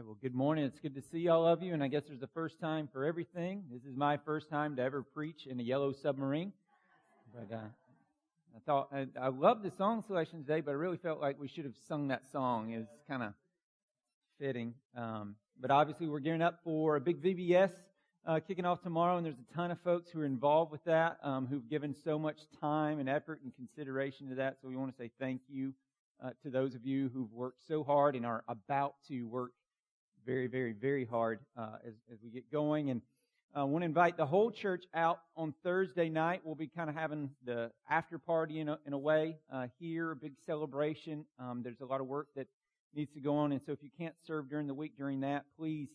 right, 0.00 0.06
well, 0.06 0.16
good 0.22 0.34
morning. 0.34 0.64
It's 0.64 0.78
good 0.78 0.94
to 0.94 1.02
see 1.12 1.28
all 1.28 1.46
of 1.46 1.62
you, 1.62 1.74
and 1.74 1.82
I 1.82 1.88
guess 1.88 2.04
there's 2.08 2.22
a 2.22 2.28
first 2.28 2.58
time 2.58 2.88
for 2.90 3.04
everything. 3.04 3.64
This 3.70 3.82
is 3.82 3.94
my 3.94 4.16
first 4.16 4.48
time 4.48 4.74
to 4.76 4.82
ever 4.82 5.02
preach 5.02 5.46
in 5.46 5.60
a 5.60 5.62
yellow 5.62 5.92
submarine. 5.92 6.54
But 7.34 7.54
uh, 7.54 7.58
I 7.58 8.58
thought 8.64 8.88
I, 8.94 9.08
I 9.20 9.28
love 9.28 9.62
the 9.62 9.70
song 9.76 10.02
selection 10.06 10.42
today, 10.42 10.62
but 10.62 10.70
I 10.70 10.74
really 10.74 10.96
felt 10.96 11.20
like 11.20 11.38
we 11.38 11.48
should 11.48 11.66
have 11.66 11.74
sung 11.86 12.08
that 12.08 12.22
song. 12.32 12.72
It's 12.72 12.88
kind 13.06 13.22
of 13.22 13.34
fitting. 14.38 14.72
Um, 14.96 15.34
but 15.60 15.70
obviously, 15.70 16.08
we're 16.08 16.20
gearing 16.20 16.40
up 16.40 16.60
for 16.64 16.96
a 16.96 17.00
big 17.00 17.22
VBS 17.22 17.72
uh, 18.26 18.40
kicking 18.40 18.64
off 18.64 18.80
tomorrow, 18.82 19.18
and 19.18 19.26
there's 19.26 19.36
a 19.38 19.54
ton 19.54 19.70
of 19.70 19.78
folks 19.82 20.08
who 20.10 20.22
are 20.22 20.24
involved 20.24 20.72
with 20.72 20.84
that, 20.84 21.18
um, 21.22 21.46
who've 21.46 21.68
given 21.68 21.94
so 22.04 22.18
much 22.18 22.38
time 22.58 23.00
and 23.00 23.08
effort 23.10 23.40
and 23.44 23.54
consideration 23.54 24.30
to 24.30 24.36
that. 24.36 24.56
So 24.62 24.68
we 24.68 24.76
want 24.76 24.96
to 24.96 24.96
say 24.96 25.10
thank 25.20 25.42
you 25.46 25.74
uh, 26.24 26.30
to 26.42 26.48
those 26.48 26.74
of 26.74 26.86
you 26.86 27.10
who've 27.12 27.32
worked 27.34 27.60
so 27.68 27.84
hard 27.84 28.16
and 28.16 28.24
are 28.24 28.44
about 28.48 28.94
to 29.08 29.24
work 29.24 29.52
very, 30.24 30.46
very, 30.46 30.72
very 30.72 31.04
hard 31.04 31.40
uh, 31.56 31.76
as, 31.86 31.94
as 32.12 32.18
we 32.22 32.30
get 32.30 32.50
going. 32.50 32.90
And 32.90 33.02
I 33.54 33.62
uh, 33.62 33.66
want 33.66 33.82
to 33.82 33.86
invite 33.86 34.16
the 34.16 34.26
whole 34.26 34.50
church 34.50 34.84
out 34.94 35.20
on 35.36 35.54
Thursday 35.64 36.08
night. 36.08 36.42
We'll 36.44 36.54
be 36.54 36.68
kind 36.68 36.88
of 36.88 36.94
having 36.94 37.30
the 37.44 37.72
after 37.88 38.18
party 38.18 38.60
in 38.60 38.68
a, 38.68 38.78
in 38.86 38.92
a 38.92 38.98
way 38.98 39.38
uh, 39.52 39.66
here, 39.78 40.12
a 40.12 40.16
big 40.16 40.34
celebration. 40.46 41.24
Um, 41.38 41.62
there's 41.64 41.80
a 41.80 41.84
lot 41.84 42.00
of 42.00 42.06
work 42.06 42.28
that 42.36 42.46
needs 42.94 43.12
to 43.14 43.20
go 43.20 43.36
on, 43.36 43.50
and 43.52 43.60
so 43.66 43.72
if 43.72 43.82
you 43.82 43.90
can't 43.98 44.14
serve 44.24 44.48
during 44.48 44.66
the 44.66 44.74
week 44.74 44.92
during 44.96 45.20
that, 45.20 45.46
please 45.58 45.88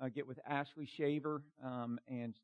uh, 0.00 0.08
get 0.08 0.26
with 0.26 0.40
Ashley 0.48 0.88
Shaver 0.96 1.42
um, 1.64 2.00
and 2.08 2.34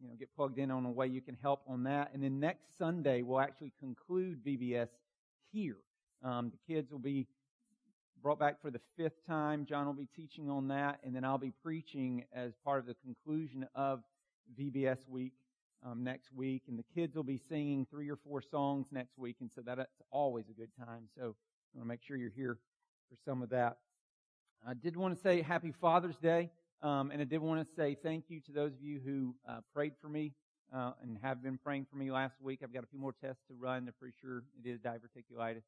you 0.00 0.08
know 0.08 0.14
get 0.18 0.28
plugged 0.36 0.58
in 0.58 0.70
on 0.70 0.84
a 0.84 0.90
way 0.90 1.06
you 1.06 1.22
can 1.22 1.36
help 1.40 1.62
on 1.66 1.84
that. 1.84 2.10
And 2.12 2.22
then 2.22 2.40
next 2.40 2.64
Sunday 2.78 3.22
we'll 3.22 3.40
actually 3.40 3.72
conclude 3.80 4.44
VBS 4.44 4.88
here. 5.52 5.76
Um, 6.22 6.50
the 6.50 6.74
kids 6.74 6.90
will 6.90 6.98
be 6.98 7.26
brought 8.22 8.38
back 8.38 8.60
for 8.60 8.70
the 8.70 8.80
fifth 8.96 9.26
time. 9.26 9.64
John 9.66 9.86
will 9.86 9.92
be 9.92 10.08
teaching 10.16 10.50
on 10.50 10.68
that, 10.68 11.00
and 11.04 11.14
then 11.14 11.24
I'll 11.24 11.38
be 11.38 11.52
preaching 11.62 12.24
as 12.32 12.52
part 12.64 12.80
of 12.80 12.86
the 12.86 12.94
conclusion 12.94 13.66
of 13.74 14.02
VBS 14.58 15.08
week 15.08 15.32
um, 15.84 16.04
next 16.04 16.32
week. 16.32 16.62
And 16.68 16.78
the 16.78 16.84
kids 16.94 17.16
will 17.16 17.22
be 17.22 17.40
singing 17.48 17.86
three 17.90 18.10
or 18.10 18.16
four 18.16 18.42
songs 18.42 18.86
next 18.92 19.18
week, 19.18 19.36
and 19.40 19.50
so 19.54 19.62
that's 19.64 20.02
always 20.10 20.46
a 20.50 20.52
good 20.52 20.70
time. 20.78 21.08
So 21.16 21.22
I 21.22 21.78
want 21.78 21.84
to 21.84 21.88
make 21.88 22.00
sure 22.02 22.16
you're 22.16 22.30
here 22.30 22.58
for 23.08 23.16
some 23.24 23.42
of 23.42 23.50
that. 23.50 23.78
I 24.66 24.74
did 24.74 24.96
want 24.96 25.16
to 25.16 25.22
say 25.22 25.40
Happy 25.40 25.72
Father's 25.80 26.18
Day, 26.18 26.50
um, 26.82 27.10
and 27.10 27.20
I 27.20 27.24
did 27.24 27.40
want 27.40 27.66
to 27.66 27.74
say 27.74 27.96
thank 28.02 28.24
you 28.28 28.40
to 28.40 28.52
those 28.52 28.72
of 28.72 28.82
you 28.82 29.00
who 29.04 29.34
uh, 29.48 29.60
prayed 29.72 29.92
for 30.00 30.08
me 30.08 30.32
uh, 30.74 30.92
and 31.02 31.18
have 31.22 31.42
been 31.42 31.58
praying 31.58 31.86
for 31.90 31.96
me 31.96 32.10
last 32.10 32.34
week. 32.40 32.60
I've 32.62 32.72
got 32.72 32.84
a 32.84 32.86
few 32.86 32.98
more 32.98 33.14
tests 33.24 33.42
to 33.48 33.54
run. 33.58 33.84
They're 33.84 33.94
pretty 33.98 34.14
sure 34.20 34.42
it 34.62 34.68
is 34.68 34.78
diverticulitis, 34.80 35.62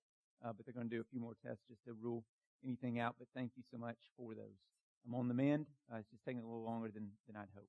uh, 0.44 0.52
but 0.52 0.64
they're 0.64 0.74
going 0.74 0.88
to 0.88 0.94
do 0.94 1.00
a 1.00 1.10
few 1.10 1.20
more 1.20 1.36
tests 1.44 1.64
just 1.68 1.84
to 1.84 1.92
rule 1.92 2.24
anything 2.64 2.98
out, 2.98 3.16
but 3.18 3.28
thank 3.34 3.52
you 3.56 3.62
so 3.70 3.78
much 3.78 3.96
for 4.16 4.34
those. 4.34 4.58
I'm 5.06 5.14
on 5.14 5.28
the 5.28 5.34
mend. 5.34 5.66
Uh, 5.92 5.98
it's 5.98 6.10
just 6.10 6.24
taking 6.24 6.42
a 6.42 6.44
little 6.44 6.64
longer 6.64 6.90
than, 6.92 7.08
than 7.26 7.36
I'd 7.36 7.48
hoped, 7.54 7.68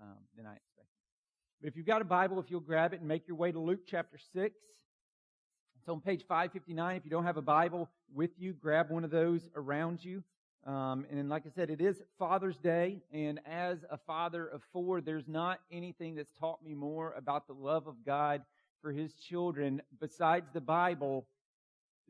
um, 0.00 0.18
than 0.36 0.46
I 0.46 0.52
expected. 0.52 0.86
But 1.60 1.68
if 1.68 1.76
you've 1.76 1.86
got 1.86 2.02
a 2.02 2.04
Bible, 2.04 2.38
if 2.38 2.50
you'll 2.50 2.60
grab 2.60 2.92
it 2.92 3.00
and 3.00 3.08
make 3.08 3.26
your 3.26 3.36
way 3.36 3.50
to 3.52 3.58
Luke 3.58 3.80
chapter 3.86 4.18
6. 4.18 4.54
It's 5.78 5.88
on 5.88 6.00
page 6.00 6.24
559. 6.26 6.96
If 6.96 7.04
you 7.04 7.10
don't 7.10 7.24
have 7.24 7.36
a 7.36 7.42
Bible 7.42 7.88
with 8.12 8.30
you, 8.38 8.52
grab 8.52 8.90
one 8.90 9.04
of 9.04 9.10
those 9.10 9.48
around 9.54 10.04
you. 10.04 10.22
Um, 10.66 11.06
and 11.10 11.28
like 11.28 11.44
I 11.46 11.50
said, 11.50 11.70
it 11.70 11.80
is 11.80 12.02
Father's 12.18 12.58
Day, 12.58 13.00
and 13.12 13.38
as 13.46 13.84
a 13.88 13.96
father 13.96 14.48
of 14.48 14.62
four, 14.72 15.00
there's 15.00 15.28
not 15.28 15.60
anything 15.70 16.16
that's 16.16 16.32
taught 16.40 16.60
me 16.60 16.74
more 16.74 17.14
about 17.16 17.46
the 17.46 17.52
love 17.52 17.86
of 17.86 18.04
God 18.04 18.42
for 18.82 18.90
His 18.90 19.14
children 19.14 19.80
besides 20.00 20.48
the 20.52 20.60
Bible 20.60 21.28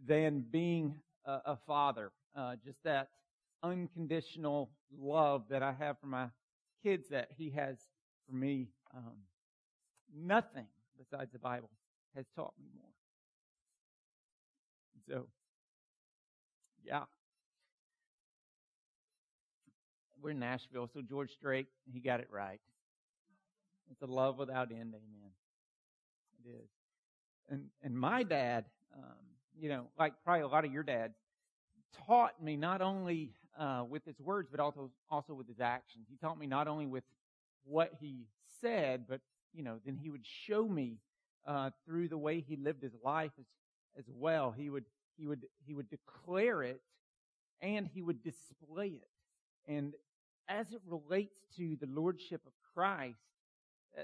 than 0.05 0.45
being 0.51 0.95
a, 1.25 1.39
a 1.47 1.59
father. 1.67 2.13
Uh, 2.35 2.57
just 2.65 2.83
that 2.85 3.09
unconditional 3.63 4.71
love 4.99 5.45
that 5.51 5.63
I 5.63 5.73
have 5.73 5.99
for 5.99 6.07
my 6.07 6.27
kids 6.83 7.09
that 7.11 7.31
He 7.37 7.51
has 7.51 7.79
for 8.29 8.35
me. 8.35 8.69
Um, 8.95 9.17
nothing 10.15 10.67
besides 10.99 11.33
the 11.33 11.39
Bible 11.39 11.71
has 12.15 12.27
taught 12.35 12.55
me 12.59 12.67
more. 12.77 12.87
So, 15.09 15.27
yeah. 16.85 17.05
We're 20.21 20.31
in 20.31 20.39
Nashville, 20.39 20.89
so 20.93 21.03
George 21.03 21.31
Strait, 21.31 21.67
he 21.93 22.01
got 22.01 22.21
it 22.21 22.29
right. 22.33 22.61
It's 23.91 24.03
a 24.03 24.06
love 24.06 24.39
without 24.39 24.73
end, 24.73 24.95
amen. 24.95 25.31
It 26.45 26.49
is. 26.51 26.69
And 27.49 27.67
and 27.83 27.97
my 27.97 28.25
dad, 28.25 28.65
um, 28.97 29.36
you 29.59 29.69
know, 29.69 29.87
like 29.99 30.15
probably 30.25 30.43
a 30.43 30.49
lot 30.49 30.65
of 30.65 30.72
your 30.72 30.83
dads, 30.83 31.15
taught 32.06 32.43
me 32.43 32.56
not 32.56 32.83
only 32.83 33.31
uh, 33.59 33.84
with 33.89 34.05
his 34.05 34.19
words, 34.21 34.49
but 34.50 34.61
also 34.61 34.91
also 35.11 35.34
with 35.34 35.49
his 35.49 35.61
actions. 35.61 36.06
He 36.11 36.17
taught 36.17 36.39
me 36.39 36.47
not 36.47 36.69
only 36.69 36.87
with 36.87 37.05
what 37.65 37.93
he 38.00 38.27
said, 38.61 39.06
but 39.09 39.21
you 39.53 39.62
know, 39.62 39.78
then 39.84 39.97
he 39.97 40.11
would 40.11 40.25
show 40.25 40.67
me 40.67 40.99
uh, 41.47 41.71
through 41.87 42.09
the 42.09 42.19
way 42.19 42.41
he 42.41 42.56
lived 42.56 42.83
his 42.83 42.94
life 43.03 43.33
as 43.39 43.47
as 43.99 44.05
well. 44.15 44.53
He 44.56 44.71
would 44.71 44.84
he 45.17 45.27
would 45.27 45.47
he 45.65 45.75
would 45.75 45.88
declare 45.88 46.62
it, 46.62 46.81
and 47.61 47.88
he 47.93 48.03
would 48.03 48.23
display 48.23 48.88
it. 48.88 49.09
And 49.69 49.94
as 50.49 50.67
it 50.73 50.81
relates 50.87 51.37
to 51.56 51.77
the 51.81 51.87
lordship 51.87 52.43
of 52.47 52.53
Christ, 52.75 53.19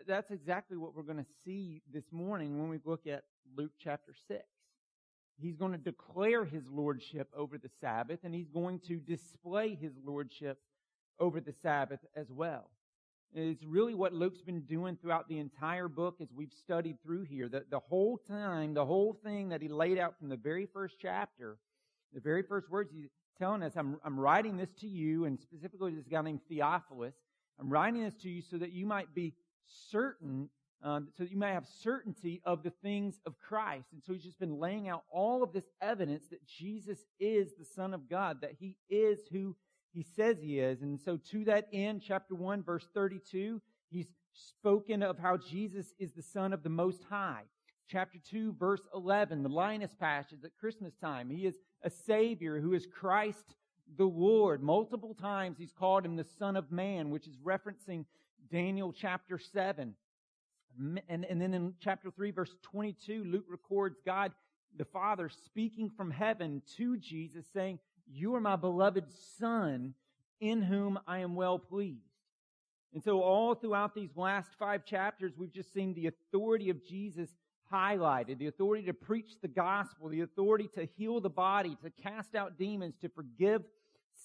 that's 0.07 0.31
exactly 0.31 0.77
what 0.77 0.95
we're 0.95 1.03
going 1.03 1.19
to 1.19 1.31
see 1.45 1.83
this 1.93 2.11
morning 2.11 2.59
when 2.59 2.69
we 2.69 2.81
look 2.85 3.07
at 3.07 3.25
Luke 3.57 3.73
chapter 3.79 4.15
6. 4.29 4.41
He's 5.41 5.57
going 5.57 5.73
to 5.73 5.79
declare 5.79 6.45
his 6.45 6.69
lordship 6.69 7.29
over 7.37 7.59
the 7.59 7.71
Sabbath, 7.81 8.21
and 8.25 8.35
he's 8.35 8.49
going 8.49 8.81
to 8.89 8.99
display 8.99 9.75
his 9.75 9.93
lordship 10.05 10.59
over 11.19 11.41
the 11.41 11.53
Sabbath 11.63 12.01
as 12.15 12.31
well. 12.31 12.71
It's 13.35 13.65
really 13.65 13.95
what 13.95 14.13
Luke's 14.13 14.43
been 14.43 14.61
doing 14.61 14.99
throughout 15.01 15.29
the 15.29 15.39
entire 15.39 15.89
book 15.89 16.17
as 16.21 16.29
we've 16.35 16.53
studied 16.53 17.03
through 17.03 17.23
here. 17.23 17.49
The, 17.49 17.65
the 17.71 17.79
whole 17.79 18.19
time, 18.19 18.75
the 18.75 18.85
whole 18.85 19.19
thing 19.25 19.49
that 19.49 19.63
he 19.63 19.69
laid 19.69 19.99
out 19.99 20.19
from 20.19 20.29
the 20.29 20.37
very 20.37 20.67
first 20.67 20.97
chapter, 21.01 21.57
the 22.13 22.21
very 22.21 22.43
first 22.43 22.69
words 22.69 22.91
he's 22.93 23.09
telling 23.39 23.63
us, 23.63 23.73
I'm, 23.75 23.99
I'm 24.05 24.21
writing 24.21 24.59
this 24.59 24.73
to 24.81 24.87
you, 24.87 25.25
and 25.25 25.41
specifically 25.41 25.95
this 25.95 26.07
guy 26.07 26.21
named 26.21 26.41
Theophilus. 26.49 27.15
I'm 27.59 27.71
writing 27.71 28.05
this 28.05 28.17
to 28.17 28.29
you 28.29 28.43
so 28.43 28.59
that 28.59 28.73
you 28.73 28.85
might 28.85 29.15
be 29.15 29.33
certain 29.91 30.51
um, 30.83 31.09
so 31.17 31.23
that 31.23 31.31
you 31.31 31.39
may 31.39 31.53
have 31.53 31.67
certainty 31.83 32.41
of 32.45 32.63
the 32.63 32.73
things 32.83 33.21
of 33.27 33.39
Christ. 33.39 33.87
And 33.93 34.03
so 34.03 34.13
he's 34.13 34.25
just 34.25 34.41
been 34.41 34.59
laying 34.59 34.89
out 34.89 35.05
all 35.11 35.43
of 35.43 35.53
this 35.53 35.71
evidence 35.81 36.25
that 36.31 36.45
Jesus 36.47 36.99
is 37.21 37.55
the 37.59 37.65
Son 37.65 37.95
of 37.95 38.09
God, 38.09 38.41
that 38.41 38.57
he 38.59 38.77
is 38.91 39.21
who 39.31 39.57
he 39.93 40.03
says 40.03 40.39
he 40.41 40.59
is. 40.59 40.83
And 40.83 41.01
so 41.01 41.19
to 41.31 41.45
that 41.45 41.69
end, 41.73 42.03
chapter 42.05 42.35
1, 42.35 42.63
verse 42.63 42.89
32, 42.95 43.61
he's 43.91 44.09
spoken 44.33 45.03
of 45.03 45.19
how 45.19 45.37
Jesus 45.37 45.93
is 45.99 46.13
the 46.13 46.23
Son 46.23 46.53
of 46.53 46.63
the 46.63 46.71
Most 46.71 47.05
High. 47.09 47.43
Chapter 47.89 48.19
2, 48.31 48.57
verse 48.59 48.81
11, 48.95 49.43
the 49.43 49.49
Linus 49.49 49.95
passage 49.95 50.39
at 50.45 50.57
Christmas 50.59 50.95
time. 50.95 51.29
He 51.29 51.47
is 51.47 51.57
a 51.83 51.91
Savior 51.91 52.59
who 52.59 52.73
is 52.73 52.87
Christ 52.87 53.55
the 53.99 54.05
Lord. 54.05 54.63
Multiple 54.63 55.15
times 55.15 55.59
he's 55.59 55.73
called 55.73 56.05
him 56.05 56.17
the 56.17 56.27
Son 56.39 56.57
of 56.57 56.73
Man, 56.73 57.11
which 57.11 57.27
is 57.27 57.37
referencing 57.45 58.07
Daniel 58.51 58.93
chapter 58.93 59.39
7. 59.39 59.95
And, 60.79 61.25
and 61.25 61.41
then 61.41 61.55
in 61.55 61.75
chapter 61.81 62.11
3, 62.11 62.31
verse 62.31 62.55
22, 62.63 63.25
Luke 63.25 63.45
records 63.49 63.99
God 64.05 64.33
the 64.77 64.85
Father 64.85 65.29
speaking 65.29 65.91
from 65.91 66.11
heaven 66.11 66.63
to 66.77 66.97
Jesus, 66.97 67.45
saying, 67.53 67.79
You 68.11 68.35
are 68.35 68.41
my 68.41 68.57
beloved 68.57 69.05
Son, 69.39 69.95
in 70.41 70.63
whom 70.63 70.99
I 71.07 71.19
am 71.19 71.35
well 71.35 71.59
pleased. 71.59 72.01
And 72.95 73.03
so, 73.03 73.23
all 73.23 73.55
throughout 73.55 73.95
these 73.95 74.17
last 74.17 74.51
five 74.59 74.85
chapters, 74.85 75.33
we've 75.37 75.53
just 75.53 75.73
seen 75.73 75.95
the 75.95 76.09
authority 76.09 76.69
of 76.71 76.85
Jesus 76.85 77.31
highlighted 77.73 78.39
the 78.39 78.49
authority 78.49 78.85
to 78.85 78.93
preach 78.93 79.41
the 79.41 79.49
gospel, 79.49 80.09
the 80.09 80.21
authority 80.21 80.69
to 80.75 80.87
heal 80.97 81.21
the 81.21 81.31
body, 81.31 81.77
to 81.83 81.91
cast 82.03 82.35
out 82.35 82.59
demons, 82.59 82.95
to 83.01 83.09
forgive 83.09 83.63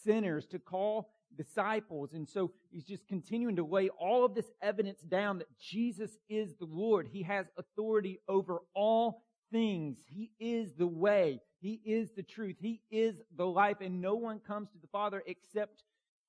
sinners, 0.04 0.46
to 0.48 0.60
call 0.60 1.10
disciples. 1.36 2.14
And 2.14 2.28
so 2.28 2.52
he's 2.70 2.86
just 2.86 3.08
continuing 3.08 3.56
to 3.58 3.66
lay 3.66 3.90
all 3.90 4.26
of 4.26 4.36
this 4.36 4.52
evidence 4.62 5.02
down 5.02 5.40
that 5.40 5.60
Jesus 5.60 6.18
is 6.30 6.56
the 6.56 6.66
Lord. 6.66 7.08
He 7.12 7.24
has 7.24 7.46
authority 7.58 8.20
over 8.28 8.60
all 8.74 9.24
things. 9.52 9.98
He 10.08 10.32
is 10.40 10.74
the 10.74 10.88
way. 10.88 11.42
He 11.60 11.82
is 11.86 12.12
the 12.12 12.24
truth. 12.24 12.58
He 12.60 12.82
is 12.92 13.16
the 13.36 13.48
life 13.48 13.78
and 13.82 14.02
no 14.02 14.16
one 14.16 14.40
comes 14.40 14.70
to 14.72 14.78
the 14.80 14.88
Father 14.88 15.24
except 15.26 15.84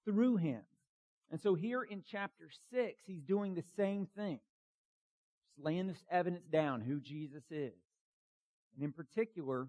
through 0.05 0.37
him. 0.37 0.62
And 1.31 1.41
so 1.41 1.55
here 1.55 1.83
in 1.83 2.03
chapter 2.11 2.49
six, 2.71 3.03
he's 3.06 3.23
doing 3.23 3.55
the 3.55 3.65
same 3.77 4.06
thing. 4.17 4.41
Just 5.45 5.65
laying 5.65 5.87
this 5.87 6.03
evidence 6.11 6.47
down, 6.50 6.81
who 6.81 7.00
Jesus 7.00 7.45
is. 7.50 7.75
And 8.75 8.85
in 8.85 8.93
particular, 8.93 9.69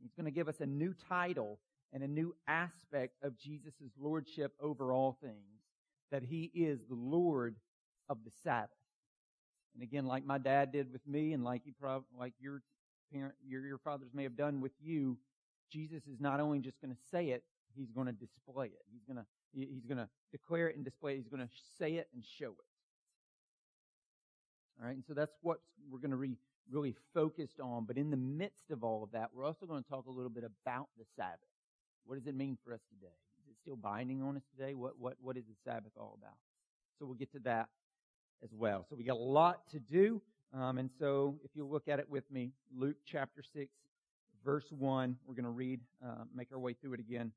he's 0.00 0.12
going 0.12 0.26
to 0.26 0.30
give 0.30 0.48
us 0.48 0.60
a 0.60 0.66
new 0.66 0.94
title 1.08 1.58
and 1.92 2.02
a 2.02 2.08
new 2.08 2.34
aspect 2.48 3.14
of 3.22 3.38
Jesus' 3.38 3.92
lordship 3.98 4.52
over 4.60 4.92
all 4.92 5.16
things, 5.22 5.62
that 6.10 6.22
he 6.22 6.50
is 6.54 6.80
the 6.88 6.94
Lord 6.94 7.56
of 8.08 8.18
the 8.24 8.30
Sabbath. 8.42 8.70
And 9.74 9.82
again, 9.82 10.06
like 10.06 10.24
my 10.24 10.38
dad 10.38 10.72
did 10.72 10.92
with 10.92 11.06
me, 11.06 11.32
and 11.32 11.44
like 11.44 11.62
prob- 11.80 12.04
like 12.18 12.34
your 12.40 12.62
parent, 13.12 13.34
your, 13.46 13.66
your 13.66 13.78
fathers 13.78 14.10
may 14.14 14.22
have 14.22 14.36
done 14.36 14.60
with 14.60 14.72
you, 14.80 15.18
Jesus 15.70 16.06
is 16.06 16.20
not 16.20 16.40
only 16.40 16.60
just 16.60 16.80
going 16.80 16.94
to 16.94 17.00
say 17.10 17.30
it, 17.30 17.42
He's 17.74 17.90
going 17.90 18.06
to 18.06 18.12
display 18.12 18.66
it. 18.66 18.84
He's 18.92 19.02
going 19.02 19.16
to 19.16 19.26
he's 19.52 19.84
going 19.86 19.98
to 19.98 20.08
declare 20.32 20.68
it 20.68 20.76
and 20.76 20.84
display 20.84 21.12
it. 21.12 21.16
He's 21.16 21.28
going 21.28 21.46
to 21.46 21.52
say 21.78 21.94
it 21.94 22.08
and 22.14 22.24
show 22.38 22.50
it. 22.50 22.70
All 24.80 24.86
right, 24.86 24.94
and 24.94 25.04
so 25.06 25.14
that's 25.14 25.34
what 25.42 25.58
we're 25.90 26.00
going 26.00 26.10
to 26.10 26.16
be 26.16 26.36
really 26.70 26.94
focused 27.12 27.60
on. 27.60 27.84
But 27.84 27.96
in 27.96 28.10
the 28.10 28.16
midst 28.16 28.70
of 28.70 28.82
all 28.82 29.02
of 29.04 29.12
that, 29.12 29.30
we're 29.32 29.44
also 29.44 29.66
going 29.66 29.82
to 29.82 29.88
talk 29.88 30.06
a 30.06 30.10
little 30.10 30.30
bit 30.30 30.44
about 30.44 30.88
the 30.98 31.04
Sabbath. 31.16 31.38
What 32.06 32.18
does 32.18 32.26
it 32.26 32.34
mean 32.34 32.58
for 32.64 32.72
us 32.72 32.80
today? 32.88 33.12
Is 33.42 33.48
it 33.50 33.56
still 33.60 33.76
binding 33.76 34.22
on 34.22 34.36
us 34.36 34.42
today? 34.56 34.74
What 34.74 34.98
what 34.98 35.16
what 35.20 35.36
is 35.36 35.44
the 35.44 35.54
Sabbath 35.64 35.92
all 35.98 36.18
about? 36.20 36.36
So 36.98 37.06
we'll 37.06 37.14
get 37.14 37.32
to 37.32 37.40
that 37.40 37.68
as 38.42 38.50
well. 38.52 38.86
So 38.88 38.96
we 38.96 39.04
got 39.04 39.16
a 39.16 39.18
lot 39.18 39.68
to 39.70 39.80
do. 39.80 40.20
Um, 40.52 40.78
and 40.78 40.90
so 40.98 41.36
if 41.44 41.50
you 41.54 41.66
look 41.66 41.88
at 41.88 41.98
it 41.98 42.08
with 42.08 42.30
me, 42.30 42.52
Luke 42.72 42.96
chapter 43.04 43.42
6, 43.42 43.72
verse 44.44 44.66
1, 44.70 45.16
we're 45.26 45.34
going 45.34 45.44
to 45.44 45.50
read, 45.50 45.80
uh, 46.04 46.24
make 46.32 46.52
our 46.52 46.58
way 46.58 46.74
through 46.74 46.92
it 46.92 47.00
again. 47.00 47.32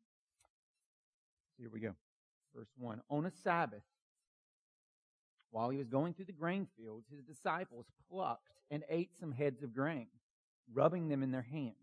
So 1.55 1.63
here 1.63 1.71
we 1.73 1.79
go. 1.79 1.95
Verse 2.55 2.67
1. 2.77 3.01
On 3.09 3.25
a 3.25 3.31
Sabbath, 3.43 3.81
while 5.49 5.69
he 5.69 5.77
was 5.77 5.87
going 5.87 6.13
through 6.13 6.25
the 6.25 6.31
grain 6.31 6.67
fields, 6.77 7.07
his 7.09 7.23
disciples 7.23 7.85
plucked 8.11 8.51
and 8.69 8.83
ate 8.89 9.17
some 9.19 9.31
heads 9.31 9.63
of 9.63 9.73
grain, 9.73 10.07
rubbing 10.71 11.07
them 11.07 11.23
in 11.23 11.31
their 11.31 11.41
hands. 11.41 11.75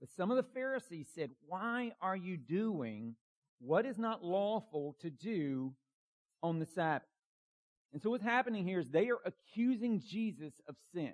But 0.00 0.10
some 0.16 0.30
of 0.30 0.36
the 0.36 0.50
Pharisees 0.54 1.08
said, 1.14 1.30
Why 1.46 1.92
are 2.00 2.16
you 2.16 2.36
doing 2.36 3.14
what 3.60 3.84
is 3.84 3.98
not 3.98 4.24
lawful 4.24 4.96
to 5.02 5.10
do 5.10 5.74
on 6.42 6.58
the 6.58 6.66
Sabbath? 6.66 7.06
And 7.92 8.00
so 8.00 8.10
what's 8.10 8.24
happening 8.24 8.66
here 8.66 8.80
is 8.80 8.88
they 8.88 9.10
are 9.10 9.20
accusing 9.24 10.00
Jesus 10.00 10.54
of 10.68 10.76
sin. 10.94 11.12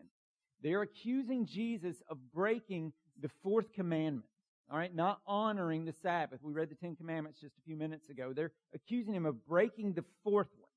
They 0.63 0.73
are 0.73 0.83
accusing 0.83 1.47
Jesus 1.47 1.97
of 2.09 2.19
breaking 2.33 2.93
the 3.21 3.31
fourth 3.43 3.73
commandment. 3.73 4.27
All 4.71 4.79
right, 4.79 4.95
not 4.95 5.21
honoring 5.27 5.85
the 5.85 5.95
Sabbath. 6.03 6.41
We 6.43 6.53
read 6.53 6.71
the 6.71 6.75
Ten 6.75 6.97
Commandments 6.97 7.41
just 7.41 7.57
a 7.57 7.61
few 7.65 7.77
minutes 7.77 8.09
ago. 8.09 8.33
They're 8.35 8.53
accusing 8.75 9.15
him 9.15 9.25
of 9.25 9.47
breaking 9.47 9.93
the 9.93 10.05
fourth 10.25 10.49
one. 10.59 10.71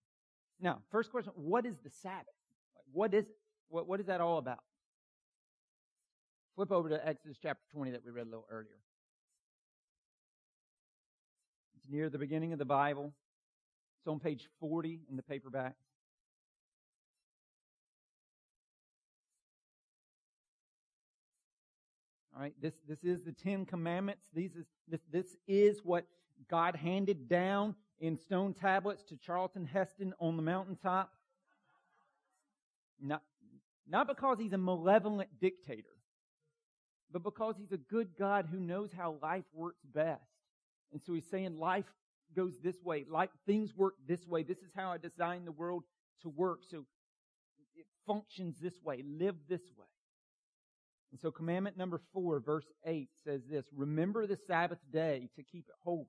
Now, 0.61 0.81
first 0.91 1.11
question, 1.11 1.33
what 1.35 1.65
is 1.65 1.75
the 1.83 1.89
Sabbath? 1.89 2.25
What 2.91 3.13
is 3.13 3.25
it? 3.25 3.35
What, 3.69 3.88
what 3.88 4.00
is 4.00 4.07
that 4.07 4.21
all 4.21 4.38
about? 4.38 4.59
Flip 6.59 6.73
over 6.73 6.89
to 6.89 7.07
Exodus 7.07 7.38
chapter 7.41 7.63
20 7.71 7.91
that 7.91 8.03
we 8.03 8.11
read 8.11 8.23
a 8.23 8.29
little 8.29 8.45
earlier. 8.51 8.67
It's 11.77 11.85
near 11.89 12.09
the 12.09 12.17
beginning 12.17 12.51
of 12.51 12.59
the 12.59 12.65
Bible. 12.65 13.13
It's 14.01 14.07
on 14.09 14.19
page 14.19 14.50
40 14.59 15.00
in 15.09 15.15
the 15.15 15.23
paperback. 15.23 15.77
All 22.35 22.41
right, 22.41 22.53
this, 22.61 22.73
this 22.89 23.06
is 23.06 23.21
the 23.23 23.31
Ten 23.31 23.65
Commandments. 23.65 24.25
These 24.33 24.57
is, 24.57 24.65
this, 24.85 25.00
this 25.09 25.38
is 25.47 25.79
what 25.85 26.07
God 26.50 26.75
handed 26.75 27.29
down 27.29 27.73
in 28.01 28.17
stone 28.17 28.53
tablets 28.53 29.03
to 29.03 29.15
Charlton 29.15 29.63
Heston 29.63 30.13
on 30.19 30.35
the 30.35 30.44
mountaintop. 30.44 31.13
Not, 33.01 33.21
not 33.88 34.09
because 34.09 34.39
he's 34.39 34.51
a 34.51 34.57
malevolent 34.57 35.29
dictator, 35.39 35.98
but 37.11 37.23
because 37.23 37.56
he's 37.57 37.71
a 37.71 37.77
good 37.77 38.09
God 38.17 38.47
who 38.51 38.59
knows 38.59 38.91
how 38.91 39.17
life 39.21 39.45
works 39.53 39.83
best. 39.83 40.21
And 40.91 41.01
so 41.01 41.13
he's 41.13 41.29
saying 41.29 41.57
life 41.57 41.85
goes 42.35 42.59
this 42.63 42.81
way. 42.83 43.06
Life, 43.09 43.29
things 43.45 43.75
work 43.75 43.95
this 44.07 44.27
way. 44.27 44.44
This 44.44 44.59
is 44.59 44.71
how 44.75 44.91
I 44.91 44.97
designed 44.97 45.47
the 45.47 45.51
world 45.51 45.83
to 46.21 46.29
work. 46.29 46.59
So 46.69 46.85
it 47.75 47.85
functions 48.06 48.57
this 48.61 48.81
way. 48.83 49.03
Live 49.06 49.35
this 49.47 49.63
way. 49.77 49.85
And 51.11 51.19
so 51.19 51.31
commandment 51.31 51.77
number 51.77 52.00
four, 52.13 52.39
verse 52.39 52.71
eight 52.85 53.09
says 53.23 53.41
this, 53.50 53.65
remember 53.75 54.27
the 54.27 54.38
Sabbath 54.47 54.79
day 54.91 55.29
to 55.35 55.44
keep 55.44 55.65
it 55.67 55.75
holy. 55.83 56.06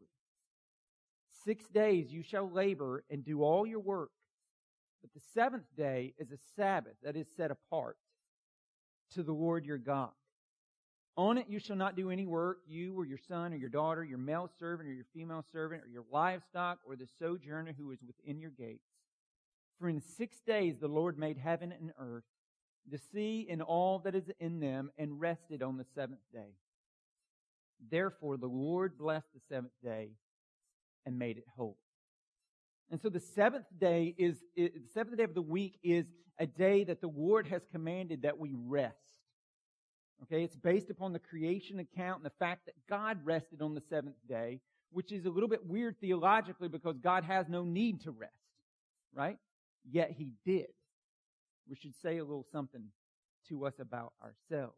Six 1.44 1.66
days 1.68 2.12
you 2.12 2.22
shall 2.22 2.50
labor 2.50 3.04
and 3.08 3.24
do 3.24 3.42
all 3.42 3.66
your 3.66 3.80
work. 3.80 4.10
But 5.00 5.14
the 5.14 5.20
seventh 5.32 5.64
day 5.74 6.12
is 6.18 6.30
a 6.32 6.36
Sabbath 6.56 6.96
that 7.02 7.16
is 7.16 7.26
set 7.34 7.50
apart 7.50 7.96
to 9.14 9.22
the 9.22 9.32
Lord 9.32 9.64
your 9.64 9.78
God. 9.78 10.10
On 11.16 11.36
it 11.36 11.46
you 11.48 11.58
shall 11.58 11.76
not 11.76 11.96
do 11.96 12.10
any 12.10 12.26
work, 12.26 12.58
you 12.66 12.98
or 12.98 13.04
your 13.04 13.18
son 13.18 13.52
or 13.52 13.56
your 13.56 13.68
daughter, 13.68 14.02
your 14.04 14.18
male 14.18 14.48
servant 14.58 14.88
or 14.88 14.92
your 14.92 15.06
female 15.12 15.44
servant, 15.52 15.82
or 15.84 15.88
your 15.88 16.04
livestock, 16.10 16.78
or 16.86 16.96
the 16.96 17.08
sojourner 17.18 17.74
who 17.76 17.90
is 17.90 17.98
within 18.06 18.40
your 18.40 18.50
gates. 18.50 18.88
For 19.78 19.88
in 19.88 20.00
six 20.00 20.40
days 20.40 20.76
the 20.78 20.88
Lord 20.88 21.18
made 21.18 21.36
heaven 21.36 21.72
and 21.72 21.92
earth, 21.98 22.24
the 22.90 22.98
sea 23.12 23.46
and 23.50 23.60
all 23.60 23.98
that 24.00 24.14
is 24.14 24.30
in 24.38 24.60
them, 24.60 24.90
and 24.96 25.20
rested 25.20 25.62
on 25.62 25.76
the 25.76 25.86
seventh 25.94 26.20
day. 26.32 26.54
Therefore 27.90 28.36
the 28.36 28.46
Lord 28.46 28.96
blessed 28.96 29.32
the 29.34 29.40
seventh 29.48 29.72
day 29.82 30.10
and 31.04 31.18
made 31.18 31.38
it 31.38 31.44
holy. 31.56 31.74
And 32.90 33.00
so 33.00 33.08
the 33.08 33.20
seventh 33.20 33.66
day 33.78 34.14
is, 34.18 34.36
the 34.56 34.72
seventh 34.92 35.16
day 35.16 35.24
of 35.24 35.34
the 35.34 35.42
week 35.42 35.78
is 35.82 36.06
a 36.38 36.46
day 36.46 36.84
that 36.84 37.00
the 37.00 37.08
Lord 37.08 37.46
has 37.48 37.62
commanded 37.70 38.22
that 38.22 38.38
we 38.38 38.52
rest. 38.54 38.96
Okay, 40.24 40.44
it's 40.44 40.56
based 40.56 40.90
upon 40.90 41.12
the 41.12 41.18
creation 41.18 41.78
account 41.78 42.18
and 42.18 42.26
the 42.26 42.38
fact 42.38 42.66
that 42.66 42.74
God 42.88 43.18
rested 43.24 43.62
on 43.62 43.74
the 43.74 43.80
seventh 43.80 44.16
day, 44.28 44.60
which 44.92 45.12
is 45.12 45.24
a 45.24 45.30
little 45.30 45.48
bit 45.48 45.66
weird 45.66 45.98
theologically 46.00 46.68
because 46.68 46.98
God 46.98 47.24
has 47.24 47.48
no 47.48 47.64
need 47.64 48.02
to 48.02 48.10
rest, 48.10 48.32
right? 49.14 49.38
Yet 49.90 50.12
He 50.16 50.32
did. 50.44 50.68
We 51.68 51.76
should 51.76 51.94
say 52.02 52.18
a 52.18 52.24
little 52.24 52.44
something 52.52 52.82
to 53.48 53.66
us 53.66 53.78
about 53.78 54.12
ourselves. 54.22 54.76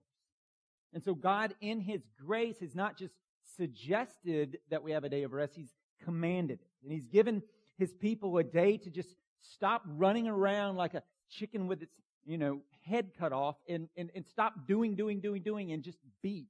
And 0.93 1.03
so 1.03 1.15
God, 1.15 1.55
in 1.61 1.81
His 1.81 2.03
grace, 2.25 2.61
has 2.61 2.75
not 2.75 2.97
just 2.97 3.15
suggested 3.57 4.59
that 4.71 4.83
we 4.83 4.93
have 4.93 5.05
a 5.05 5.09
day 5.09 5.25
of 5.25 5.33
rest, 5.33 5.55
He's 5.57 5.75
commanded 6.05 6.61
it. 6.61 6.69
And 6.85 6.93
He's 6.93 7.07
given 7.07 7.43
His 7.79 7.93
people 7.93 8.37
a 8.39 8.45
day 8.45 8.77
to 8.77 8.91
just 8.91 9.17
stop 9.41 9.83
running 9.87 10.29
around 10.29 10.77
like 10.77 10.95
a 10.95 11.03
chicken 11.29 11.67
with 11.67 11.83
its, 11.83 11.95
you 12.25 12.39
know, 12.39 12.61
head 12.83 13.13
cut 13.19 13.33
off 13.33 13.57
and, 13.69 13.89
and, 13.97 14.11
and 14.15 14.27
stop 14.27 14.67
doing, 14.67 14.95
doing, 14.95 15.21
doing, 15.21 15.43
doing 15.43 15.73
and 15.73 15.83
just 15.83 15.99
be. 16.23 16.47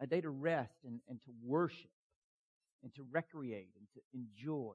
A 0.00 0.06
day 0.06 0.20
to 0.20 0.30
rest 0.30 0.76
and, 0.86 1.00
and 1.08 1.20
to 1.22 1.30
worship 1.44 1.90
and 2.82 2.94
to 2.94 3.04
recreate 3.10 3.70
and 3.76 3.86
to 3.94 4.00
enjoy. 4.14 4.74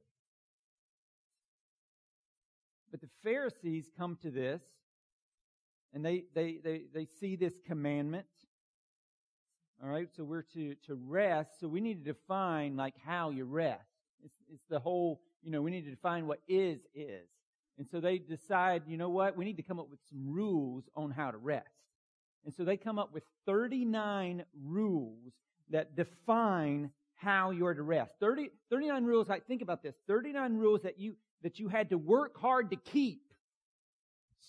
But 2.91 3.01
the 3.01 3.09
Pharisees 3.23 3.89
come 3.97 4.17
to 4.21 4.29
this 4.29 4.61
and 5.93 6.03
they, 6.05 6.25
they, 6.35 6.59
they, 6.63 6.83
they 6.93 7.07
see 7.19 7.35
this 7.35 7.53
commandment. 7.65 8.25
All 9.81 9.89
right, 9.89 10.09
so 10.15 10.23
we're 10.23 10.43
to, 10.53 10.75
to 10.87 10.95
rest. 10.95 11.59
So 11.59 11.67
we 11.67 11.81
need 11.81 12.05
to 12.05 12.13
define 12.13 12.75
like 12.75 12.95
how 13.03 13.29
you 13.31 13.45
rest. 13.45 13.81
It's, 14.23 14.35
it's 14.51 14.63
the 14.69 14.79
whole 14.79 15.21
you 15.43 15.51
know, 15.51 15.61
we 15.61 15.71
need 15.71 15.85
to 15.85 15.91
define 15.91 16.27
what 16.27 16.39
is 16.47 16.79
is. 16.95 17.27
And 17.77 17.87
so 17.89 17.99
they 17.99 18.17
decide, 18.17 18.83
you 18.87 18.97
know 18.97 19.09
what, 19.09 19.35
we 19.35 19.45
need 19.45 19.57
to 19.57 19.63
come 19.63 19.79
up 19.79 19.89
with 19.89 19.99
some 20.09 20.31
rules 20.31 20.83
on 20.95 21.11
how 21.11 21.31
to 21.31 21.37
rest. 21.37 21.67
And 22.45 22.53
so 22.53 22.63
they 22.63 22.77
come 22.77 22.99
up 22.99 23.13
with 23.13 23.23
39 23.45 24.43
rules 24.63 25.33
that 25.69 25.95
define 25.95 26.91
how 27.15 27.51
you're 27.51 27.73
to 27.73 27.83
rest. 27.83 28.13
30, 28.19 28.51
39 28.69 29.05
rules, 29.05 29.29
like 29.29 29.47
think 29.47 29.61
about 29.61 29.81
this, 29.81 29.95
39 30.07 30.57
rules 30.57 30.81
that 30.81 30.99
you, 30.99 31.15
that 31.41 31.59
you 31.59 31.67
had 31.67 31.89
to 31.89 31.97
work 31.97 32.37
hard 32.39 32.69
to 32.71 32.75
keep 32.75 33.21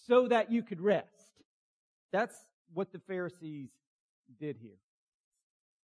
so 0.07 0.29
that 0.29 0.51
you 0.51 0.63
could 0.63 0.81
rest. 0.81 1.09
That's 2.13 2.35
what 2.75 2.93
the 2.93 2.99
Pharisees 2.99 3.71
did 4.39 4.57
here. 4.61 4.77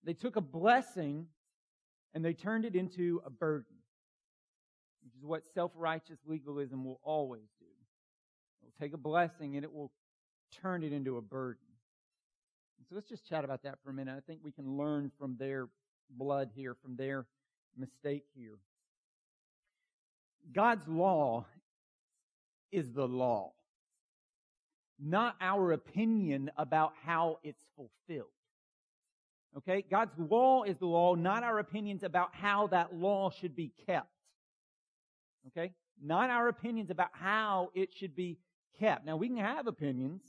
They 0.05 0.15
took 0.15 0.37
a 0.37 0.41
blessing 0.41 1.27
and 2.13 2.25
they 2.25 2.35
turned 2.35 2.65
it 2.65 2.75
into 2.75 3.23
a 3.25 3.31
burden 3.31 3.80
which 5.03 5.15
is 5.15 5.25
what 5.25 5.43
self-righteous 5.55 6.19
legalism 6.27 6.85
will 6.85 7.01
always 7.03 7.49
do. 7.59 7.67
It 7.67 8.67
will 8.67 8.85
take 8.85 8.95
a 8.95 8.99
blessing 8.99 9.57
and 9.57 9.65
it 9.65 9.73
will 9.73 9.91
turn 10.63 10.83
it 10.83 10.93
into 10.93 11.17
a 11.17 11.23
burden. 11.23 11.63
so 12.89 12.95
let's 12.95 13.09
just 13.09 13.27
chat 13.29 13.45
about 13.45 13.63
that 13.63 13.79
for 13.85 13.91
a 13.91 13.95
minute. 13.95 14.15
I 14.17 14.21
think 14.21 14.41
we 14.43 14.53
can 14.53 14.77
learn 14.77 15.11
from 15.19 15.37
their 15.39 15.69
blood 16.11 16.51
here, 16.55 16.75
from 16.83 16.97
their 16.97 17.27
mistake 17.77 18.25
here. 18.35 18.59
God's 20.53 20.87
law 20.89 21.47
is 22.73 22.93
the 22.93 23.07
law, 23.07 23.53
not 24.99 25.37
our 25.41 25.73
opinion 25.73 26.51
about 26.57 26.93
how 27.05 27.39
it's 27.43 27.63
fulfilled. 27.77 28.29
Okay? 29.57 29.85
God's 29.89 30.17
law 30.19 30.63
is 30.65 30.77
the 30.79 30.87
law, 30.87 31.15
not 31.15 31.43
our 31.43 31.59
opinions 31.59 32.03
about 32.03 32.35
how 32.35 32.69
that 32.69 32.95
law 32.95 33.31
should 33.31 33.55
be 33.55 33.73
kept. 33.87 34.09
Okay? 35.49 35.73
Not 36.03 36.31
our 36.31 36.49
opinions 36.49 36.91
about 36.91 37.11
how 37.13 37.71
it 37.75 37.91
should 37.95 38.15
be 38.15 38.39
kept. 38.79 39.05
Now, 39.05 39.17
we 39.17 39.29
can 39.29 39.37
have 39.37 39.67
opinions, 39.67 40.23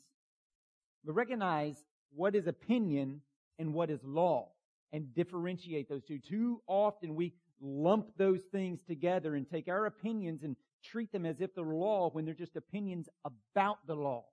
but 1.06 1.13
recognize 1.13 1.77
what 2.13 2.36
is 2.36 2.48
opinion 2.48 3.22
and 3.60 3.74
what 3.74 3.89
is 3.89 4.03
law 4.03 4.50
and 4.91 5.13
differentiate 5.13 5.88
those 5.88 6.03
two. 6.03 6.20
Too 6.20 6.62
often 6.68 7.15
we 7.15 7.34
lump 7.62 8.18
those 8.18 8.41
things 8.51 8.82
together 8.84 9.36
and 9.36 9.50
take 9.50 9.68
our 9.68 9.86
opinions 9.86 10.44
and 10.44 10.56
treat 10.84 11.12
them 11.12 11.25
as 11.25 11.39
if 11.39 11.53
they're 11.53 11.63
law 11.63 12.10
when 12.10 12.25
they're 12.25 12.34
just 12.34 12.56
opinions 12.56 13.08
about 13.24 13.77
the 13.88 13.96
law. 13.96 14.25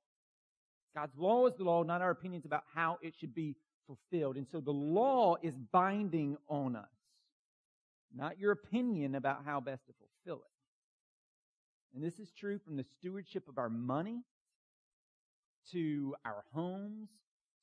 God's 0.94 1.16
law 1.16 1.46
is 1.46 1.54
the 1.56 1.64
law, 1.64 1.82
not 1.82 2.00
our 2.00 2.10
opinions 2.10 2.44
about 2.44 2.64
how 2.74 2.98
it 3.02 3.14
should 3.18 3.34
be 3.34 3.54
fulfilled. 3.86 4.36
And 4.36 4.46
so 4.50 4.60
the 4.60 4.72
law 4.72 5.36
is 5.42 5.54
binding 5.70 6.36
on 6.48 6.74
us, 6.74 6.88
not 8.14 8.38
your 8.38 8.52
opinion 8.52 9.14
about 9.14 9.44
how 9.44 9.60
best 9.60 9.86
to 9.86 9.92
fulfill 9.92 10.42
it. 10.42 10.57
And 11.98 12.06
this 12.06 12.20
is 12.20 12.30
true 12.30 12.60
from 12.64 12.76
the 12.76 12.84
stewardship 12.84 13.48
of 13.48 13.58
our 13.58 13.68
money 13.68 14.22
to 15.72 16.14
our 16.24 16.44
homes 16.54 17.08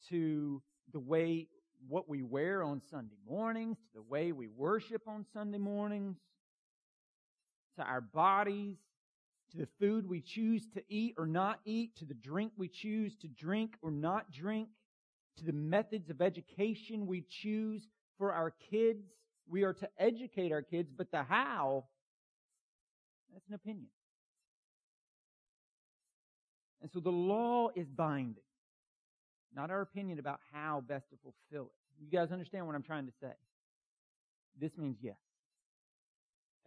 to 0.09 0.61
the 0.91 0.99
way 0.99 1.47
what 1.87 2.09
we 2.09 2.21
wear 2.21 2.61
on 2.61 2.81
Sunday 2.91 3.15
mornings, 3.25 3.77
to 3.77 3.93
the 3.93 4.01
way 4.01 4.33
we 4.33 4.49
worship 4.49 5.03
on 5.07 5.25
Sunday 5.31 5.57
mornings, 5.57 6.17
to 7.77 7.83
our 7.83 8.01
bodies, 8.01 8.75
to 9.51 9.57
the 9.57 9.69
food 9.79 10.05
we 10.05 10.19
choose 10.19 10.67
to 10.73 10.83
eat 10.89 11.15
or 11.17 11.27
not 11.27 11.61
eat, 11.63 11.95
to 11.95 12.05
the 12.05 12.13
drink 12.13 12.51
we 12.57 12.67
choose 12.67 13.15
to 13.21 13.29
drink 13.29 13.77
or 13.81 13.89
not 13.89 14.33
drink, 14.33 14.67
to 15.37 15.45
the 15.45 15.53
methods 15.53 16.09
of 16.09 16.21
education 16.21 17.07
we 17.07 17.23
choose 17.29 17.87
for 18.17 18.33
our 18.33 18.53
kids. 18.69 19.05
We 19.47 19.63
are 19.63 19.73
to 19.75 19.89
educate 19.97 20.51
our 20.51 20.61
kids, 20.61 20.91
but 20.93 21.09
the 21.09 21.23
how, 21.23 21.85
that's 23.31 23.47
an 23.47 23.53
opinion. 23.53 23.87
And 26.85 26.91
so 26.91 26.99
the 26.99 27.09
law 27.09 27.69
is 27.75 27.87
binding, 27.87 28.43
not 29.55 29.71
our 29.71 29.81
opinion 29.81 30.19
about 30.19 30.39
how 30.53 30.83
best 30.87 31.05
to 31.09 31.15
fulfill 31.23 31.71
it. 31.71 32.03
You 32.05 32.15
guys 32.15 32.31
understand 32.31 32.67
what 32.67 32.75
I'm 32.75 32.83
trying 32.83 33.07
to 33.07 33.11
say? 33.19 33.33
This 34.61 34.69
means 34.77 34.95
yes. 35.01 35.15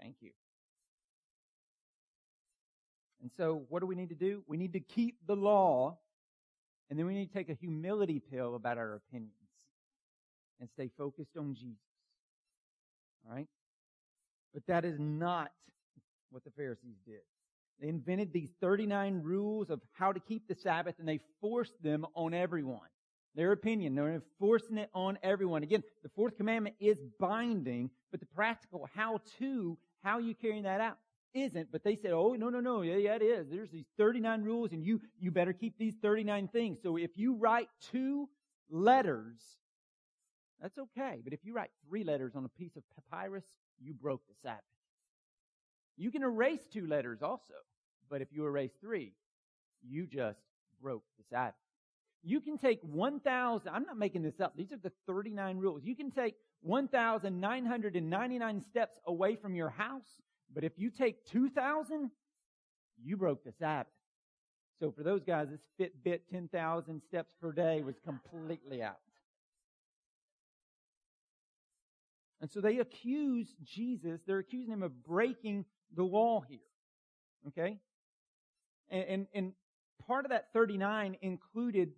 Thank 0.02 0.16
you. 0.20 0.32
And 3.22 3.30
so 3.36 3.62
what 3.68 3.78
do 3.78 3.86
we 3.86 3.94
need 3.94 4.08
to 4.08 4.16
do? 4.16 4.42
We 4.48 4.56
need 4.56 4.72
to 4.72 4.80
keep 4.80 5.18
the 5.24 5.36
law, 5.36 5.98
and 6.90 6.98
then 6.98 7.06
we 7.06 7.14
need 7.14 7.28
to 7.28 7.32
take 7.32 7.48
a 7.48 7.54
humility 7.54 8.18
pill 8.18 8.56
about 8.56 8.76
our 8.76 8.94
opinions 8.94 9.30
and 10.58 10.68
stay 10.74 10.90
focused 10.98 11.36
on 11.38 11.54
Jesus. 11.54 11.78
All 13.24 13.36
right? 13.36 13.46
But 14.52 14.66
that 14.66 14.84
is 14.84 14.98
not 14.98 15.52
what 16.32 16.42
the 16.42 16.50
Pharisees 16.50 16.96
did. 17.06 17.20
They 17.80 17.88
invented 17.88 18.32
these 18.32 18.50
39 18.60 19.22
rules 19.22 19.70
of 19.70 19.80
how 19.92 20.12
to 20.12 20.20
keep 20.20 20.48
the 20.48 20.54
Sabbath 20.54 20.96
and 20.98 21.08
they 21.08 21.20
forced 21.40 21.80
them 21.82 22.06
on 22.14 22.34
everyone. 22.34 22.88
Their 23.34 23.52
opinion, 23.52 23.94
they're 23.94 24.14
enforcing 24.14 24.78
it 24.78 24.90
on 24.94 25.18
everyone. 25.22 25.62
Again, 25.62 25.84
the 26.02 26.08
fourth 26.08 26.36
commandment 26.36 26.74
is 26.80 26.98
binding, 27.20 27.90
but 28.10 28.20
the 28.20 28.26
practical 28.26 28.88
how 28.94 29.20
to, 29.38 29.78
how 30.02 30.18
you 30.18 30.34
carrying 30.34 30.64
that 30.64 30.80
out? 30.80 30.98
isn't, 31.34 31.70
but 31.70 31.84
they 31.84 31.96
said, 31.96 32.12
oh, 32.12 32.34
no, 32.34 32.48
no, 32.48 32.60
no, 32.60 32.82
yeah, 32.82 32.96
yeah, 32.96 33.14
it 33.14 33.22
is. 33.22 33.48
There's 33.50 33.70
these 33.70 33.86
39 33.96 34.42
rules 34.42 34.72
and 34.72 34.84
you, 34.84 35.00
you 35.18 35.30
better 35.30 35.52
keep 35.52 35.78
these 35.78 35.94
39 36.00 36.48
things. 36.48 36.78
So 36.82 36.96
if 36.96 37.10
you 37.16 37.34
write 37.34 37.68
two 37.92 38.28
letters, 38.70 39.36
that's 40.60 40.78
okay. 40.78 41.20
But 41.22 41.32
if 41.32 41.40
you 41.44 41.54
write 41.54 41.70
three 41.88 42.04
letters 42.04 42.32
on 42.34 42.44
a 42.44 42.48
piece 42.48 42.76
of 42.76 42.82
papyrus, 42.94 43.44
you 43.80 43.94
broke 43.94 44.22
the 44.26 44.34
Sabbath. 44.42 44.64
You 45.98 46.10
can 46.10 46.22
erase 46.22 46.66
two 46.72 46.86
letters 46.86 47.20
also, 47.22 47.52
but 48.08 48.22
if 48.22 48.28
you 48.32 48.46
erase 48.46 48.72
three, 48.80 49.12
you 49.82 50.06
just 50.06 50.40
broke 50.80 51.04
the 51.18 51.24
Sabbath. 51.28 51.56
You 52.22 52.40
can 52.40 52.56
take 52.56 52.80
1,000, 52.82 53.68
I'm 53.68 53.84
not 53.84 53.98
making 53.98 54.22
this 54.22 54.40
up, 54.40 54.56
these 54.56 54.72
are 54.72 54.78
the 54.78 54.92
39 55.06 55.58
rules. 55.58 55.84
You 55.84 55.94
can 55.94 56.10
take 56.10 56.36
1,999 56.62 58.62
steps 58.62 58.98
away 59.06 59.36
from 59.36 59.54
your 59.54 59.68
house 59.68 60.22
but 60.54 60.64
if 60.64 60.72
you 60.76 60.90
take 60.90 61.24
2,000, 61.26 62.10
you 63.02 63.16
broke 63.16 63.44
the 63.44 63.52
Sabbath. 63.58 63.92
So 64.80 64.90
for 64.90 65.02
those 65.02 65.24
guys, 65.24 65.48
this 65.50 65.60
Fitbit 65.78 66.20
10,000 66.30 67.02
steps 67.02 67.32
per 67.40 67.52
day 67.52 67.82
was 67.82 67.96
completely 68.04 68.82
out. 68.82 68.98
And 72.40 72.50
so 72.50 72.60
they 72.60 72.78
accuse 72.78 73.52
Jesus, 73.64 74.20
they're 74.26 74.38
accusing 74.38 74.72
him 74.72 74.84
of 74.84 75.04
breaking 75.04 75.64
the 75.94 76.02
law 76.02 76.42
here. 76.48 76.58
Okay? 77.48 77.78
And, 78.90 79.04
and, 79.04 79.26
and 79.34 79.52
part 80.06 80.24
of 80.24 80.30
that 80.30 80.48
39 80.52 81.16
included, 81.20 81.92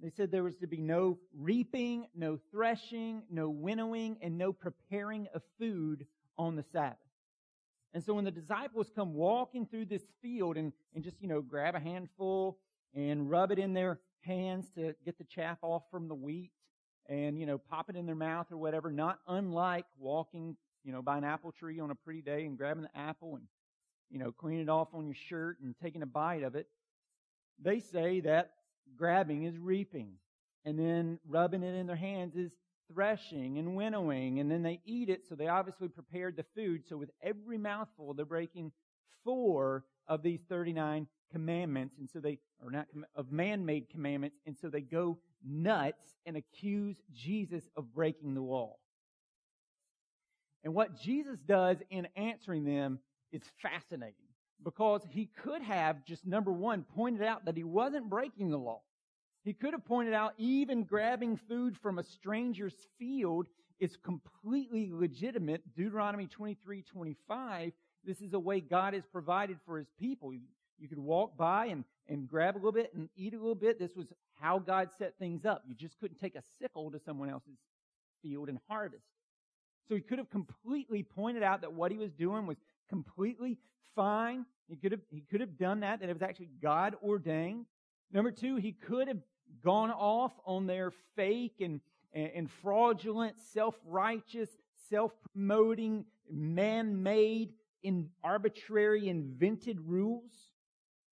they 0.00 0.10
said 0.10 0.30
there 0.30 0.42
was 0.42 0.56
to 0.56 0.66
be 0.66 0.80
no 0.80 1.18
reaping, 1.34 2.06
no 2.14 2.38
threshing, 2.50 3.22
no 3.30 3.48
winnowing, 3.48 4.18
and 4.20 4.36
no 4.36 4.52
preparing 4.52 5.26
of 5.34 5.42
food 5.58 6.06
on 6.38 6.56
the 6.56 6.64
Sabbath. 6.72 6.98
And 7.94 8.04
so 8.04 8.12
when 8.12 8.24
the 8.24 8.30
disciples 8.30 8.90
come 8.94 9.14
walking 9.14 9.64
through 9.64 9.86
this 9.86 10.02
field 10.20 10.58
and, 10.58 10.72
and 10.94 11.02
just, 11.02 11.16
you 11.20 11.28
know, 11.28 11.40
grab 11.40 11.74
a 11.74 11.80
handful 11.80 12.58
and 12.94 13.30
rub 13.30 13.50
it 13.52 13.58
in 13.58 13.72
their 13.72 14.00
hands 14.20 14.66
to 14.74 14.94
get 15.04 15.16
the 15.16 15.24
chaff 15.24 15.58
off 15.62 15.82
from 15.90 16.08
the 16.08 16.14
wheat 16.14 16.50
and, 17.08 17.38
you 17.38 17.46
know, 17.46 17.56
pop 17.56 17.88
it 17.88 17.96
in 17.96 18.04
their 18.04 18.14
mouth 18.14 18.50
or 18.50 18.58
whatever, 18.58 18.90
not 18.90 19.20
unlike 19.28 19.86
walking, 19.98 20.56
you 20.86 20.92
know, 20.92 21.02
by 21.02 21.18
an 21.18 21.24
apple 21.24 21.50
tree 21.50 21.80
on 21.80 21.90
a 21.90 21.94
pretty 21.96 22.22
day 22.22 22.44
and 22.44 22.56
grabbing 22.56 22.84
the 22.84 22.98
apple 22.98 23.34
and, 23.34 23.44
you 24.08 24.20
know, 24.20 24.30
cleaning 24.30 24.62
it 24.62 24.68
off 24.68 24.94
on 24.94 25.04
your 25.04 25.16
shirt 25.16 25.58
and 25.60 25.74
taking 25.82 26.02
a 26.02 26.06
bite 26.06 26.44
of 26.44 26.54
it. 26.54 26.68
They 27.60 27.80
say 27.80 28.20
that 28.20 28.52
grabbing 28.96 29.42
is 29.42 29.58
reaping 29.58 30.12
and 30.64 30.78
then 30.78 31.18
rubbing 31.28 31.64
it 31.64 31.74
in 31.74 31.88
their 31.88 31.96
hands 31.96 32.36
is 32.36 32.52
threshing 32.92 33.58
and 33.58 33.74
winnowing, 33.74 34.38
and 34.38 34.48
then 34.48 34.62
they 34.62 34.80
eat 34.84 35.08
it, 35.08 35.26
so 35.28 35.34
they 35.34 35.48
obviously 35.48 35.88
prepared 35.88 36.36
the 36.36 36.44
food. 36.54 36.84
So 36.88 36.96
with 36.96 37.10
every 37.20 37.58
mouthful, 37.58 38.14
they're 38.14 38.24
breaking 38.24 38.70
four 39.24 39.84
of 40.06 40.22
these 40.22 40.40
39 40.48 41.08
commandments, 41.32 41.96
and 41.98 42.08
so 42.08 42.20
they 42.20 42.38
are 42.64 42.70
not 42.70 42.86
of 43.16 43.32
man-made 43.32 43.90
commandments, 43.90 44.36
and 44.46 44.56
so 44.56 44.68
they 44.68 44.82
go 44.82 45.18
nuts 45.44 46.14
and 46.26 46.36
accuse 46.36 46.96
Jesus 47.12 47.68
of 47.76 47.92
breaking 47.92 48.34
the 48.34 48.40
law. 48.40 48.76
And 50.66 50.74
what 50.74 51.00
Jesus 51.00 51.38
does 51.46 51.76
in 51.90 52.08
answering 52.16 52.64
them 52.64 52.98
is 53.30 53.42
fascinating 53.62 54.26
because 54.64 55.00
he 55.08 55.26
could 55.44 55.62
have 55.62 56.04
just 56.04 56.26
number 56.26 56.50
one 56.50 56.84
pointed 56.96 57.22
out 57.22 57.44
that 57.44 57.56
he 57.56 57.62
wasn't 57.62 58.10
breaking 58.10 58.50
the 58.50 58.58
law. 58.58 58.80
He 59.44 59.52
could 59.52 59.74
have 59.74 59.84
pointed 59.84 60.12
out 60.12 60.34
even 60.38 60.82
grabbing 60.82 61.36
food 61.36 61.76
from 61.80 62.00
a 62.00 62.02
stranger's 62.02 62.74
field 62.98 63.46
is 63.78 63.96
completely 63.96 64.90
legitimate. 64.92 65.62
Deuteronomy 65.76 66.26
23, 66.26 66.82
25. 66.82 67.72
This 68.04 68.20
is 68.20 68.32
a 68.32 68.40
way 68.40 68.58
God 68.58 68.92
has 68.94 69.04
provided 69.06 69.58
for 69.64 69.78
his 69.78 69.92
people. 70.00 70.32
You, 70.32 70.40
you 70.80 70.88
could 70.88 70.98
walk 70.98 71.36
by 71.36 71.66
and, 71.66 71.84
and 72.08 72.26
grab 72.26 72.56
a 72.56 72.58
little 72.58 72.72
bit 72.72 72.92
and 72.92 73.08
eat 73.14 73.34
a 73.34 73.38
little 73.38 73.54
bit. 73.54 73.78
This 73.78 73.94
was 73.94 74.12
how 74.40 74.58
God 74.58 74.88
set 74.98 75.16
things 75.16 75.44
up. 75.44 75.62
You 75.64 75.76
just 75.76 75.96
couldn't 76.00 76.18
take 76.18 76.34
a 76.34 76.42
sickle 76.58 76.90
to 76.90 76.98
someone 76.98 77.30
else's 77.30 77.60
field 78.20 78.48
and 78.48 78.58
harvest. 78.68 79.04
So 79.88 79.94
he 79.94 80.00
could 80.00 80.18
have 80.18 80.30
completely 80.30 81.02
pointed 81.02 81.42
out 81.42 81.60
that 81.60 81.72
what 81.72 81.92
he 81.92 81.98
was 81.98 82.12
doing 82.12 82.46
was 82.46 82.56
completely 82.88 83.58
fine. 83.94 84.44
He 84.68 84.76
could 84.76 84.92
have, 84.92 85.00
he 85.10 85.20
could 85.20 85.40
have 85.40 85.56
done 85.56 85.80
that, 85.80 86.00
that 86.00 86.08
it 86.08 86.12
was 86.12 86.22
actually 86.22 86.50
God 86.60 86.96
ordained. 87.02 87.66
Number 88.12 88.30
two, 88.30 88.56
he 88.56 88.72
could 88.72 89.08
have 89.08 89.20
gone 89.64 89.90
off 89.90 90.32
on 90.44 90.66
their 90.66 90.92
fake 91.14 91.60
and, 91.60 91.80
and 92.12 92.50
fraudulent, 92.50 93.36
self-righteous, 93.52 94.50
self-promoting, 94.90 96.04
man-made, 96.30 97.52
in 97.82 98.08
arbitrary, 98.24 99.08
invented 99.08 99.78
rules. 99.80 100.32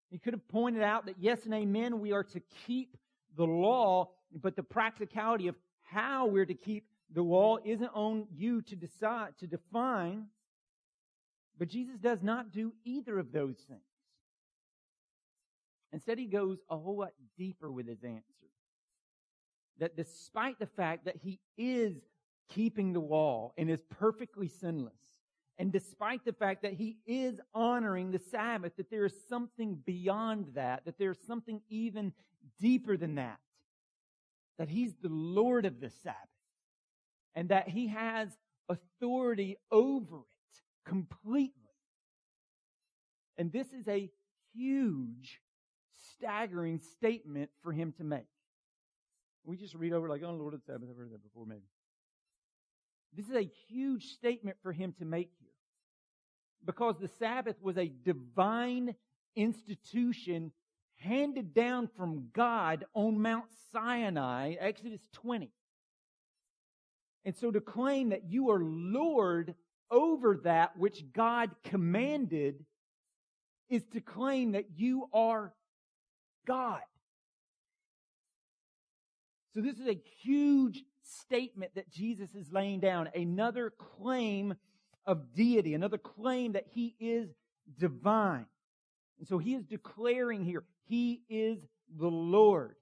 He 0.10 0.18
could 0.18 0.34
have 0.34 0.48
pointed 0.48 0.82
out 0.82 1.06
that 1.08 1.16
yes 1.20 1.44
and 1.44 1.54
amen, 1.54 2.00
we 2.00 2.14
are 2.14 2.24
to 2.24 2.42
keep 2.66 2.96
the 3.36 3.46
law, 3.46 4.12
but 4.34 4.56
the 4.56 4.64
practicality 4.64 5.50
of 5.50 5.56
how 5.84 6.28
we're 6.28 6.46
to 6.46 6.54
keep 6.54 6.86
the 7.14 7.22
law 7.22 7.58
isn't 7.64 7.92
on 7.94 8.28
you 8.34 8.62
to 8.64 8.76
decide, 8.76 9.38
to 9.40 9.48
define. 9.48 10.28
But 11.58 11.68
Jesus 11.68 11.98
does 11.98 12.24
not 12.24 12.52
do 12.52 12.74
either 12.86 13.20
of 13.20 13.32
those 13.32 13.58
things. 13.68 13.82
Instead, 15.94 16.18
he 16.18 16.26
goes 16.26 16.60
a 16.70 16.78
whole 16.78 16.98
lot 16.98 17.12
deeper 17.38 17.70
with 17.70 17.88
his 17.88 18.04
answer. 18.04 18.24
That 19.80 19.98
despite 19.98 20.58
the 20.60 20.68
fact 20.68 21.06
that 21.06 21.18
he 21.18 21.40
is 21.58 21.96
keeping 22.50 22.94
the 22.94 23.02
law 23.02 23.52
and 23.58 23.70
is 23.70 23.84
perfectly 23.90 24.48
sinless, 24.48 24.94
and 25.58 25.72
despite 25.72 26.26
the 26.26 26.34
fact 26.34 26.64
that 26.64 26.74
he 26.74 26.98
is 27.06 27.40
honoring 27.54 28.12
the 28.12 28.20
Sabbath, 28.20 28.76
that 28.78 28.90
there 28.90 29.06
is 29.06 29.14
something 29.28 29.76
beyond 29.86 30.48
that, 30.56 30.86
that 30.86 30.98
there's 30.98 31.20
something 31.28 31.62
even 31.70 32.14
deeper 32.60 32.98
than 32.98 33.16
that, 33.16 33.38
that 34.58 34.70
he's 34.70 34.96
the 35.02 35.10
Lord 35.10 35.66
of 35.66 35.80
the 35.80 35.90
Sabbath, 35.90 36.18
and 37.36 37.50
that 37.50 37.70
he 37.70 37.88
has 37.88 38.30
authority 38.70 39.58
over 39.72 40.18
it 40.18 40.90
completely. 40.90 41.54
And 43.38 43.52
this 43.52 43.68
is 43.74 43.88
a 43.88 44.10
huge 44.54 45.42
staggering 46.18 46.80
statement 46.80 47.50
for 47.64 47.72
him 47.72 47.94
to 47.98 48.04
make. 48.04 48.28
We 49.44 49.58
just 49.58 49.74
read 49.74 49.94
over 49.94 50.08
like, 50.08 50.22
oh, 50.24 50.34
Lord 50.34 50.54
of 50.54 50.62
Sabbath, 50.64 50.88
I've 50.90 50.98
heard 50.98 51.12
that 51.12 51.24
before, 51.24 51.46
maybe. 51.46 51.66
This 53.16 53.28
is 53.28 53.36
a 53.36 53.50
huge 53.68 54.14
statement 54.14 54.58
for 54.62 54.72
him 54.72 54.94
to 55.00 55.06
make 55.06 55.32
here. 55.40 55.50
Because 56.64 56.96
the 57.00 57.10
Sabbath 57.20 57.56
was 57.62 57.78
a 57.78 57.88
divine 57.88 58.96
institution 59.36 60.52
handed 60.98 61.54
down 61.54 61.90
from 61.98 62.30
God 62.34 62.86
on 62.94 63.22
Mount 63.22 63.46
Sinai, 63.72 64.54
Exodus 64.60 65.02
20. 65.14 65.52
And 67.26 67.36
so 67.36 67.52
to 67.52 67.62
claim 67.62 68.10
that 68.10 68.30
you 68.30 68.50
are 68.50 68.62
Lord 68.62 69.56
over 69.90 70.38
that 70.44 70.78
which 70.78 71.12
God 71.14 71.52
commanded 71.64 72.66
is 73.70 73.84
to 73.94 74.02
claim 74.02 74.54
that 74.54 74.66
you 74.76 75.08
are 75.14 75.54
God. 76.46 76.82
So 79.54 79.62
this 79.62 79.80
is 79.80 79.88
a 79.88 80.02
huge 80.22 80.84
statement 81.04 81.76
that 81.76 81.92
Jesus 81.92 82.34
is 82.36 82.52
laying 82.52 82.80
down. 82.80 83.10
Another 83.14 83.72
claim 83.72 84.56
of 85.06 85.34
deity, 85.34 85.74
another 85.74 85.98
claim 85.98 86.54
that 86.54 86.66
he 86.74 86.96
is 87.00 87.30
divine. 87.78 88.46
And 89.20 89.28
so 89.28 89.38
he 89.38 89.54
is 89.54 89.64
declaring 89.66 90.44
here, 90.44 90.64
he 90.88 91.22
is 91.30 91.60
the 91.98 92.10
Lord. 92.10 92.76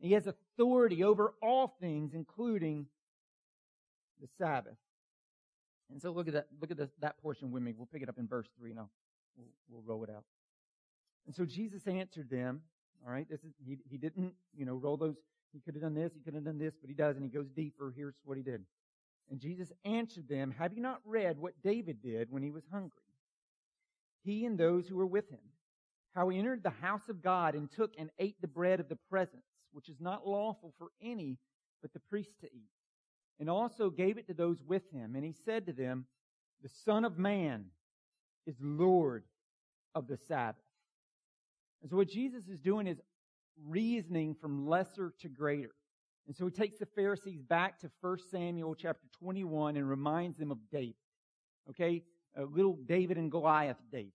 He 0.00 0.12
has 0.12 0.26
authority 0.26 1.02
over 1.02 1.34
all 1.40 1.76
things, 1.80 2.12
including 2.14 2.86
the 4.22 4.28
Sabbath. 4.38 4.76
And 5.90 6.00
so 6.00 6.10
look 6.12 6.28
at 6.28 6.34
that, 6.34 6.46
look 6.60 6.70
at 6.70 6.78
that 7.00 7.20
portion 7.20 7.50
with 7.50 7.62
me. 7.62 7.74
We'll 7.76 7.88
pick 7.92 8.02
it 8.02 8.08
up 8.08 8.18
in 8.18 8.26
verse 8.26 8.48
3 8.58 8.70
and 8.70 8.80
we'll, 9.36 9.48
we'll 9.68 9.82
roll 9.82 10.04
it 10.04 10.10
out. 10.10 10.24
And 11.26 11.34
so 11.34 11.44
Jesus 11.44 11.86
answered 11.86 12.30
them, 12.30 12.62
all 13.04 13.12
right, 13.12 13.28
this 13.28 13.40
is, 13.40 13.52
he, 13.64 13.78
he 13.88 13.98
didn't, 13.98 14.32
you 14.56 14.64
know, 14.64 14.76
roll 14.76 14.96
those, 14.96 15.16
he 15.52 15.60
could 15.60 15.74
have 15.74 15.82
done 15.82 15.94
this, 15.94 16.12
he 16.14 16.20
could 16.20 16.34
have 16.34 16.44
done 16.44 16.58
this, 16.58 16.74
but 16.80 16.88
he 16.88 16.94
does, 16.94 17.16
and 17.16 17.24
he 17.24 17.30
goes 17.30 17.48
deeper. 17.54 17.92
Here's 17.94 18.14
what 18.24 18.36
he 18.36 18.42
did. 18.42 18.62
And 19.30 19.40
Jesus 19.40 19.72
answered 19.84 20.28
them, 20.28 20.54
Have 20.58 20.72
you 20.72 20.80
not 20.80 21.00
read 21.04 21.38
what 21.38 21.60
David 21.62 22.02
did 22.02 22.30
when 22.30 22.42
he 22.42 22.50
was 22.50 22.64
hungry? 22.72 22.98
He 24.24 24.44
and 24.46 24.56
those 24.56 24.86
who 24.86 24.96
were 24.96 25.06
with 25.06 25.28
him. 25.30 25.40
How 26.14 26.28
he 26.28 26.38
entered 26.38 26.62
the 26.62 26.70
house 26.70 27.08
of 27.08 27.22
God 27.22 27.54
and 27.54 27.70
took 27.70 27.92
and 27.98 28.10
ate 28.18 28.40
the 28.40 28.46
bread 28.46 28.80
of 28.80 28.88
the 28.88 28.98
presence, 29.10 29.42
which 29.72 29.88
is 29.88 30.00
not 30.00 30.26
lawful 30.26 30.74
for 30.78 30.88
any 31.02 31.38
but 31.80 31.92
the 31.92 32.00
priest 32.00 32.30
to 32.40 32.46
eat 32.46 32.68
and 33.42 33.50
also 33.50 33.90
gave 33.90 34.18
it 34.18 34.28
to 34.28 34.34
those 34.34 34.62
with 34.64 34.88
him. 34.92 35.16
And 35.16 35.24
he 35.24 35.34
said 35.44 35.66
to 35.66 35.72
them, 35.72 36.06
The 36.62 36.68
Son 36.84 37.04
of 37.04 37.18
Man 37.18 37.64
is 38.46 38.54
Lord 38.60 39.24
of 39.96 40.06
the 40.06 40.16
Sabbath. 40.16 40.62
And 41.82 41.90
so 41.90 41.96
what 41.96 42.08
Jesus 42.08 42.46
is 42.46 42.60
doing 42.60 42.86
is 42.86 43.00
reasoning 43.66 44.36
from 44.40 44.68
lesser 44.68 45.12
to 45.22 45.28
greater. 45.28 45.72
And 46.28 46.36
so 46.36 46.44
he 46.44 46.52
takes 46.52 46.78
the 46.78 46.86
Pharisees 46.86 47.42
back 47.42 47.80
to 47.80 47.90
1 48.00 48.18
Samuel 48.30 48.76
chapter 48.76 49.08
21 49.18 49.76
and 49.76 49.90
reminds 49.90 50.38
them 50.38 50.52
of 50.52 50.58
David. 50.70 50.94
Okay? 51.68 52.04
A 52.36 52.44
little 52.44 52.78
David 52.86 53.18
and 53.18 53.28
Goliath 53.28 53.82
David, 53.90 54.12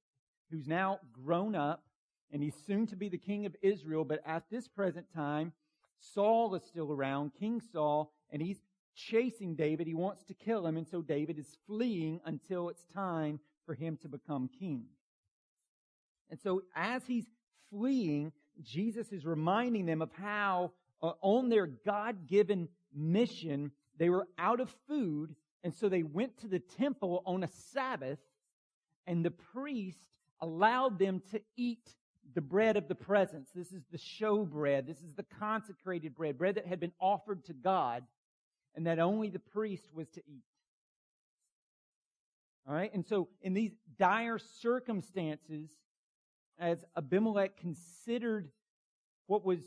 who's 0.49 0.67
now 0.67 1.01
grown 1.11 1.53
up 1.53 1.83
and 2.31 2.41
he's 2.41 2.55
soon 2.65 2.87
to 2.87 2.95
be 2.95 3.09
the 3.09 3.17
king 3.17 3.45
of 3.45 3.57
Israel. 3.61 4.05
But 4.05 4.21
at 4.25 4.43
this 4.49 4.69
present 4.69 5.07
time, 5.13 5.51
Saul 5.99 6.55
is 6.55 6.63
still 6.63 6.93
around, 6.93 7.33
King 7.37 7.59
Saul, 7.73 8.13
and 8.31 8.41
he's 8.41 8.61
chasing 8.97 9.55
David. 9.55 9.87
He 9.87 9.93
wants 9.93 10.23
to 10.25 10.33
kill 10.33 10.65
him, 10.65 10.75
and 10.75 10.87
so 10.87 11.01
David 11.01 11.37
is 11.37 11.57
fleeing 11.67 12.19
until 12.25 12.69
it's 12.69 12.83
time 12.93 13.39
for 13.65 13.75
him 13.75 13.97
to 14.01 14.09
become 14.09 14.49
king. 14.59 14.85
And 16.29 16.39
so 16.39 16.63
as 16.75 17.05
he's 17.05 17.27
fleeing, 17.69 18.31
Jesus 18.61 19.11
is 19.11 19.25
reminding 19.25 19.85
them 19.85 20.01
of 20.01 20.11
how 20.11 20.71
uh, 21.01 21.11
on 21.21 21.49
their 21.49 21.67
God-given 21.67 22.67
mission, 22.93 23.71
they 23.97 24.09
were 24.09 24.27
out 24.39 24.59
of 24.59 24.73
food, 24.87 25.35
and 25.63 25.73
so 25.73 25.87
they 25.87 26.03
went 26.03 26.37
to 26.39 26.47
the 26.47 26.59
temple 26.59 27.21
on 27.25 27.43
a 27.43 27.47
Sabbath, 27.71 28.19
and 29.05 29.23
the 29.23 29.31
priest 29.31 29.99
allowed 30.41 30.97
them 30.97 31.21
to 31.31 31.41
eat 31.55 31.95
the 32.33 32.41
bread 32.41 32.77
of 32.77 32.87
the 32.87 32.95
presence. 32.95 33.49
This 33.53 33.71
is 33.71 33.83
the 33.91 33.97
show 33.97 34.43
bread. 34.43 34.85
This 34.85 35.01
is 35.01 35.13
the 35.15 35.25
consecrated 35.39 36.15
bread, 36.15 36.37
bread 36.37 36.55
that 36.55 36.67
had 36.67 36.79
been 36.79 36.91
offered 36.99 37.45
to 37.45 37.53
God 37.53 38.03
and 38.77 38.85
that 38.85 38.99
only 38.99 39.29
the 39.29 39.39
priest 39.39 39.89
was 39.91 40.07
to 40.09 40.21
eat. 40.27 40.45
All 42.67 42.75
right, 42.75 42.93
and 42.93 43.05
so 43.05 43.27
in 43.41 43.53
these 43.53 43.71
dire 43.97 44.37
circumstances, 44.37 45.69
as 46.59 46.85
Abimelech 46.95 47.57
considered 47.57 48.51
what 49.25 49.43
was 49.43 49.59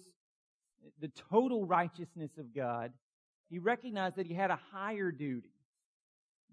the 1.00 1.10
total 1.30 1.66
righteousness 1.66 2.38
of 2.38 2.54
God, 2.54 2.92
he 3.48 3.58
recognized 3.58 4.16
that 4.16 4.26
he 4.26 4.34
had 4.34 4.50
a 4.50 4.60
higher 4.70 5.10
duty 5.10 5.54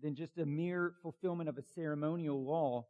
than 0.02 0.16
just 0.16 0.38
a 0.40 0.46
mere 0.46 0.94
fulfillment 1.04 1.50
of 1.50 1.58
a 1.60 1.64
ceremonial 1.76 2.44
law, 2.44 2.88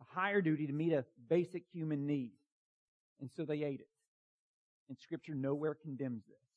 a 0.00 0.18
higher 0.18 0.40
duty 0.40 0.66
to 0.66 0.72
meet 0.72 0.92
a 0.92 1.04
basic 1.28 1.64
human 1.70 2.06
need. 2.06 2.32
And 3.20 3.30
so 3.36 3.44
they 3.44 3.62
ate 3.62 3.80
it. 3.80 3.88
And 4.88 4.98
scripture 4.98 5.34
nowhere 5.34 5.74
condemns 5.74 6.22
this. 6.26 6.47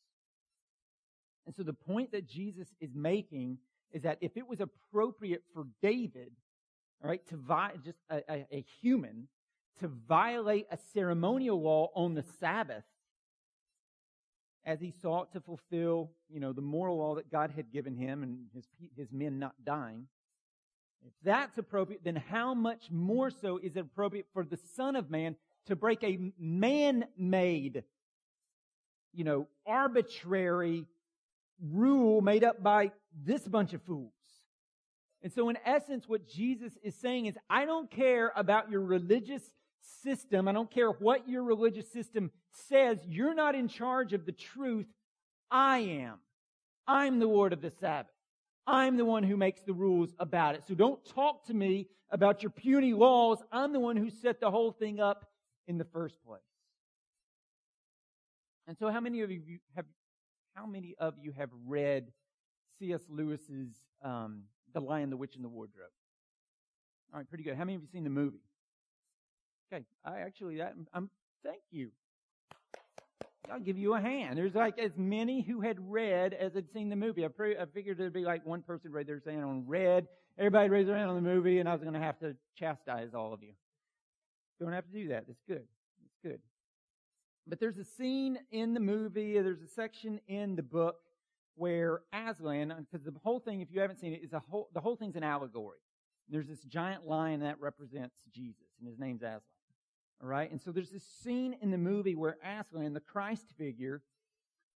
And 1.46 1.56
so 1.56 1.64
the 1.64 1.74
point 1.74 2.12
that 2.12 2.28
Jesus 2.28 2.68
is 2.80 2.94
making 2.94 3.58
is 3.92 4.04
that 4.04 4.18
if 4.22 4.38
it 4.38 4.48
was 4.48 4.60
appropriate 4.62 5.44
for 5.54 5.66
David, 5.82 6.32
right, 7.02 7.26
to 7.30 7.36
vi- 7.36 7.74
just 7.84 7.98
a, 8.10 8.22
a, 8.30 8.46
a 8.52 8.66
human 8.82 9.28
to 9.80 9.88
violate 9.88 10.68
a 10.72 10.78
ceremonial 10.94 11.62
law 11.62 11.90
on 11.96 12.14
the 12.14 12.24
Sabbath, 12.40 12.84
as 14.64 14.80
he 14.80 14.92
sought 15.02 15.32
to 15.34 15.42
fulfill, 15.42 16.12
you 16.30 16.40
know, 16.40 16.54
the 16.54 16.62
moral 16.62 16.98
law 16.98 17.16
that 17.16 17.32
God 17.32 17.52
had 17.56 17.72
given 17.72 17.96
him 17.96 18.22
and 18.22 18.46
his, 18.54 18.66
his 18.96 19.12
men 19.12 19.40
not 19.40 19.56
dying. 19.66 20.06
If 21.04 21.14
that's 21.24 21.58
appropriate, 21.58 22.04
then 22.04 22.16
how 22.16 22.54
much 22.54 22.92
more 22.92 23.32
so 23.32 23.58
is 23.58 23.76
it 23.76 23.80
appropriate 23.80 24.28
for 24.34 24.46
the 24.46 24.60
Son 24.76 24.96
of 24.96 25.10
Man 25.10 25.36
to 25.66 25.76
break 25.76 26.04
a 26.04 26.32
man-made, 26.38 27.84
you 29.14 29.24
know, 29.24 29.48
arbitrary 29.66 30.86
rule 31.70 32.22
made 32.22 32.44
up 32.44 32.62
by 32.64 32.92
this 33.24 33.48
bunch 33.48 33.74
of 33.74 33.82
fools. 33.84 34.12
And 35.24 35.32
so 35.32 35.50
in 35.50 35.58
essence, 35.66 36.08
what 36.08 36.28
Jesus 36.28 36.74
is 36.84 36.96
saying 36.96 37.28
is, 37.28 37.38
I 37.50 37.66
don't 37.66 37.92
care 37.92 38.32
about 38.36 38.72
your 38.72 38.82
religious 38.82 39.44
system. 40.04 40.48
I 40.48 40.52
don't 40.52 40.72
care 40.72 40.90
what 40.90 41.30
your 41.30 41.44
religious 41.44 41.92
system 41.92 42.32
says. 42.70 43.00
You're 43.08 43.36
not 43.36 43.56
in 43.56 43.68
charge 43.68 44.14
of 44.14 44.26
the 44.26 44.32
truth. 44.32 44.88
I 45.50 45.80
am. 45.80 46.20
I'm 46.88 47.20
the 47.20 47.28
Lord 47.28 47.54
of 47.54 47.62
the 47.62 47.70
Sabbath. 47.70 48.12
I'm 48.66 48.98
the 48.98 49.06
one 49.06 49.24
who 49.24 49.38
makes 49.38 49.62
the 49.62 49.74
rules 49.74 50.14
about 50.20 50.56
it. 50.56 50.64
So 50.68 50.74
don't 50.74 51.04
talk 51.06 51.46
to 51.48 51.54
me 51.54 51.88
about 52.10 52.44
your 52.44 52.52
puny 52.52 52.94
laws. 52.94 53.40
I'm 53.52 53.74
the 53.74 53.80
one 53.80 53.98
who 53.98 54.10
set 54.10 54.40
the 54.40 54.52
whole 54.52 54.72
thing 54.72 55.00
up 55.00 55.26
in 55.68 55.78
the 55.78 55.86
first 55.86 56.16
place. 56.26 56.42
And 58.68 58.78
so 58.78 58.90
how 58.90 59.00
many 59.00 59.22
of 59.22 59.32
you 59.32 59.60
have 59.76 59.86
how 60.54 60.66
many 60.66 60.96
of 61.00 61.16
you 61.22 61.32
have 61.38 61.50
read 61.68 62.12
C.S. 62.80 63.02
Lewis's 63.10 63.70
um, 64.04 64.44
The 64.74 64.80
Lion, 64.80 65.10
the 65.10 65.18
Witch, 65.18 65.36
and 65.36 65.44
the 65.44 65.50
Wardrobe? 65.50 65.90
All 67.14 67.20
right, 67.20 67.30
pretty 67.30 67.44
good. 67.44 67.56
How 67.56 67.66
many 67.66 67.76
of 67.76 67.82
you 67.82 67.88
seen 67.92 68.04
the 68.04 68.10
movie? 68.10 68.42
Okay, 69.72 69.84
I 70.04 70.20
actually, 70.20 70.58
that, 70.58 70.74
I'm, 70.94 71.10
thank 71.44 71.62
you. 71.72 71.92
I'll 73.52 73.60
give 73.60 73.78
you 73.78 73.96
a 73.96 74.02
hand. 74.02 74.38
There's 74.38 74.56
like 74.56 74.80
as 74.80 74.92
many 74.96 75.42
who 75.42 75.62
had 75.62 75.78
read 75.92 76.34
as 76.34 76.54
had 76.54 76.72
seen 76.74 76.90
the 76.90 76.96
movie. 76.96 77.26
I, 77.26 77.28
pre- 77.28 77.58
I 77.58 77.66
figured 77.66 77.98
there'd 77.98 78.14
be 78.14 78.24
like 78.24 78.46
one 78.46 78.62
person 78.62 78.92
right 78.92 79.06
there 79.06 79.20
saying 79.24 79.44
on 79.44 79.66
read. 79.68 80.08
Everybody 80.38 80.70
raised 80.70 80.88
their 80.88 80.96
hand 80.96 81.10
on 81.10 81.16
the 81.16 81.22
movie, 81.22 81.60
and 81.60 81.68
I 81.68 81.74
was 81.74 81.82
going 81.82 81.94
to 81.94 82.00
have 82.00 82.18
to 82.20 82.36
chastise 82.58 83.10
all 83.14 83.34
of 83.34 83.44
you. 83.44 83.54
Don't 84.60 84.72
have 84.72 84.86
to 84.86 84.92
do 84.92 85.10
that. 85.10 85.26
It's 85.28 85.42
good. 85.48 85.64
It's 86.06 86.18
good. 86.24 86.40
But 87.48 87.60
there's 87.60 87.78
a 87.78 87.84
scene 87.84 88.38
in 88.52 88.74
the 88.74 88.80
movie, 88.80 89.34
there's 89.40 89.62
a 89.62 89.68
section 89.68 90.20
in 90.28 90.56
the 90.56 90.64
book 90.64 90.98
where 91.56 92.02
Aslan, 92.14 92.74
because 92.92 93.06
the 93.06 93.14
whole 93.24 93.40
thing, 93.40 93.62
if 93.62 93.70
you 93.72 93.82
haven't 93.82 94.00
seen 94.00 94.14
it, 94.14 94.22
is 94.24 94.34
a 94.34 94.40
whole, 94.40 94.70
the 94.74 94.80
whole 94.80 94.96
thing's 94.96 95.16
an 95.16 95.24
allegory. 95.24 95.80
There's 96.30 96.48
this 96.48 96.64
giant 96.64 97.08
lion 97.08 97.42
that 97.42 97.60
represents 97.60 98.16
Jesus, 98.34 98.68
and 98.80 98.88
his 98.88 98.98
name's 99.00 99.22
Aslan. 99.22 99.42
All 100.22 100.30
right, 100.30 100.50
and 100.52 100.62
so 100.62 100.72
there's 100.72 100.92
this 100.92 101.04
scene 101.24 101.56
in 101.62 101.72
the 101.72 101.78
movie 101.78 102.16
where 102.16 102.38
Aslan, 102.44 102.94
the 102.94 103.00
Christ 103.00 103.46
figure, 103.58 104.02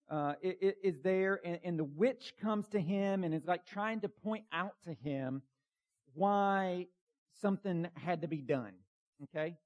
uh, 0.09 0.33
is 0.41 1.01
there, 1.01 1.39
and, 1.43 1.59
and 1.63 1.77
the 1.77 1.83
witch 1.83 2.33
comes 2.41 2.67
to 2.69 2.79
him 2.79 3.23
and 3.23 3.33
is 3.33 3.45
like 3.45 3.65
trying 3.65 4.01
to 4.01 4.09
point 4.09 4.45
out 4.51 4.75
to 4.85 4.93
him 4.93 5.41
why 6.13 6.87
something 7.41 7.87
had 7.95 8.21
to 8.21 8.27
be 8.27 8.41
done. 8.41 8.73
Okay, 9.23 9.57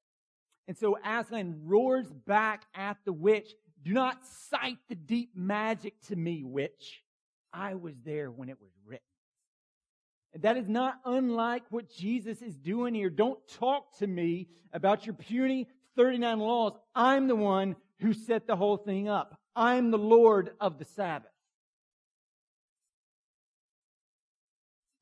and 0.67 0.77
so 0.77 0.97
Aslan 1.03 1.61
roars 1.65 2.11
back 2.11 2.63
at 2.75 2.97
the 3.05 3.13
witch, 3.13 3.53
do 3.83 3.93
not 3.93 4.17
cite 4.49 4.79
the 4.89 4.95
deep 4.95 5.31
magic 5.35 5.93
to 6.07 6.15
me, 6.15 6.43
witch. 6.43 7.03
I 7.53 7.75
was 7.75 7.95
there 8.03 8.29
when 8.29 8.49
it 8.49 8.59
was 8.59 8.71
written. 8.85 9.03
And 10.33 10.43
that 10.43 10.57
is 10.57 10.67
not 10.67 10.99
unlike 11.05 11.63
what 11.69 11.89
Jesus 11.89 12.41
is 12.41 12.55
doing 12.55 12.93
here. 12.93 13.09
Don't 13.09 13.39
talk 13.47 13.97
to 13.99 14.07
me 14.07 14.49
about 14.73 15.05
your 15.05 15.15
puny 15.15 15.67
39 15.95 16.39
laws. 16.39 16.73
I'm 16.93 17.27
the 17.27 17.35
one 17.35 17.75
who 17.99 18.13
set 18.13 18.45
the 18.45 18.55
whole 18.55 18.77
thing 18.77 19.07
up. 19.07 19.39
I'm 19.55 19.89
the 19.89 19.97
Lord 19.97 20.51
of 20.59 20.77
the 20.77 20.85
Sabbath. 20.85 21.31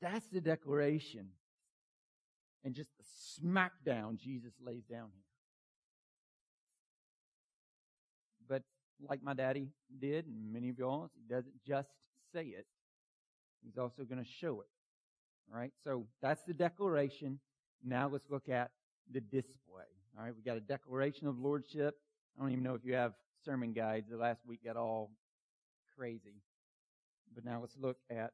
That's 0.02 0.28
the 0.28 0.40
declaration 0.40 1.30
and 2.64 2.76
just 2.76 2.90
the 2.98 3.04
smackdown 3.44 4.18
Jesus 4.18 4.54
lays 4.64 4.84
down 4.84 5.10
here. 5.14 5.24
But 8.48 8.64
like 9.10 9.24
my 9.24 9.34
daddy 9.34 9.70
did, 10.00 10.26
and 10.26 10.54
many 10.54 10.70
of 10.70 10.78
y'all, 10.78 11.10
he 11.16 11.34
doesn't 11.34 11.54
just 11.68 11.90
say 12.34 12.44
it. 12.44 12.66
He's 13.64 13.78
also 13.78 14.04
going 14.04 14.24
to 14.24 14.30
show 14.30 14.62
it. 14.62 14.68
All 15.52 15.60
right. 15.60 15.72
So 15.84 16.06
that's 16.22 16.44
the 16.44 16.54
declaration. 16.54 17.40
Now 17.84 18.08
let's 18.08 18.30
look 18.30 18.50
at 18.50 18.72
the 19.12 19.22
display. 19.22 19.86
All 20.18 20.24
right. 20.24 20.34
We 20.36 20.42
got 20.44 20.58
a 20.58 20.62
declaration 20.62 21.28
of 21.28 21.40
lordship. 21.40 21.96
I 22.38 22.42
don't 22.42 22.52
even 22.52 22.64
know 22.64 22.76
if 22.76 22.84
you 22.84 22.94
have 22.94 23.14
sermon 23.44 23.74
guides. 23.74 24.10
The 24.10 24.18
last 24.18 24.42
week 24.46 24.64
got 24.64 24.78
all 24.78 25.12
crazy. 25.98 26.42
But 27.34 27.46
now 27.46 27.60
let's 27.60 27.76
look 27.80 27.98
at 28.10 28.32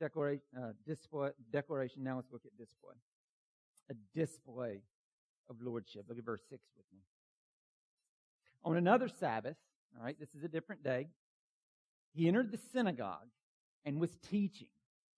declaration, 0.00 0.42
uh, 0.56 0.72
display, 0.86 1.30
declaration. 1.52 2.04
Now 2.04 2.16
let's 2.16 2.32
look 2.32 2.42
at 2.44 2.56
display. 2.56 2.94
A 3.90 3.94
display 4.18 4.82
of 5.50 5.56
lordship. 5.62 6.04
Look 6.08 6.18
at 6.18 6.24
verse 6.24 6.42
6 6.48 6.62
with 6.76 6.86
me. 6.92 7.00
On 8.64 8.76
another 8.76 9.08
Sabbath, 9.08 9.56
all 9.96 10.04
right, 10.04 10.18
this 10.18 10.34
is 10.34 10.42
a 10.42 10.48
different 10.48 10.82
day, 10.82 11.08
he 12.14 12.28
entered 12.28 12.50
the 12.50 12.58
synagogue 12.72 13.28
and 13.84 14.00
was 14.00 14.16
teaching. 14.30 14.68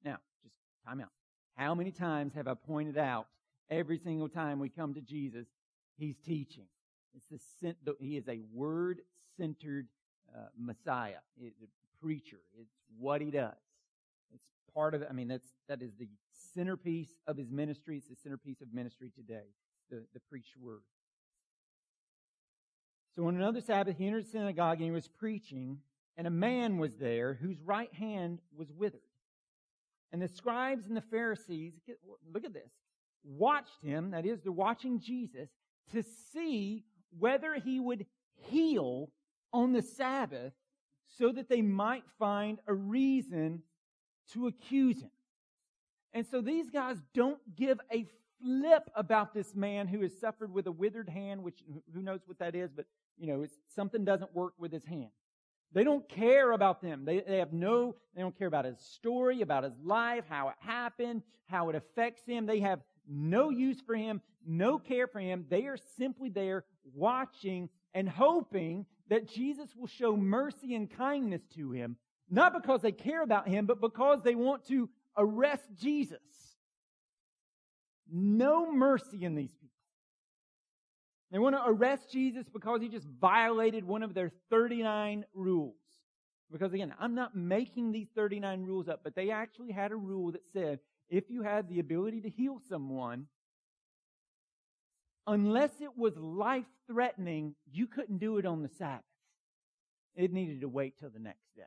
Now, 0.05 0.19
just 0.43 0.57
time 0.87 1.01
out. 1.01 1.11
How 1.55 1.75
many 1.75 1.91
times 1.91 2.35
have 2.35 2.49
I 2.49 2.55
pointed 2.55 2.99
out 2.99 3.29
every 3.71 3.99
single 3.99 4.29
time 4.29 4.59
we 4.59 4.69
come 4.69 4.95
to 4.95 5.01
Jesus, 5.01 5.47
he's 5.97 6.17
teaching? 6.19 6.67
It's 7.15 7.27
the, 7.63 7.95
he 7.99 8.17
is 8.17 8.29
a 8.29 8.41
word 8.53 9.01
centered 9.37 9.87
uh, 10.35 10.49
Messiah, 10.59 11.19
preacher. 12.01 12.41
It's 12.59 12.75
what 12.99 13.21
he 13.21 13.31
does. 13.31 13.55
It's 14.35 14.45
part 14.75 14.95
of. 14.95 15.05
I 15.09 15.13
mean, 15.13 15.29
that's, 15.29 15.49
that 15.69 15.81
is 15.81 15.93
the 15.99 16.09
centerpiece 16.55 17.15
of 17.27 17.37
his 17.37 17.51
ministry. 17.51 17.97
It's 17.97 18.09
the 18.09 18.17
centerpiece 18.17 18.61
of 18.61 18.75
ministry 18.75 19.11
today, 19.15 19.47
the, 19.91 20.03
the 20.13 20.21
preached 20.29 20.57
word. 20.61 20.83
So 23.17 23.27
on 23.27 23.35
another 23.35 23.63
Sabbath, 23.63 23.97
he 23.97 24.07
entered 24.07 24.27
the 24.27 24.31
synagogue 24.31 24.77
and 24.77 24.85
he 24.85 24.91
was 24.91 25.09
preaching, 25.09 25.79
and 26.19 26.27
a 26.27 26.31
man 26.31 26.77
was 26.77 26.97
there 26.97 27.33
whose 27.33 27.59
right 27.63 27.93
hand 27.95 28.41
was 28.55 28.71
withered. 28.71 29.01
And 30.13 30.21
the 30.21 30.29
scribes 30.29 30.87
and 30.87 30.97
the 30.97 31.01
Pharisees, 31.01 31.73
look 32.33 32.45
at 32.45 32.53
this, 32.53 32.71
watched 33.25 33.83
him, 33.83 34.11
that 34.11 34.27
is, 34.27 34.41
they're 34.43 34.53
watching 34.53 35.01
Jesus, 35.01 35.49
to 35.93 36.05
see 36.33 36.85
whether 37.19 37.55
he 37.55 37.81
would 37.81 38.05
heal 38.35 39.11
on 39.53 39.73
the 39.73 39.83
Sabbath 39.83 40.53
so 41.19 41.33
that 41.33 41.49
they 41.49 41.63
might 41.63 42.05
find 42.19 42.59
a 42.67 42.75
reason 42.75 43.63
to 44.33 44.47
accuse 44.47 45.01
him. 45.01 45.11
And 46.13 46.27
so 46.27 46.43
these 46.43 46.69
guys 46.71 46.99
don't 47.15 47.41
give 47.57 47.81
a 47.91 48.07
flip 48.43 48.91
about 48.95 49.33
this 49.33 49.55
man 49.55 49.87
who 49.87 50.03
has 50.03 50.19
suffered 50.19 50.53
with 50.53 50.67
a 50.67 50.73
withered 50.73 51.09
hand, 51.09 51.43
which 51.43 51.63
who 51.95 52.03
knows 52.03 52.21
what 52.27 52.39
that 52.39 52.55
is, 52.55 52.71
but 52.71 52.85
you 53.19 53.27
know, 53.27 53.47
something 53.75 54.05
doesn't 54.05 54.35
work 54.35 54.55
with 54.59 54.73
his 54.73 54.85
hand. 54.85 55.11
They 55.73 55.85
don't 55.85 56.09
care 56.09 56.53
about 56.53 56.81
them. 56.81 57.05
They, 57.05 57.21
they 57.21 57.39
have 57.39 57.53
no, 57.53 57.97
they 58.15 58.23
don't 58.23 58.37
care 58.39 58.47
about 58.47 58.65
his 58.65 58.79
story, 58.79 59.43
about 59.43 59.65
his 59.65 59.79
life, 59.83 60.25
how 60.29 60.49
it 60.49 60.55
happened, 60.61 61.23
how 61.47 61.69
it 61.69 61.75
affects 61.75 62.25
him. 62.25 62.47
They 62.47 62.61
have 62.61 62.81
no 63.09 63.51
use 63.51 63.81
for 63.81 63.95
him, 63.95 64.21
no 64.47 64.79
care 64.79 65.07
for 65.07 65.21
him. 65.21 65.45
They 65.49 65.67
are 65.67 65.77
simply 65.97 66.29
there 66.29 66.65
watching 66.95 67.69
and 67.95 68.09
hoping 68.09 68.87
that 69.09 69.29
Jesus 69.29 69.75
will 69.77 69.87
show 69.87 70.17
mercy 70.17 70.75
and 70.75 70.91
kindness 70.91 71.43
to 71.55 71.73
him, 71.73 71.97
not 72.31 72.53
because 72.53 72.83
they 72.83 72.93
care 72.93 73.23
about 73.23 73.49
him, 73.49 73.67
but 73.67 73.81
because 73.81 74.23
they 74.23 74.35
want 74.35 74.67
to 74.69 74.89
arrest 75.17 75.65
Jesus. 75.79 76.19
No 78.11 78.73
mercy 78.73 79.25
in 79.25 79.35
these 79.35 79.53
people. 79.53 79.76
They 81.37 81.41
want 81.41 81.55
to 81.55 81.63
arrest 81.67 82.11
Jesus 82.11 82.47
because 82.51 82.81
he 82.81 82.89
just 82.89 83.07
violated 83.21 83.85
one 83.85 84.03
of 84.03 84.15
their 84.15 84.33
39 84.49 85.27
rules. 85.35 85.75
Because 86.51 86.73
again, 86.73 86.95
I'm 86.99 87.15
not 87.15 87.37
making 87.37 87.93
these 87.93 88.07
39 88.17 88.63
rules 88.65 88.89
up, 88.89 89.01
but 89.05 89.15
they 89.15 89.31
actually 89.31 89.71
had 89.71 89.93
a 89.93 89.97
rule 89.97 90.33
that 90.33 90.41
said 90.55 90.79
if 91.11 91.25
you 91.29 91.43
had 91.43 91.69
the 91.69 91.79
ability 91.79 92.23
to 92.23 92.31
heal 92.31 92.63
someone, 92.71 93.27
unless 95.27 95.73
it 95.83 95.95
was 95.95 96.17
life 96.17 96.65
threatening, 96.87 97.55
you 97.71 97.87
couldn't 97.87 98.17
do 98.17 98.39
it 98.39 98.47
on 98.47 98.63
the 98.63 98.71
Sabbath. 98.71 99.05
It 100.15 100.33
needed 100.33 100.63
to 100.63 100.71
wait 100.71 100.99
till 100.99 101.11
the 101.11 101.19
next 101.19 101.55
day. 101.55 101.65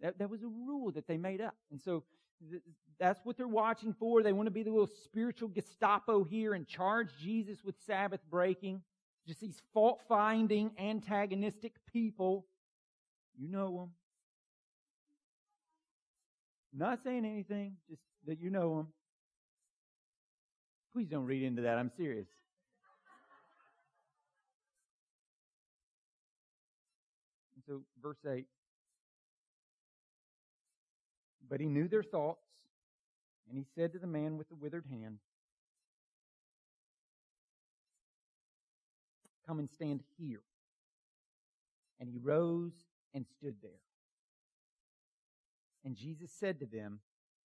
That, 0.00 0.18
that 0.18 0.30
was 0.30 0.42
a 0.42 0.48
rule 0.48 0.92
that 0.92 1.06
they 1.06 1.18
made 1.18 1.42
up. 1.42 1.56
And 1.70 1.78
so 1.78 2.04
that's 2.98 3.24
what 3.24 3.36
they're 3.36 3.46
watching 3.46 3.94
for. 3.98 4.22
They 4.22 4.32
want 4.32 4.46
to 4.46 4.52
be 4.52 4.62
the 4.62 4.70
little 4.70 4.90
spiritual 5.04 5.48
Gestapo 5.48 6.24
here 6.24 6.54
and 6.54 6.66
charge 6.66 7.10
Jesus 7.20 7.64
with 7.64 7.76
Sabbath 7.86 8.20
breaking. 8.30 8.82
Just 9.26 9.40
these 9.40 9.60
fault 9.72 10.00
finding, 10.08 10.70
antagonistic 10.78 11.74
people. 11.92 12.46
You 13.36 13.48
know 13.48 13.78
them. 13.78 13.90
Not 16.72 17.02
saying 17.04 17.24
anything, 17.24 17.76
just 17.88 18.02
that 18.26 18.40
you 18.40 18.50
know 18.50 18.76
them. 18.76 18.88
Please 20.92 21.08
don't 21.08 21.26
read 21.26 21.42
into 21.42 21.62
that. 21.62 21.78
I'm 21.78 21.90
serious. 21.96 22.26
so 27.68 27.82
verse 28.02 28.16
8. 28.26 28.46
But 31.48 31.60
he 31.60 31.66
knew 31.66 31.88
their 31.88 32.02
thoughts, 32.02 32.46
and 33.48 33.56
he 33.56 33.64
said 33.74 33.92
to 33.92 33.98
the 33.98 34.06
man 34.06 34.36
with 34.36 34.48
the 34.48 34.56
withered 34.56 34.84
hand, 34.90 35.18
Come 39.46 39.58
and 39.58 39.70
stand 39.70 40.02
here. 40.18 40.42
And 41.98 42.08
he 42.08 42.18
rose 42.18 42.74
and 43.14 43.26
stood 43.26 43.56
there. 43.62 43.80
And 45.84 45.96
Jesus 45.96 46.30
said 46.30 46.60
to 46.60 46.66
them, 46.66 47.00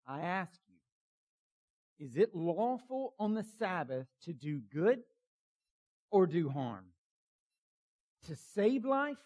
I 0.07 0.21
ask 0.21 0.59
you, 0.69 2.05
is 2.05 2.15
it 2.15 2.33
lawful 2.33 3.13
on 3.19 3.33
the 3.33 3.43
Sabbath 3.43 4.07
to 4.23 4.33
do 4.33 4.61
good 4.73 4.99
or 6.09 6.25
do 6.25 6.47
harm? 6.47 6.85
To 8.27 8.35
save 8.55 8.85
life 8.85 9.17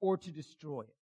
or 0.00 0.18
to 0.18 0.30
destroy 0.30 0.82
it. 0.82 0.99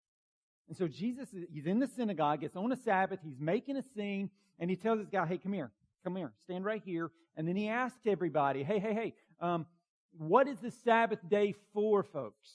And 0.68 0.76
so 0.76 0.88
Jesus, 0.88 1.30
he's 1.52 1.66
in 1.66 1.80
the 1.80 1.88
synagogue, 1.88 2.44
it's 2.44 2.56
on 2.56 2.72
a 2.72 2.76
Sabbath, 2.76 3.20
he's 3.24 3.40
making 3.40 3.78
a 3.78 3.84
scene, 3.96 4.30
and 4.60 4.70
he 4.70 4.76
tells 4.76 5.00
this 5.00 5.08
guy, 5.10 5.26
hey, 5.26 5.38
come 5.38 5.54
here, 5.54 5.72
come 6.04 6.16
here, 6.16 6.34
stand 6.44 6.66
right 6.66 6.82
here. 6.84 7.12
And 7.36 7.48
then 7.48 7.56
he 7.56 7.70
asks 7.70 8.00
everybody, 8.06 8.64
hey, 8.64 8.80
hey, 8.80 8.94
hey, 8.94 9.14
um, 9.40 9.66
what 10.18 10.48
is 10.48 10.60
the 10.60 10.72
Sabbath 10.72 11.20
day 11.30 11.54
for, 11.74 12.04
folks? 12.04 12.50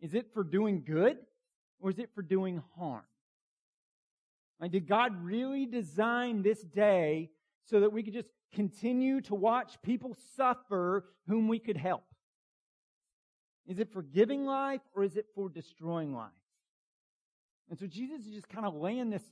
Is 0.00 0.14
it 0.14 0.32
for 0.32 0.42
doing 0.42 0.82
good 0.84 1.18
or 1.80 1.90
is 1.90 1.98
it 1.98 2.10
for 2.14 2.22
doing 2.22 2.62
harm? 2.76 3.02
Like, 4.60 4.72
did 4.72 4.88
God 4.88 5.22
really 5.22 5.66
design 5.66 6.42
this 6.42 6.62
day 6.62 7.30
so 7.64 7.80
that 7.80 7.92
we 7.92 8.02
could 8.02 8.14
just 8.14 8.28
continue 8.52 9.20
to 9.22 9.34
watch 9.34 9.80
people 9.82 10.16
suffer 10.36 11.04
whom 11.28 11.46
we 11.46 11.58
could 11.58 11.76
help? 11.76 12.04
Is 13.68 13.78
it 13.78 13.92
for 13.92 14.02
giving 14.02 14.46
life 14.46 14.80
or 14.96 15.04
is 15.04 15.16
it 15.16 15.26
for 15.34 15.50
destroying 15.50 16.14
life? 16.14 16.30
And 17.68 17.78
so 17.78 17.86
Jesus 17.86 18.26
is 18.26 18.32
just 18.32 18.48
kind 18.48 18.64
of 18.64 18.74
laying 18.74 19.10
this 19.10 19.22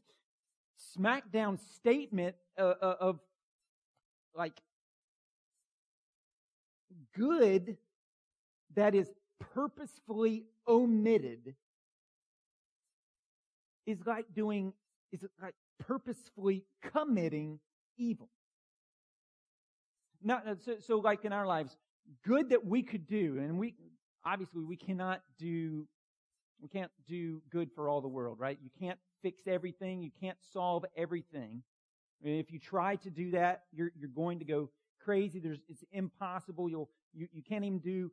smackdown 0.97 1.59
statement 1.75 2.37
uh, 2.59 2.75
uh, 2.81 2.97
of 3.01 3.19
like 4.35 4.53
good 7.17 7.79
that 8.75 8.95
is 8.95 9.11
purposefully 9.55 10.45
omitted 10.69 11.55
is 13.87 13.99
like 14.05 14.27
doing 14.35 14.75
is 15.13 15.25
like 15.41 15.55
purposefully 15.79 16.65
committing 16.93 17.59
evil. 17.97 18.29
Not 20.23 20.45
so, 20.65 20.77
so 20.81 20.99
like 20.99 21.25
in 21.25 21.33
our 21.33 21.47
lives, 21.47 21.77
good 22.25 22.51
that 22.51 22.67
we 22.67 22.83
could 22.83 23.07
do, 23.07 23.39
and 23.39 23.59
we 23.59 23.75
obviously 24.27 24.65
we 24.65 24.77
cannot 24.77 25.23
do 25.39 25.87
we 26.61 26.69
can't 26.69 26.91
do 27.07 27.43
good 27.51 27.71
for 27.75 27.89
all 27.89 28.01
the 28.01 28.09
world, 28.09 28.39
right? 28.41 28.59
You 28.63 28.71
can't 28.81 28.99
fix 29.23 29.43
everything. 29.47 30.03
You 30.03 30.11
can't 30.21 30.39
solve 30.53 30.87
everything. 30.97 31.63
If 32.23 32.51
you 32.51 32.59
try 32.59 32.97
to 32.97 33.11
do 33.11 33.33
that, 33.33 33.65
you're, 33.73 33.93
you're 33.95 34.09
going 34.09 34.39
to 34.39 34.47
go 34.47 34.71
crazy. 35.05 35.39
There's, 35.39 35.61
it's 35.69 35.85
impossible. 35.93 36.71
You'll, 36.71 36.89
you, 37.13 37.29
you 37.31 37.43
can't 37.43 37.65
even 37.65 37.79
do 37.79 38.11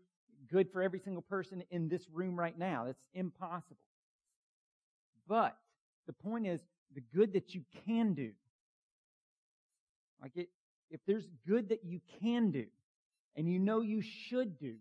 good 0.52 0.70
for 0.74 0.82
every 0.82 1.00
single 1.00 1.22
person 1.22 1.64
in 1.72 1.88
this 1.88 2.06
room 2.12 2.38
right 2.38 2.58
now. 2.58 2.84
That's 2.86 3.04
impossible. 3.14 3.78
But 5.26 5.56
the 6.06 6.14
point 6.14 6.46
is 6.46 6.60
the 6.94 7.04
good 7.16 7.34
that 7.34 7.56
you 7.56 7.62
can 7.88 8.14
do. 8.14 8.32
Like 10.22 10.36
it, 10.36 10.50
if 10.92 11.00
there's 11.08 11.30
good 11.48 11.70
that 11.70 11.86
you 11.86 12.02
can 12.22 12.52
do 12.52 12.66
and 13.38 13.48
you 13.48 13.58
know 13.58 13.80
you 13.80 14.02
should 14.02 14.60
do, 14.60 14.76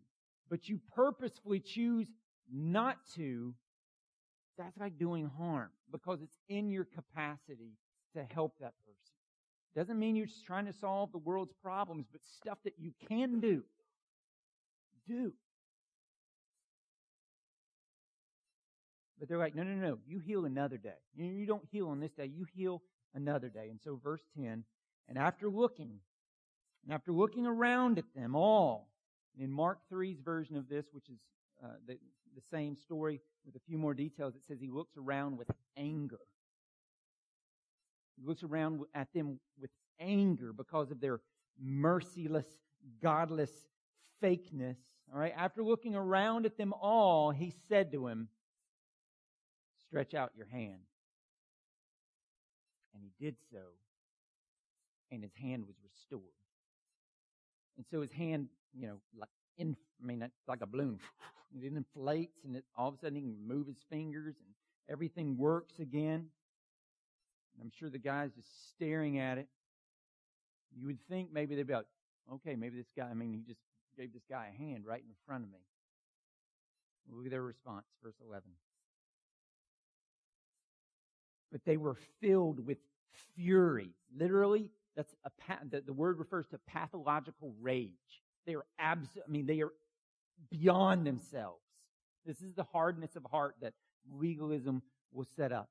but 0.53 0.69
you 0.69 0.79
purposefully 0.95 1.61
choose 1.61 2.09
not 2.53 2.99
to, 3.15 3.55
that's 4.59 4.77
like 4.77 4.99
doing 4.99 5.31
harm 5.39 5.71
because 5.91 6.21
it's 6.21 6.37
in 6.47 6.69
your 6.71 6.85
capacity 6.85 7.79
to 8.15 8.23
help 8.35 8.53
that 8.61 8.75
person. 8.85 9.15
Doesn't 9.75 9.99
mean 9.99 10.15
you're 10.15 10.27
just 10.27 10.45
trying 10.45 10.67
to 10.67 10.73
solve 10.75 11.11
the 11.11 11.17
world's 11.17 11.55
problems, 11.63 12.05
but 12.13 12.21
stuff 12.23 12.59
that 12.65 12.75
you 12.79 12.93
can 13.09 13.41
do. 13.41 13.63
Do. 15.09 15.33
But 19.19 19.31
they're 19.31 19.39
like, 19.39 19.55
no, 19.55 19.63
no, 19.63 19.75
no, 19.75 19.99
you 20.07 20.19
heal 20.19 20.45
another 20.45 20.77
day. 20.77 20.91
You 21.17 21.47
don't 21.47 21.65
heal 21.71 21.89
on 21.89 21.99
this 21.99 22.13
day, 22.13 22.27
you 22.27 22.45
heal 22.55 22.83
another 23.15 23.49
day. 23.49 23.69
And 23.71 23.81
so 23.83 23.99
verse 24.05 24.23
10, 24.37 24.65
and 25.09 25.17
after 25.17 25.49
looking, 25.49 26.01
and 26.85 26.93
after 26.93 27.11
looking 27.11 27.47
around 27.47 27.97
at 27.97 28.05
them 28.15 28.37
all, 28.37 28.92
in 29.39 29.51
Mark 29.51 29.79
3's 29.93 30.21
version 30.21 30.57
of 30.57 30.69
this, 30.69 30.87
which 30.93 31.09
is 31.09 31.19
uh, 31.63 31.69
the, 31.87 31.99
the 32.35 32.43
same 32.51 32.77
story 32.77 33.21
with 33.45 33.57
a 33.57 33.61
few 33.67 33.79
more 33.79 33.95
details, 33.95 34.35
it 34.35 34.43
says 34.47 34.59
he 34.61 34.69
looks 34.69 34.97
around 34.97 35.37
with 35.37 35.51
anger. 35.77 36.21
He 38.17 38.27
looks 38.27 38.43
around 38.43 38.81
at 38.95 39.13
them 39.15 39.41
with 39.61 39.71
anger 40.01 40.53
because 40.53 40.91
of 40.91 41.01
their 41.01 41.21
merciless, 41.61 42.47
godless 43.03 43.51
fakeness. 44.23 44.77
All 45.13 45.19
right. 45.19 45.35
After 45.37 45.63
looking 45.63 45.95
around 45.95 46.47
at 46.47 46.57
them 46.57 46.73
all, 46.73 47.31
he 47.31 47.53
said 47.69 47.93
to 47.93 48.07
him, 48.07 48.29
stretch 49.87 50.15
out 50.15 50.33
your 50.37 50.47
hand. 50.47 50.81
And 52.95 53.03
he 53.03 53.13
did 53.25 53.37
so. 53.51 53.59
And 55.11 55.23
his 55.23 55.35
hand 55.35 55.67
was 55.67 55.77
restored. 55.83 56.23
And 57.77 57.87
so 57.91 58.01
his 58.01 58.13
hand, 58.13 58.49
you 58.75 58.87
know, 58.87 58.97
like 59.19 59.29
in, 59.59 59.77
I 60.03 60.07
mean, 60.07 60.23
it's 60.23 60.49
like 60.49 60.63
a 60.63 60.67
balloon. 60.67 60.99
It 61.55 61.71
inflates 61.71 62.47
and 62.47 62.57
it, 62.57 62.65
all 62.79 62.89
of 62.89 62.95
a 62.95 62.97
sudden 62.97 63.15
he 63.15 63.21
can 63.21 63.37
move 63.47 63.67
his 63.67 63.77
fingers 63.91 64.37
and 64.39 64.55
everything 64.89 65.37
works 65.37 65.79
again. 65.81 66.29
I'm 67.61 67.71
sure 67.79 67.91
the 67.91 67.99
guy's 67.99 68.33
just 68.33 68.49
staring 68.71 69.19
at 69.19 69.37
it. 69.37 69.49
You 70.75 70.87
would 70.87 71.07
think 71.11 71.31
maybe 71.31 71.55
they'd 71.55 71.67
be 71.67 71.75
like, 71.75 71.85
okay, 72.33 72.57
maybe 72.57 72.79
this 72.79 72.91
guy, 72.97 73.07
I 73.11 73.13
mean, 73.13 73.35
he 73.35 73.43
just 73.43 73.61
gave 73.99 74.15
this 74.15 74.23
guy 74.31 74.51
a 74.51 74.57
hand 74.57 74.87
right 74.87 75.03
in 75.03 75.15
front 75.27 75.45
of 75.45 75.51
me. 75.51 75.59
Look 77.11 77.27
at 77.27 77.31
their 77.31 77.43
response, 77.43 77.85
verse 78.03 78.15
11. 78.27 78.49
But 81.51 81.65
they 81.67 81.77
were 81.77 81.97
filled 82.21 82.65
with 82.65 82.79
fury. 83.35 83.91
Literally, 84.17 84.71
that's 84.97 85.15
a, 85.25 85.31
the, 85.69 85.83
the 85.83 85.93
word 85.93 86.19
refers 86.19 86.47
to 86.49 86.59
pathological 86.67 87.55
rage. 87.61 88.22
They 88.47 88.55
are 88.55 88.65
abs, 88.79 89.09
I 89.17 89.31
mean, 89.31 89.47
they 89.47 89.61
are 89.61 89.73
beyond 90.51 91.07
themselves. 91.07 91.63
This 92.27 92.41
is 92.41 92.55
the 92.55 92.65
hardness 92.65 93.17
of 93.17 93.25
heart 93.31 93.57
that 93.61 93.75
legalism 94.13 94.83
will 95.13 95.27
set 95.37 95.53
up. 95.53 95.69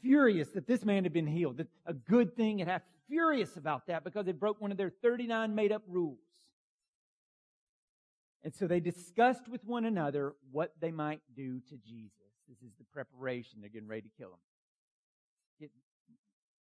Furious 0.00 0.48
that 0.50 0.66
this 0.66 0.84
man 0.84 1.04
had 1.04 1.12
been 1.12 1.26
healed, 1.26 1.58
that 1.58 1.68
a 1.86 1.94
good 1.94 2.36
thing 2.36 2.58
had 2.58 2.68
happened. 2.68 2.90
Furious 3.06 3.56
about 3.56 3.86
that 3.86 4.02
because 4.02 4.26
it 4.28 4.40
broke 4.40 4.60
one 4.60 4.70
of 4.70 4.78
their 4.78 4.90
39 4.90 5.54
made 5.54 5.72
up 5.72 5.82
rules. 5.86 6.18
And 8.42 8.54
so 8.54 8.66
they 8.66 8.80
discussed 8.80 9.48
with 9.48 9.64
one 9.64 9.84
another 9.84 10.34
what 10.52 10.72
they 10.80 10.90
might 10.90 11.20
do 11.34 11.60
to 11.68 11.76
Jesus. 11.76 12.12
This 12.48 12.58
is 12.58 12.74
the 12.78 12.84
preparation. 12.92 13.60
They're 13.60 13.70
getting 13.70 13.88
ready 13.88 14.02
to 14.02 14.10
kill 14.18 14.28
him. 14.28 14.38
Get, 15.60 15.70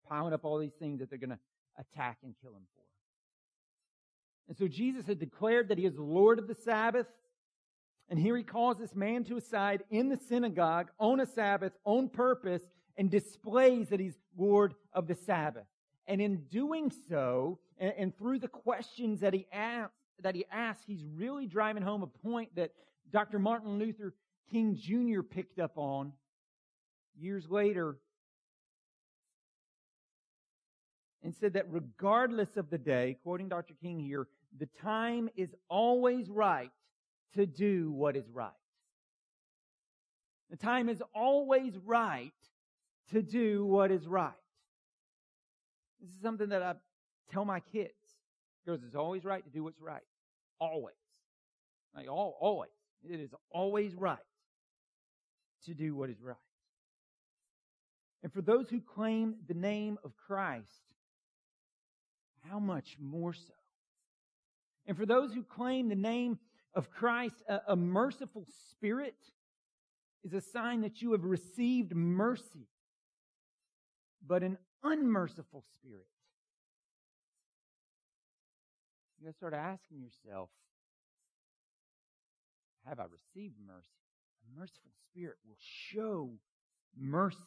piling 0.09 0.35
up 0.35 0.45
all 0.45 0.59
these 0.59 0.75
things 0.79 1.01
that 1.01 1.09
they're 1.09 1.19
going 1.19 1.31
to 1.31 1.39
attack 1.79 2.19
and 2.23 2.35
kill 2.43 2.53
him 2.53 2.67
for. 2.75 2.83
And 4.51 4.59
so 4.59 4.67
Jesus 4.67 5.07
had 5.07 5.21
declared 5.21 5.69
that 5.69 5.79
he 5.79 5.87
is 5.87 5.97
Lord 5.97 6.41
of 6.41 6.49
the 6.49 6.57
Sabbath. 6.57 7.07
And 8.09 8.19
here 8.19 8.37
he 8.37 8.43
calls 8.43 8.79
this 8.79 8.97
man 8.97 9.23
to 9.27 9.37
his 9.37 9.47
side 9.47 9.85
in 9.91 10.09
the 10.09 10.17
synagogue 10.17 10.91
on 10.99 11.21
a 11.21 11.27
Sabbath, 11.27 11.73
on 11.85 12.09
purpose, 12.09 12.63
and 12.97 13.09
displays 13.09 13.91
that 13.91 14.01
he's 14.01 14.19
Lord 14.37 14.75
of 14.93 15.07
the 15.07 15.15
Sabbath. 15.15 15.67
And 16.09 16.21
in 16.21 16.39
doing 16.51 16.93
so, 17.09 17.61
and, 17.79 17.95
and 17.97 18.19
through 18.19 18.41
the 18.41 18.49
questions 18.49 19.21
that 19.21 19.35
he 19.35 19.47
asks, 19.53 19.95
that 20.21 20.35
he 20.35 20.45
asks, 20.51 20.83
he's 20.85 21.05
really 21.15 21.47
driving 21.47 21.85
home 21.85 22.03
a 22.03 22.09
point 22.09 22.57
that 22.57 22.73
Dr. 23.13 23.39
Martin 23.39 23.79
Luther 23.79 24.15
King 24.51 24.75
Jr. 24.75 25.23
picked 25.23 25.61
up 25.61 25.79
on 25.79 26.13
years 27.17 27.49
later 27.49 27.99
and 31.23 31.33
said 31.37 31.53
that 31.53 31.67
regardless 31.71 32.57
of 32.57 32.69
the 32.69 32.79
day, 32.79 33.17
quoting 33.23 33.49
Dr. 33.49 33.75
King 33.81 34.01
here, 34.01 34.27
the 34.59 34.69
time 34.83 35.29
is 35.37 35.55
always 35.69 36.29
right 36.29 36.71
to 37.35 37.47
do 37.47 37.91
what 37.93 38.17
is 38.17 38.29
right. 38.33 38.51
The 40.51 40.57
time 40.57 40.89
is 40.89 41.03
always 41.15 41.75
right 41.85 42.33
to 43.13 43.23
do 43.23 43.65
what 43.65 43.91
is 43.91 44.07
right. 44.07 44.33
This 46.01 46.11
is 46.11 46.23
something 46.23 46.49
that 46.49 46.63
I 46.63 46.75
tell 47.33 47.45
my 47.45 47.61
kids. 47.61 47.93
Because 48.65 48.83
it's 48.85 48.97
always 48.97 49.25
right 49.25 49.45
to 49.45 49.51
do 49.51 49.65
what's 49.65 49.81
right. 49.81 50.03
Always. 50.59 50.95
Like 51.95 52.09
all, 52.09 52.37
always. 52.41 52.71
It 53.09 53.21
is 53.21 53.31
always 53.51 53.95
right 53.95 54.19
to 55.67 55.75
do 55.75 55.95
what 55.95 56.11
is 56.11 56.21
right. 56.21 56.37
And 58.23 58.33
for 58.33 58.43
those 58.43 58.69
who 58.69 58.81
claim 58.81 59.37
the 59.49 59.55
name 59.55 59.99
of 60.05 60.13
Christ, 60.17 60.67
how 62.49 62.59
much 62.59 62.97
more 63.01 63.33
so? 63.33 63.55
And 64.91 64.99
for 64.99 65.07
those 65.07 65.33
who 65.33 65.45
claim 65.45 65.89
the 65.89 65.95
name 65.95 66.41
of 66.75 66.91
Christ, 66.91 67.37
a, 67.49 67.61
a 67.69 67.77
merciful 67.77 68.45
spirit 68.71 69.15
is 70.25 70.33
a 70.33 70.41
sign 70.41 70.81
that 70.81 71.01
you 71.01 71.13
have 71.13 71.23
received 71.23 71.95
mercy. 71.95 72.67
But 74.27 74.43
an 74.43 74.59
unmerciful 74.83 75.63
spirit, 75.79 76.09
you 79.21 79.27
gotta 79.27 79.37
start 79.37 79.55
asking 79.55 80.03
yourself, 80.03 80.51
have 82.85 82.99
I 82.99 83.05
received 83.05 83.55
mercy? 83.65 83.87
A 84.43 84.59
merciful 84.59 84.91
spirit 85.09 85.37
will 85.47 85.59
show 85.61 86.33
mercy. 86.99 87.39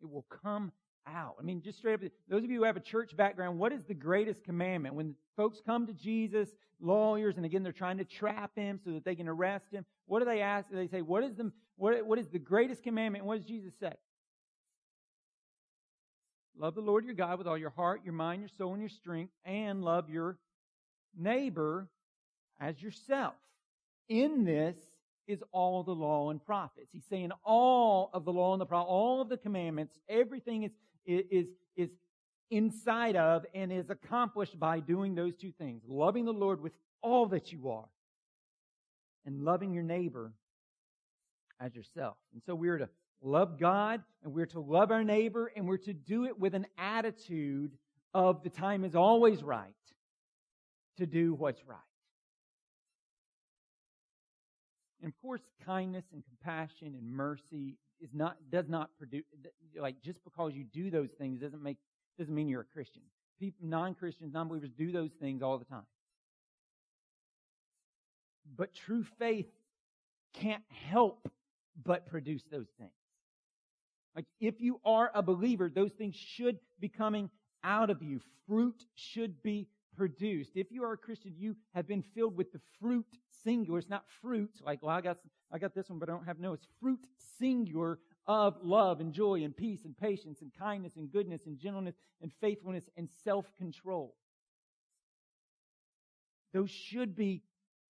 It 0.00 0.10
will 0.10 0.24
come 0.42 0.72
out. 1.06 1.36
I 1.38 1.42
mean, 1.42 1.62
just 1.62 1.78
straight 1.78 1.94
up, 1.94 2.00
those 2.28 2.44
of 2.44 2.50
you 2.50 2.58
who 2.58 2.64
have 2.64 2.76
a 2.76 2.80
church 2.80 3.16
background, 3.16 3.58
what 3.58 3.72
is 3.72 3.84
the 3.84 3.94
greatest 3.94 4.44
commandment? 4.44 4.94
When 4.94 5.14
folks 5.36 5.60
come 5.64 5.86
to 5.86 5.92
Jesus, 5.92 6.48
lawyers, 6.80 7.36
and 7.36 7.46
again, 7.46 7.62
they're 7.62 7.72
trying 7.72 7.98
to 7.98 8.04
trap 8.04 8.52
him 8.56 8.78
so 8.84 8.92
that 8.92 9.04
they 9.04 9.14
can 9.14 9.28
arrest 9.28 9.66
him, 9.72 9.84
what 10.06 10.20
do 10.20 10.24
they 10.24 10.40
ask? 10.40 10.68
They 10.70 10.88
say, 10.88 11.02
what 11.02 11.24
is 11.24 11.34
the, 11.34 11.52
what, 11.76 12.04
what 12.06 12.18
is 12.18 12.28
the 12.28 12.38
greatest 12.38 12.82
commandment? 12.82 13.22
And 13.22 13.28
What 13.28 13.38
does 13.38 13.46
Jesus 13.46 13.72
say? 13.80 13.92
Love 16.56 16.74
the 16.74 16.80
Lord 16.80 17.04
your 17.04 17.14
God 17.14 17.38
with 17.38 17.46
all 17.46 17.58
your 17.58 17.70
heart, 17.70 18.02
your 18.04 18.12
mind, 18.12 18.42
your 18.42 18.50
soul, 18.58 18.72
and 18.72 18.82
your 18.82 18.90
strength, 18.90 19.32
and 19.44 19.82
love 19.82 20.10
your 20.10 20.36
neighbor 21.18 21.88
as 22.60 22.80
yourself. 22.80 23.34
In 24.08 24.44
this 24.44 24.76
is 25.26 25.42
all 25.52 25.82
the 25.82 25.94
law 25.94 26.30
and 26.30 26.44
prophets. 26.44 26.90
He's 26.92 27.06
saying 27.08 27.30
all 27.44 28.10
of 28.12 28.24
the 28.24 28.32
law 28.32 28.52
and 28.52 28.60
the 28.60 28.66
prophet, 28.66 28.88
all 28.88 29.20
of 29.20 29.28
the 29.28 29.36
commandments, 29.36 29.98
everything 30.08 30.64
is, 30.64 30.72
is, 31.06 31.46
is 31.76 31.90
inside 32.50 33.16
of 33.16 33.46
and 33.54 33.72
is 33.72 33.90
accomplished 33.90 34.58
by 34.58 34.80
doing 34.80 35.14
those 35.14 35.34
two 35.34 35.52
things. 35.52 35.82
Loving 35.86 36.24
the 36.24 36.32
Lord 36.32 36.60
with 36.60 36.72
all 37.02 37.26
that 37.26 37.52
you 37.52 37.70
are 37.70 37.88
and 39.24 39.42
loving 39.42 39.72
your 39.72 39.82
neighbor 39.82 40.32
as 41.60 41.74
yourself. 41.74 42.16
And 42.32 42.42
so 42.44 42.54
we're 42.54 42.78
to 42.78 42.88
love 43.22 43.58
God 43.58 44.02
and 44.22 44.32
we're 44.32 44.46
to 44.46 44.60
love 44.60 44.90
our 44.90 45.04
neighbor 45.04 45.50
and 45.56 45.66
we're 45.66 45.76
to 45.78 45.92
do 45.92 46.26
it 46.26 46.38
with 46.38 46.54
an 46.54 46.66
attitude 46.76 47.72
of 48.14 48.42
the 48.42 48.50
time 48.50 48.84
is 48.84 48.94
always 48.94 49.42
right 49.42 49.68
to 50.98 51.06
do 51.06 51.34
what's 51.34 51.64
right. 51.66 51.78
And 55.02 55.10
of 55.10 55.22
course, 55.22 55.40
kindness 55.64 56.04
and 56.12 56.22
compassion 56.24 56.94
and 56.98 57.10
mercy 57.10 57.76
is 58.02 58.10
not, 58.12 58.36
does 58.50 58.68
not 58.68 58.90
produce, 58.98 59.24
like 59.78 60.02
just 60.02 60.22
because 60.24 60.52
you 60.54 60.64
do 60.64 60.90
those 60.90 61.10
things 61.18 61.40
doesn't 61.40 61.62
make, 61.62 61.78
doesn't 62.18 62.34
mean 62.34 62.48
you're 62.48 62.62
a 62.62 62.64
Christian. 62.64 63.02
People, 63.38 63.66
non-Christians, 63.66 64.32
non-believers 64.32 64.70
do 64.76 64.92
those 64.92 65.10
things 65.20 65.42
all 65.42 65.58
the 65.58 65.64
time. 65.64 65.86
But 68.56 68.74
true 68.74 69.04
faith 69.18 69.46
can't 70.34 70.62
help 70.90 71.28
but 71.84 72.06
produce 72.06 72.42
those 72.50 72.66
things. 72.78 72.90
Like 74.14 74.26
if 74.40 74.60
you 74.60 74.80
are 74.84 75.10
a 75.14 75.22
believer, 75.22 75.70
those 75.70 75.92
things 75.92 76.14
should 76.14 76.58
be 76.80 76.88
coming 76.88 77.30
out 77.64 77.88
of 77.88 78.02
you. 78.02 78.20
Fruit 78.46 78.84
should 78.94 79.42
be 79.42 79.68
produced. 79.96 80.52
If 80.54 80.70
you 80.70 80.84
are 80.84 80.92
a 80.92 80.98
Christian, 80.98 81.34
you 81.36 81.56
have 81.74 81.86
been 81.86 82.02
filled 82.14 82.36
with 82.36 82.52
the 82.52 82.60
fruit 82.80 83.06
singular. 83.44 83.78
It's 83.78 83.88
not 83.88 84.04
fruit, 84.20 84.50
like, 84.64 84.82
well, 84.82 84.94
I 84.94 85.00
got, 85.00 85.18
I 85.52 85.58
got 85.58 85.74
this 85.74 85.88
one, 85.88 85.98
but 85.98 86.08
I 86.08 86.12
don't 86.12 86.26
have 86.26 86.38
no. 86.38 86.52
It's 86.52 86.66
fruit 86.80 87.04
singular 87.38 87.98
of 88.26 88.56
love 88.62 89.00
and 89.00 89.12
joy 89.12 89.42
and 89.42 89.56
peace 89.56 89.84
and 89.84 89.96
patience 89.96 90.42
and 90.42 90.52
kindness 90.58 90.96
and 90.96 91.10
goodness 91.10 91.46
and 91.46 91.58
gentleness 91.58 91.96
and 92.20 92.30
faithfulness 92.40 92.88
and 92.96 93.08
self-control. 93.24 94.14
Those 96.54 96.70
should 96.70 97.16
be 97.16 97.42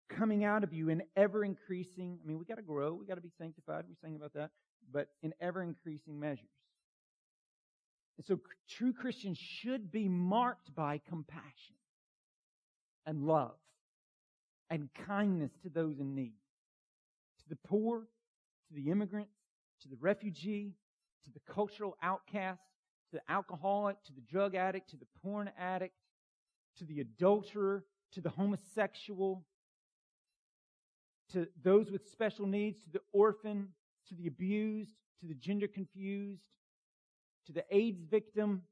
coming 0.08 0.44
out 0.44 0.62
of 0.64 0.72
you 0.72 0.88
in 0.88 1.02
ever 1.16 1.44
increasing. 1.44 2.18
I 2.22 2.28
mean, 2.28 2.38
we 2.38 2.44
got 2.44 2.56
to 2.56 2.62
grow. 2.62 2.94
We 2.94 3.06
got 3.06 3.16
to 3.16 3.20
be 3.20 3.32
sanctified. 3.38 3.84
We 3.88 3.94
sang 4.00 4.16
about 4.16 4.34
that, 4.34 4.50
but 4.92 5.08
in 5.22 5.34
ever 5.40 5.62
increasing 5.62 6.18
measures. 6.18 6.46
And 8.18 8.26
so 8.26 8.40
true 8.68 8.92
Christians 8.92 9.38
should 9.38 9.90
be 9.90 10.08
marked 10.08 10.74
by 10.74 11.00
compassion 11.08 11.76
and 13.06 13.22
love 13.22 13.54
and 14.70 14.88
kindness 15.06 15.52
to 15.62 15.68
those 15.68 15.98
in 15.98 16.14
need, 16.14 16.34
to 17.38 17.48
the 17.48 17.58
poor, 17.68 18.00
to 18.68 18.74
the 18.74 18.90
immigrant, 18.90 19.28
to 19.82 19.88
the 19.88 19.96
refugee, 20.00 20.74
to 21.24 21.30
the 21.32 21.52
cultural 21.52 21.96
outcast, 22.02 22.62
to 23.10 23.16
the 23.16 23.32
alcoholic, 23.32 24.02
to 24.04 24.12
the 24.12 24.20
drug 24.22 24.54
addict, 24.54 24.90
to 24.90 24.96
the 24.96 25.06
porn 25.22 25.50
addict, 25.58 25.94
to 26.78 26.84
the 26.84 27.00
adulterer, 27.00 27.84
to 28.12 28.20
the 28.20 28.30
homosexual, 28.30 29.44
to 31.32 31.46
those 31.62 31.90
with 31.90 32.08
special 32.10 32.46
needs, 32.46 32.80
to 32.80 32.90
the 32.90 33.00
orphan, 33.12 33.68
to 34.08 34.14
the 34.14 34.26
abused, 34.26 34.96
to 35.20 35.26
the 35.26 35.34
gender 35.34 35.68
confused, 35.68 36.42
to 37.46 37.52
the 37.52 37.64
AIDS 37.70 38.02
victim. 38.04 38.62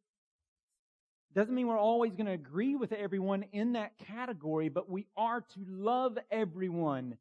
Doesn't 1.34 1.54
mean 1.54 1.68
we're 1.68 1.78
always 1.78 2.14
going 2.16 2.26
to 2.26 2.32
agree 2.32 2.74
with 2.74 2.92
everyone 2.92 3.44
in 3.52 3.74
that 3.74 3.92
category, 3.98 4.68
but 4.68 4.90
we 4.90 5.06
are 5.16 5.40
to 5.40 5.60
love 5.68 6.18
everyone 6.30 7.16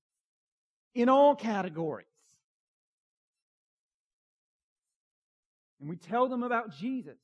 in 0.96 1.10
all 1.10 1.36
categories. 1.36 2.08
And 5.80 5.90
we 5.90 5.96
tell 5.96 6.28
them 6.28 6.44
about 6.44 6.76
Jesus 6.76 7.18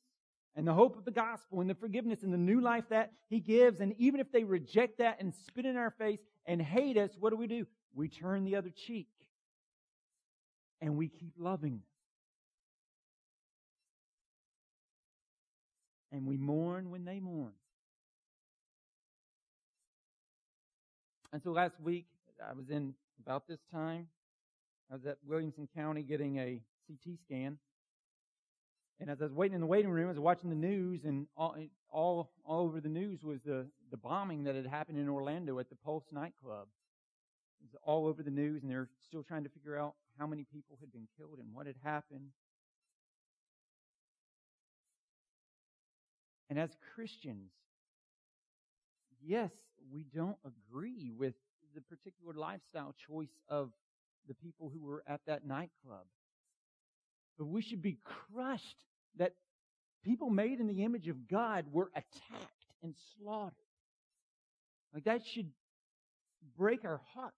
and 0.56 0.68
the 0.68 0.74
hope 0.74 0.98
of 0.98 1.06
the 1.06 1.12
gospel 1.12 1.60
and 1.60 1.70
the 1.70 1.76
forgiveness 1.76 2.24
and 2.24 2.32
the 2.32 2.38
new 2.38 2.62
life 2.62 2.86
that 2.90 3.12
he 3.30 3.40
gives. 3.40 3.80
And 3.80 3.94
even 3.98 4.20
if 4.20 4.32
they 4.32 4.44
reject 4.44 5.00
that 5.00 5.20
and 5.20 5.34
spit 5.48 5.66
in 5.66 5.78
our 5.78 5.92
face 5.92 6.20
and 6.46 6.62
hate 6.62 6.98
us, 6.98 7.12
what 7.20 7.32
do 7.32 7.36
we 7.36 7.48
do? 7.48 7.66
We 7.94 8.10
turn 8.10 8.46
the 8.46 8.56
other 8.56 8.70
cheek 8.70 9.08
and 10.82 10.98
we 10.98 11.08
keep 11.10 11.34
loving 11.38 11.72
them. 11.72 11.84
And 16.16 16.26
we 16.26 16.38
mourn 16.38 16.92
when 16.92 17.04
they 17.04 17.20
mourn. 17.20 17.52
And 21.34 21.44
so 21.44 21.52
last 21.52 21.76
week, 21.84 22.06
I 22.42 22.54
was 22.54 22.70
in 22.70 22.94
about 23.20 23.50
this 23.50 23.60
time, 23.70 24.08
I 24.90 24.94
was 24.94 25.06
at 25.06 25.18
Williamson 25.28 25.68
County 25.76 26.04
getting 26.04 26.38
a 26.38 26.62
CT 26.88 27.18
scan. 27.26 27.58
And 29.02 29.10
as 29.10 29.20
I 29.20 29.26
was 29.26 29.34
waiting 29.34 29.56
in 29.56 29.60
the 29.60 29.68
waiting 29.68 29.92
room, 29.92 30.06
I 30.06 30.12
was 30.12 30.20
watching 30.20 30.50
the 30.50 30.56
news, 30.56 31.04
and 31.04 31.28
all, 31.36 31.58
all, 31.90 32.30
all 32.46 32.66
over 32.66 32.80
the 32.80 32.88
news 32.88 33.22
was 33.22 33.42
the, 33.46 33.66
the 33.92 33.98
bombing 33.98 34.46
that 34.46 34.56
had 34.56 34.68
happened 34.68 34.98
in 34.98 35.10
Orlando 35.10 35.60
at 35.60 35.68
the 35.68 35.76
Pulse 35.76 36.06
nightclub. 36.14 36.68
It 37.60 37.74
was 37.74 37.82
all 37.84 38.08
over 38.08 38.24
the 38.24 38.32
news, 38.32 38.62
and 38.62 38.72
they're 38.72 38.88
still 39.06 39.24
trying 39.24 39.44
to 39.44 39.50
figure 39.50 39.78
out 39.78 39.96
how 40.18 40.28
many 40.28 40.46
people 40.46 40.78
had 40.80 40.94
been 40.94 41.10
killed 41.18 41.40
and 41.40 41.54
what 41.54 41.68
had 41.68 41.76
happened. 41.84 42.30
And 46.50 46.60
as 46.60 46.70
Christians, 46.94 47.52
yes, 49.24 49.52
we 49.92 50.06
don't 50.16 50.38
agree 50.46 51.12
with 51.16 51.34
the 51.74 51.82
particular 51.82 52.34
lifestyle 52.34 52.94
choice 53.08 53.36
of 53.50 53.72
the 54.28 54.34
people 54.34 54.72
who 54.74 54.82
were 54.86 55.04
at 55.08 55.22
that 55.28 55.46
nightclub. 55.46 56.06
But 57.38 57.48
we 57.48 57.62
should 57.62 57.82
be 57.82 57.98
crushed 58.04 58.84
that 59.18 59.34
people 60.04 60.30
made 60.30 60.60
in 60.60 60.68
the 60.68 60.84
image 60.84 61.08
of 61.08 61.28
God 61.28 61.66
were 61.72 61.92
attacked 61.96 62.66
and 62.82 62.96
slaughtered. 63.18 63.54
Like 64.94 65.04
that 65.06 65.26
should 65.26 65.52
break 66.58 66.86
our 66.86 67.02
hearts. 67.14 67.36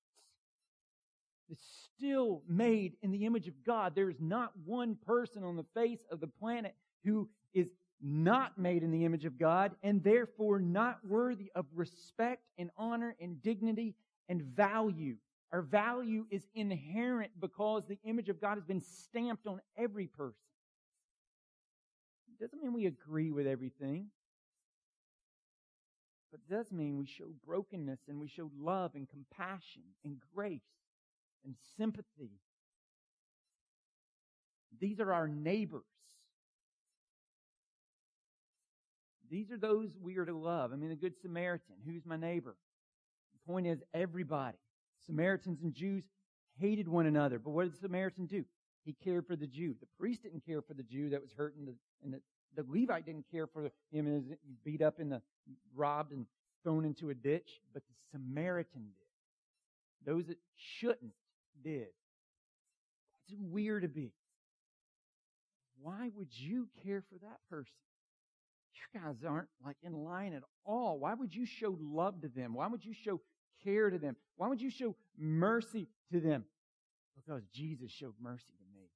It's 1.50 1.63
still 1.96 2.43
made 2.48 2.98
in 3.02 3.12
the 3.12 3.26
image 3.26 3.48
of 3.48 3.63
God. 3.65 3.96
There 3.96 4.10
is 4.10 4.20
not 4.20 4.52
one 4.65 4.98
person 5.06 5.43
on 5.43 5.56
the 5.56 5.65
face 5.74 6.02
of 6.12 6.20
the 6.20 6.28
planet 6.28 6.76
who 7.06 7.30
is 7.54 7.67
not 8.02 8.58
made 8.58 8.84
in 8.84 8.92
the 8.92 9.06
image 9.06 9.26
of 9.26 9.40
God 9.40 9.72
and 9.84 10.04
therefore 10.04 10.60
not 10.60 11.00
worthy 11.06 11.52
of 11.56 11.66
respect 11.74 12.44
and 12.58 12.70
honor 12.78 13.16
and 13.20 13.42
dignity 13.42 13.96
and 14.30 14.42
value. 14.42 15.16
Our 15.52 15.62
value 15.62 16.26
is 16.30 16.44
inherent 16.54 17.32
because 17.40 17.84
the 17.88 17.98
image 18.04 18.30
of 18.30 18.42
God 18.42 18.56
has 18.56 18.66
been 18.66 18.82
stamped 18.82 19.48
on 19.48 19.62
every 19.78 20.08
person. 20.08 20.36
It 22.40 22.44
doesn't 22.44 22.62
mean 22.62 22.74
we 22.74 22.86
agree 22.86 23.32
with 23.32 23.48
everything, 23.48 24.08
but 26.32 26.42
it 26.48 26.54
does 26.54 26.72
mean 26.72 26.98
we 26.98 27.08
show 27.08 27.32
brokenness 27.48 28.00
and 28.08 28.20
we 28.20 28.28
show 28.28 28.52
love 28.60 28.92
and 28.94 29.08
compassion 29.10 29.84
and 30.04 30.18
grace 30.36 30.62
and 31.46 31.56
sympathy. 31.78 32.32
These 34.80 35.00
are 35.00 35.14
our 35.14 35.28
neighbors. 35.28 35.84
These 39.30 39.52
are 39.52 39.58
those 39.58 39.90
we 40.02 40.18
are 40.18 40.26
to 40.26 40.36
love. 40.36 40.72
I 40.72 40.76
mean, 40.76 40.90
the 40.90 40.96
Good 40.96 41.20
Samaritan. 41.22 41.76
Who's 41.86 42.06
my 42.06 42.18
neighbor? 42.18 42.56
The 43.34 43.52
point 43.52 43.68
is, 43.68 43.80
everybody. 43.94 44.58
Samaritans 45.06 45.62
and 45.62 45.74
Jews 45.74 46.04
hated 46.60 46.88
one 46.88 47.06
another. 47.06 47.40
But 47.40 47.52
what 47.52 47.63
did 47.63 47.74
the 47.74 47.80
Samaritan 47.80 48.26
do? 48.26 48.46
He 48.84 48.96
cared 49.04 49.28
for 49.28 49.36
the 49.36 49.48
Jew. 49.48 49.76
The 49.80 49.88
priest 50.00 50.24
didn't 50.24 50.46
care 50.46 50.62
for 50.62 50.74
the 50.74 50.84
Jew 50.84 51.10
that 51.10 51.22
was 51.22 51.32
hurt, 51.38 51.56
and 51.58 51.68
the, 51.68 51.74
and 52.04 52.13
the, 52.13 52.22
the 52.56 52.66
Levite 52.68 53.06
didn't 53.06 53.26
care 53.30 53.48
for 53.48 53.66
him 53.92 54.08
and 54.08 54.28
was 54.28 54.38
beat 54.63 54.82
up 54.82 55.00
and 55.00 55.20
robbed 55.76 56.13
and 56.13 56.26
thrown 56.63 56.86
into 56.86 57.10
a 57.10 57.13
ditch. 57.13 57.60
But 57.74 57.84
the 57.86 57.94
Samaritan 58.18 58.88
did. 58.96 60.10
Those 60.13 60.28
that 60.28 60.38
shouldn't 60.56 61.13
did. 61.63 61.88
That's 63.30 63.40
weird 63.40 63.82
to 63.82 63.90
be. 63.90 64.13
Why 65.82 66.10
would 66.16 66.30
you 66.32 66.70
care 66.84 67.04
for 67.10 67.20
that 67.20 67.40
person? 67.50 67.74
You 68.78 69.02
guys 69.02 69.24
aren't 69.28 69.48
like 69.63 69.78
in 69.82 69.94
line 69.94 70.34
at 70.34 70.44
all. 70.66 71.00
Why 71.00 71.13
would 71.13 71.34
you 71.34 71.46
show 71.46 71.78
love 71.80 72.22
to 72.22 72.28
them? 72.28 72.54
Why 72.54 72.68
would 72.68 72.86
you 72.86 72.94
show 72.94 73.22
care 73.63 73.90
to 73.90 73.98
them? 73.98 74.16
Why 74.36 74.48
would 74.48 74.62
you 74.62 74.70
show 74.70 74.96
mercy 75.18 75.88
to 76.12 76.20
them? 76.20 76.46
Because 77.16 77.44
Jesus 77.54 77.92
showed 77.92 78.13
mercy 78.22 78.54
to 78.58 78.63
me. 78.74 78.90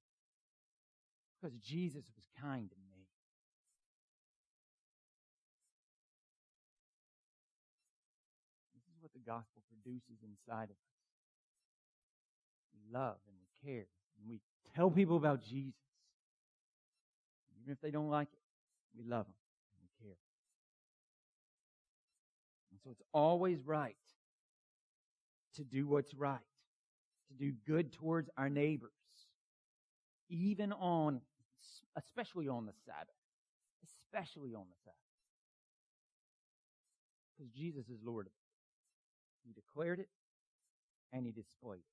Because 1.40 1.56
Jesus 1.58 2.04
was 2.14 2.24
kind 2.40 2.70
to 2.70 2.76
me. 2.76 3.06
This 8.74 8.84
is 8.84 8.94
what 9.00 9.12
the 9.12 9.18
gospel 9.18 9.62
produces 9.68 10.22
inside 10.22 10.70
of 10.70 10.76
us. 10.76 10.92
We 12.74 12.92
love 12.92 13.16
and 13.26 13.36
we 13.36 13.68
care. 13.68 13.86
And 14.18 14.28
we 14.28 14.40
tell 14.74 14.90
people 14.90 15.16
about 15.16 15.42
Jesus. 15.42 15.74
Even 17.60 17.72
if 17.72 17.80
they 17.80 17.90
don't 17.90 18.08
like 18.08 18.28
it, 18.32 18.38
we 18.96 19.04
love 19.04 19.26
them 19.26 19.34
and 19.74 19.82
we 19.82 20.06
care. 20.06 20.16
And 22.70 22.71
so 22.84 22.90
it's 22.90 23.02
always 23.12 23.58
right 23.64 23.96
to 25.56 25.64
do 25.64 25.86
what's 25.86 26.14
right, 26.14 26.38
to 27.28 27.34
do 27.34 27.52
good 27.66 27.92
towards 27.92 28.30
our 28.36 28.48
neighbors, 28.48 28.90
even 30.28 30.72
on, 30.72 31.20
especially 31.96 32.48
on 32.48 32.66
the 32.66 32.72
Sabbath, 32.86 33.14
especially 33.84 34.54
on 34.54 34.64
the 34.70 34.76
Sabbath. 34.84 34.98
Because 37.36 37.52
Jesus 37.52 37.88
is 37.88 37.98
Lord 38.04 38.26
of 38.26 38.32
it. 38.32 39.46
He 39.46 39.52
declared 39.52 39.98
it 39.98 40.08
and 41.12 41.26
he 41.26 41.32
displayed 41.32 41.80
it. 41.80 41.84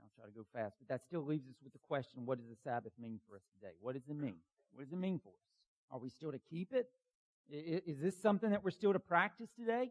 I'll 0.00 0.10
try 0.16 0.26
to 0.26 0.32
go 0.32 0.44
fast, 0.52 0.76
but 0.78 0.88
that 0.88 1.02
still 1.06 1.24
leaves 1.24 1.48
us 1.48 1.56
with 1.62 1.72
the 1.72 1.78
question, 1.78 2.26
what 2.26 2.38
does 2.38 2.48
the 2.48 2.56
Sabbath 2.62 2.92
mean 3.00 3.20
for 3.28 3.36
us 3.36 3.42
today? 3.54 3.72
What 3.80 3.94
does 3.94 4.08
it 4.08 4.16
mean? 4.16 4.36
What 4.72 4.84
does 4.84 4.92
it 4.92 4.98
mean 4.98 5.18
for 5.22 5.30
us? 5.30 5.34
Are 5.90 5.98
we 5.98 6.10
still 6.10 6.32
to 6.32 6.38
keep 6.38 6.72
it? 6.72 6.88
Is 7.50 8.00
this 8.00 8.20
something 8.20 8.50
that 8.50 8.64
we're 8.64 8.70
still 8.70 8.92
to 8.92 8.98
practice 8.98 9.50
today? 9.58 9.90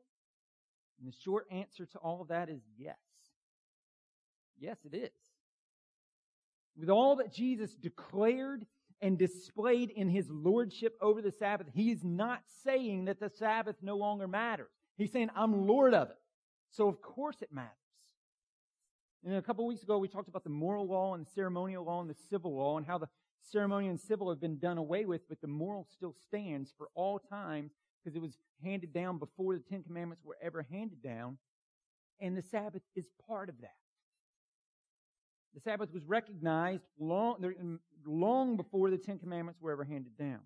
And 1.00 1.12
the 1.12 1.16
short 1.24 1.46
answer 1.52 1.86
to 1.86 1.98
all 2.00 2.22
of 2.22 2.30
that 2.30 2.50
is 2.50 2.62
yes. 2.78 2.98
Yes, 4.60 4.78
it 4.86 4.96
is. 4.96 5.12
With 6.78 6.90
all 6.90 7.18
that 7.18 7.32
Jesus 7.32 7.74
declared 7.74 8.66
and 9.02 9.18
displayed 9.18 9.90
in 9.90 10.10
his 10.10 10.28
lordship 10.30 10.98
over 11.02 11.22
the 11.22 11.32
Sabbath, 11.32 11.68
he 11.74 11.92
is 11.92 12.04
not 12.04 12.42
saying 12.64 13.06
that 13.06 13.20
the 13.20 13.30
Sabbath 13.30 13.76
no 13.82 13.98
longer 13.98 14.28
matters. 14.28 14.72
He's 14.98 15.12
saying, 15.12 15.30
I'm 15.36 15.68
Lord 15.68 15.94
of 15.94 16.10
it. 16.10 16.18
So 16.72 16.88
of 16.88 17.02
course 17.02 17.42
it 17.42 17.52
matters. 17.52 17.72
And 19.26 19.36
a 19.36 19.42
couple 19.42 19.66
weeks 19.68 19.84
ago, 19.84 19.98
we 20.00 20.08
talked 20.08 20.28
about 20.28 20.44
the 20.44 20.50
moral 20.50 20.88
law 20.88 21.14
and 21.14 21.26
the 21.26 21.32
ceremonial 21.32 21.86
law 21.86 22.02
and 22.02 22.10
the 22.10 22.16
civil 22.30 22.56
law 22.56 22.78
and 22.78 22.86
how 22.86 22.98
the 22.98 23.08
ceremonial 23.52 23.92
and 23.92 24.00
civil 24.00 24.30
have 24.30 24.42
been 24.42 24.58
done 24.58 24.78
away 24.78 25.06
with, 25.06 25.28
but 25.28 25.42
the 25.42 25.48
moral 25.48 25.86
still 25.92 26.16
stands 26.28 26.74
for 26.78 26.90
all 26.96 27.20
times 27.20 27.72
because 28.04 28.16
it 28.16 28.22
was 28.22 28.38
handed 28.64 28.94
down 28.94 29.18
before 29.18 29.56
the 29.56 29.62
Ten 29.62 29.84
Commandments 29.84 30.24
were 30.24 30.38
ever 30.42 30.66
handed 30.70 31.02
down. 31.02 31.38
And 32.20 32.38
the 32.38 32.42
Sabbath 32.42 32.82
is 32.96 33.06
part 33.28 33.50
of 33.50 33.56
that. 33.62 33.76
The 35.54 35.62
Sabbath 35.62 35.94
was 35.94 36.04
recognized 36.06 36.84
long, 37.00 37.36
mm, 37.42 37.80
long 38.06 38.58
before 38.58 38.90
the 38.90 38.98
Ten 38.98 39.20
Commandments 39.20 39.62
were 39.62 39.72
ever 39.72 39.84
handed 39.84 40.18
down. 40.18 40.40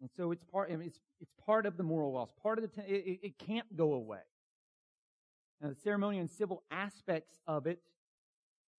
And 0.00 0.10
so 0.16 0.32
it's 0.32 0.44
part, 0.44 0.70
it's, 0.70 0.98
it's 1.20 1.32
part 1.46 1.64
of 1.64 1.76
the 1.76 1.84
moral 1.84 2.12
laws, 2.12 2.30
part 2.42 2.58
of 2.58 2.62
the, 2.62 2.68
ten, 2.68 2.84
it, 2.88 3.20
it 3.22 3.38
can't 3.38 3.76
go 3.76 3.94
away. 3.94 4.18
Now, 5.60 5.68
the 5.68 5.76
ceremonial 5.76 6.22
and 6.22 6.30
civil 6.30 6.64
aspects 6.72 7.38
of 7.46 7.68
it 7.68 7.80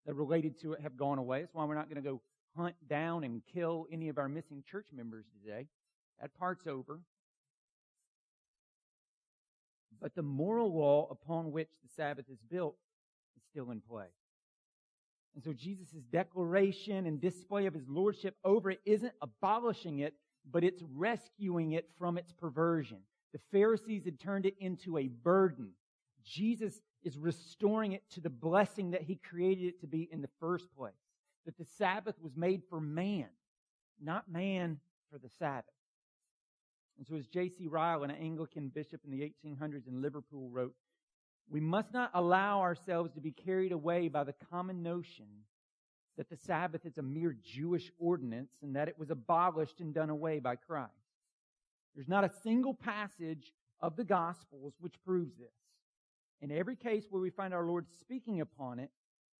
that 0.05 0.13
related 0.13 0.59
to 0.61 0.73
it 0.73 0.81
have 0.81 0.97
gone 0.97 1.17
away. 1.17 1.41
That's 1.41 1.53
why 1.53 1.65
we're 1.65 1.75
not 1.75 1.89
going 1.89 2.01
to 2.03 2.09
go 2.09 2.21
hunt 2.55 2.75
down 2.87 3.23
and 3.23 3.41
kill 3.53 3.87
any 3.91 4.09
of 4.09 4.17
our 4.17 4.29
missing 4.29 4.63
church 4.69 4.87
members 4.95 5.25
today. 5.41 5.67
That 6.21 6.37
part's 6.37 6.67
over. 6.67 6.99
But 10.01 10.15
the 10.15 10.21
moral 10.21 10.73
law 10.73 11.07
upon 11.09 11.51
which 11.51 11.69
the 11.81 11.89
Sabbath 11.95 12.25
is 12.29 12.39
built 12.49 12.75
is 13.37 13.43
still 13.49 13.71
in 13.71 13.81
play. 13.81 14.07
And 15.35 15.43
so 15.43 15.53
Jesus' 15.53 16.03
declaration 16.11 17.07
and 17.07 17.19
display 17.19 17.65
of 17.65 17.73
his 17.73 17.87
lordship 17.87 18.35
over 18.43 18.69
it 18.69 18.81
isn't 18.85 19.13
abolishing 19.21 19.99
it, 19.99 20.13
but 20.51 20.63
it's 20.63 20.83
rescuing 20.93 21.71
it 21.71 21.89
from 21.97 22.17
its 22.17 22.31
perversion. 22.33 22.99
The 23.31 23.39
Pharisees 23.51 24.05
had 24.05 24.19
turned 24.19 24.45
it 24.45 24.55
into 24.59 24.97
a 24.97 25.07
burden. 25.07 25.69
Jesus 26.23 26.81
is 27.03 27.17
restoring 27.17 27.93
it 27.93 28.03
to 28.11 28.21
the 28.21 28.29
blessing 28.29 28.91
that 28.91 29.01
he 29.01 29.15
created 29.15 29.65
it 29.65 29.81
to 29.81 29.87
be 29.87 30.07
in 30.11 30.21
the 30.21 30.29
first 30.39 30.73
place. 30.75 30.93
That 31.45 31.57
the 31.57 31.65
Sabbath 31.77 32.15
was 32.21 32.35
made 32.35 32.61
for 32.69 32.79
man, 32.79 33.27
not 34.01 34.31
man 34.31 34.79
for 35.11 35.17
the 35.17 35.29
Sabbath. 35.29 35.65
And 36.97 37.07
so 37.07 37.15
as 37.15 37.27
J.C. 37.27 37.67
Ryle, 37.67 38.03
an 38.03 38.11
Anglican 38.11 38.69
bishop 38.69 39.01
in 39.03 39.11
the 39.11 39.21
1800s 39.45 39.87
in 39.87 40.01
Liverpool 40.01 40.49
wrote, 40.49 40.75
we 41.49 41.59
must 41.59 41.93
not 41.93 42.11
allow 42.13 42.61
ourselves 42.61 43.11
to 43.13 43.21
be 43.21 43.31
carried 43.31 43.71
away 43.71 44.07
by 44.07 44.23
the 44.23 44.33
common 44.49 44.81
notion 44.81 45.25
that 46.17 46.29
the 46.29 46.37
Sabbath 46.37 46.85
is 46.85 46.97
a 46.97 47.01
mere 47.01 47.35
Jewish 47.43 47.91
ordinance 47.99 48.51
and 48.61 48.75
that 48.75 48.87
it 48.87 48.97
was 48.97 49.09
abolished 49.09 49.79
and 49.79 49.93
done 49.93 50.09
away 50.09 50.39
by 50.39 50.55
Christ. 50.55 50.91
There's 51.95 52.07
not 52.07 52.23
a 52.23 52.31
single 52.43 52.73
passage 52.73 53.51
of 53.79 53.95
the 53.95 54.03
Gospels 54.03 54.73
which 54.79 54.95
proves 55.05 55.35
this. 55.35 55.49
In 56.41 56.51
every 56.51 56.75
case 56.75 57.05
where 57.09 57.21
we 57.21 57.29
find 57.29 57.53
our 57.53 57.65
Lord 57.65 57.85
speaking 57.99 58.41
upon 58.41 58.79
it, 58.79 58.89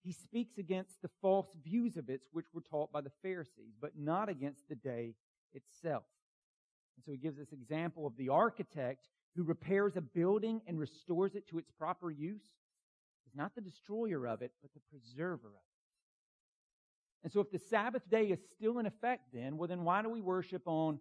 he 0.04 0.12
speaks 0.12 0.58
against 0.58 1.02
the 1.02 1.10
false 1.22 1.48
views 1.64 1.98
of 1.98 2.10
it 2.10 2.22
which 2.32 2.48
were 2.54 2.62
taught 2.62 2.91
by 2.91 3.02
the 3.02 3.12
Pharisees, 3.22 3.76
but 3.80 3.98
not 3.98 4.30
against 4.30 4.68
the 4.68 4.76
day 4.76 5.16
itself. 5.54 6.04
And 6.96 7.06
so 7.06 7.12
he 7.12 7.18
gives 7.18 7.38
this 7.38 7.54
example 7.54 8.06
of 8.06 8.16
the 8.18 8.30
architect 8.30 9.08
who 9.36 9.44
repairs 9.44 9.96
a 9.96 10.02
building 10.02 10.62
and 10.68 10.80
restores 10.80 11.36
it 11.36 11.48
to 11.50 11.58
its 11.58 11.72
proper 11.72 12.12
use 12.12 12.44
is 13.34 13.36
not 13.36 13.56
the 13.56 13.62
destroyer 13.62 14.28
of 14.28 14.41
it, 14.41 14.52
but 14.62 14.72
the 14.74 14.82
preserver 14.91 15.48
of 15.48 15.54
it. 15.54 17.24
And 17.24 17.32
so 17.32 17.39
if 17.39 17.50
the 17.52 17.60
Sabbath 17.60 18.08
day 18.10 18.26
is 18.26 18.39
still 18.56 18.80
in 18.80 18.86
effect 18.86 19.30
then, 19.34 19.58
well 19.58 19.68
then 19.68 19.84
why 19.84 20.02
do 20.02 20.10
we 20.10 20.22
worship 20.22 20.64
on 20.66 21.00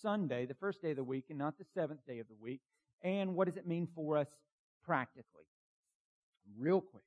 Sunday, 0.00 0.46
the 0.46 0.54
first 0.54 0.80
day 0.80 0.90
of 0.90 0.96
the 0.96 1.04
week, 1.04 1.26
and 1.28 1.38
not 1.38 1.58
the 1.58 1.64
seventh 1.74 2.06
day 2.06 2.20
of 2.20 2.28
the 2.28 2.36
week? 2.40 2.60
And 3.02 3.34
what 3.34 3.48
does 3.48 3.56
it 3.56 3.66
mean 3.66 3.88
for 3.94 4.16
us 4.16 4.28
practically? 4.84 5.44
Real 6.58 6.80
quick. 6.80 7.04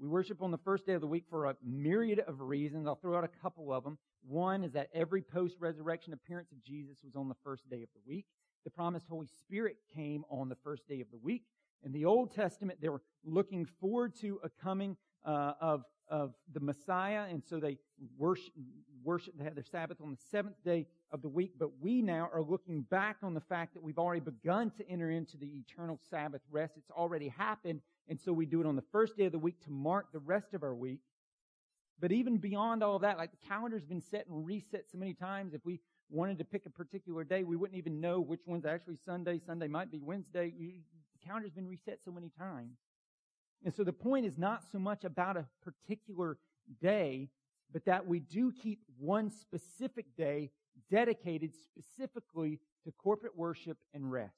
We 0.00 0.06
worship 0.06 0.42
on 0.42 0.50
the 0.50 0.58
first 0.58 0.86
day 0.86 0.92
of 0.92 1.00
the 1.00 1.06
week 1.06 1.24
for 1.28 1.46
a 1.46 1.56
myriad 1.64 2.20
of 2.20 2.40
reasons. 2.40 2.86
I'll 2.86 2.94
throw 2.94 3.16
out 3.16 3.24
a 3.24 3.42
couple 3.42 3.72
of 3.72 3.82
them. 3.82 3.98
One 4.26 4.62
is 4.62 4.72
that 4.72 4.88
every 4.94 5.22
post-resurrection 5.22 6.12
appearance 6.12 6.52
of 6.52 6.62
Jesus 6.62 6.98
was 7.02 7.16
on 7.16 7.28
the 7.28 7.34
first 7.42 7.68
day 7.68 7.82
of 7.82 7.88
the 7.94 8.00
week. 8.06 8.26
The 8.64 8.70
promised 8.70 9.06
Holy 9.08 9.26
Spirit 9.26 9.76
came 9.94 10.24
on 10.30 10.48
the 10.48 10.56
first 10.62 10.86
day 10.86 11.00
of 11.00 11.10
the 11.10 11.18
week. 11.18 11.44
In 11.84 11.92
the 11.92 12.04
Old 12.04 12.34
Testament, 12.34 12.80
they 12.80 12.88
were 12.88 13.02
looking 13.24 13.66
forward 13.80 14.14
to 14.20 14.38
a 14.44 14.50
coming 14.62 14.96
uh, 15.24 15.52
of 15.60 15.82
of 16.10 16.34
the 16.52 16.60
Messiah, 16.60 17.26
and 17.30 17.42
so 17.44 17.60
they 17.60 17.78
worship, 18.16 18.52
worship, 19.02 19.34
they 19.36 19.44
had 19.44 19.54
their 19.54 19.64
Sabbath 19.64 19.98
on 20.02 20.10
the 20.10 20.18
seventh 20.30 20.62
day 20.64 20.86
of 21.10 21.22
the 21.22 21.28
week, 21.28 21.52
but 21.58 21.70
we 21.80 22.02
now 22.02 22.28
are 22.32 22.42
looking 22.42 22.82
back 22.82 23.16
on 23.22 23.34
the 23.34 23.40
fact 23.40 23.74
that 23.74 23.82
we've 23.82 23.98
already 23.98 24.20
begun 24.20 24.70
to 24.72 24.88
enter 24.88 25.10
into 25.10 25.36
the 25.36 25.46
eternal 25.46 25.98
Sabbath 26.10 26.42
rest. 26.50 26.74
It's 26.76 26.90
already 26.90 27.28
happened, 27.28 27.80
and 28.08 28.20
so 28.20 28.32
we 28.32 28.46
do 28.46 28.60
it 28.60 28.66
on 28.66 28.76
the 28.76 28.84
first 28.92 29.16
day 29.16 29.24
of 29.24 29.32
the 29.32 29.38
week 29.38 29.60
to 29.64 29.70
mark 29.70 30.12
the 30.12 30.18
rest 30.18 30.54
of 30.54 30.62
our 30.62 30.74
week. 30.74 31.00
But 32.00 32.12
even 32.12 32.36
beyond 32.36 32.82
all 32.82 32.96
of 32.96 33.02
that, 33.02 33.18
like 33.18 33.30
the 33.30 33.48
calendar's 33.48 33.84
been 33.84 34.00
set 34.00 34.26
and 34.28 34.46
reset 34.46 34.84
so 34.90 34.98
many 34.98 35.14
times, 35.14 35.54
if 35.54 35.64
we 35.64 35.80
wanted 36.10 36.38
to 36.38 36.44
pick 36.44 36.64
a 36.66 36.70
particular 36.70 37.24
day, 37.24 37.44
we 37.44 37.56
wouldn't 37.56 37.76
even 37.76 38.00
know 38.00 38.20
which 38.20 38.42
one's 38.46 38.64
actually 38.64 38.96
Sunday. 39.04 39.40
Sunday 39.44 39.68
might 39.68 39.90
be 39.90 39.98
Wednesday. 39.98 40.52
the 40.58 41.26
calendar's 41.26 41.52
been 41.52 41.66
reset 41.66 41.98
so 42.04 42.10
many 42.10 42.30
times. 42.38 42.76
And 43.64 43.74
so 43.74 43.84
the 43.84 43.92
point 43.92 44.26
is 44.26 44.38
not 44.38 44.62
so 44.70 44.78
much 44.78 45.04
about 45.04 45.36
a 45.36 45.46
particular 45.62 46.38
day, 46.80 47.28
but 47.72 47.84
that 47.84 48.06
we 48.06 48.20
do 48.20 48.52
keep 48.52 48.80
one 48.98 49.30
specific 49.30 50.06
day 50.16 50.50
dedicated 50.90 51.52
specifically 51.54 52.60
to 52.84 52.92
corporate 52.92 53.36
worship 53.36 53.76
and 53.92 54.10
rest. 54.10 54.32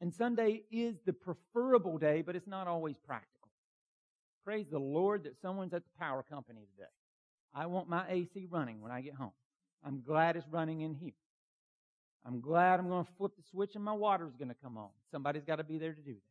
And 0.00 0.12
Sunday 0.12 0.62
is 0.70 0.96
the 1.04 1.12
preferable 1.12 1.98
day, 1.98 2.22
but 2.22 2.36
it's 2.36 2.46
not 2.46 2.66
always 2.66 2.96
practical. 2.96 3.48
Praise 4.44 4.66
the 4.70 4.78
Lord 4.78 5.24
that 5.24 5.40
someone's 5.40 5.74
at 5.74 5.82
the 5.84 5.98
power 5.98 6.22
company 6.22 6.66
today. 6.76 6.88
I 7.54 7.66
want 7.66 7.88
my 7.88 8.04
AC 8.08 8.46
running 8.50 8.80
when 8.80 8.92
I 8.92 9.00
get 9.00 9.14
home. 9.14 9.32
I'm 9.84 10.02
glad 10.02 10.36
it's 10.36 10.46
running 10.48 10.82
in 10.82 10.94
here. 10.94 11.12
I'm 12.26 12.40
glad 12.40 12.80
I'm 12.80 12.88
going 12.88 13.04
to 13.04 13.12
flip 13.16 13.32
the 13.36 13.42
switch 13.50 13.74
and 13.74 13.84
my 13.84 13.92
water's 13.92 14.36
going 14.36 14.48
to 14.48 14.56
come 14.62 14.76
on. 14.76 14.90
Somebody's 15.10 15.44
got 15.44 15.56
to 15.56 15.64
be 15.64 15.78
there 15.78 15.92
to 15.92 16.00
do 16.00 16.14
that. 16.14 16.29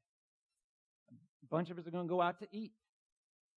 Bunch 1.49 1.69
of 1.69 1.77
us 1.77 1.87
are 1.87 1.91
going 1.91 2.07
to 2.07 2.09
go 2.09 2.21
out 2.21 2.39
to 2.39 2.47
eat. 2.51 2.71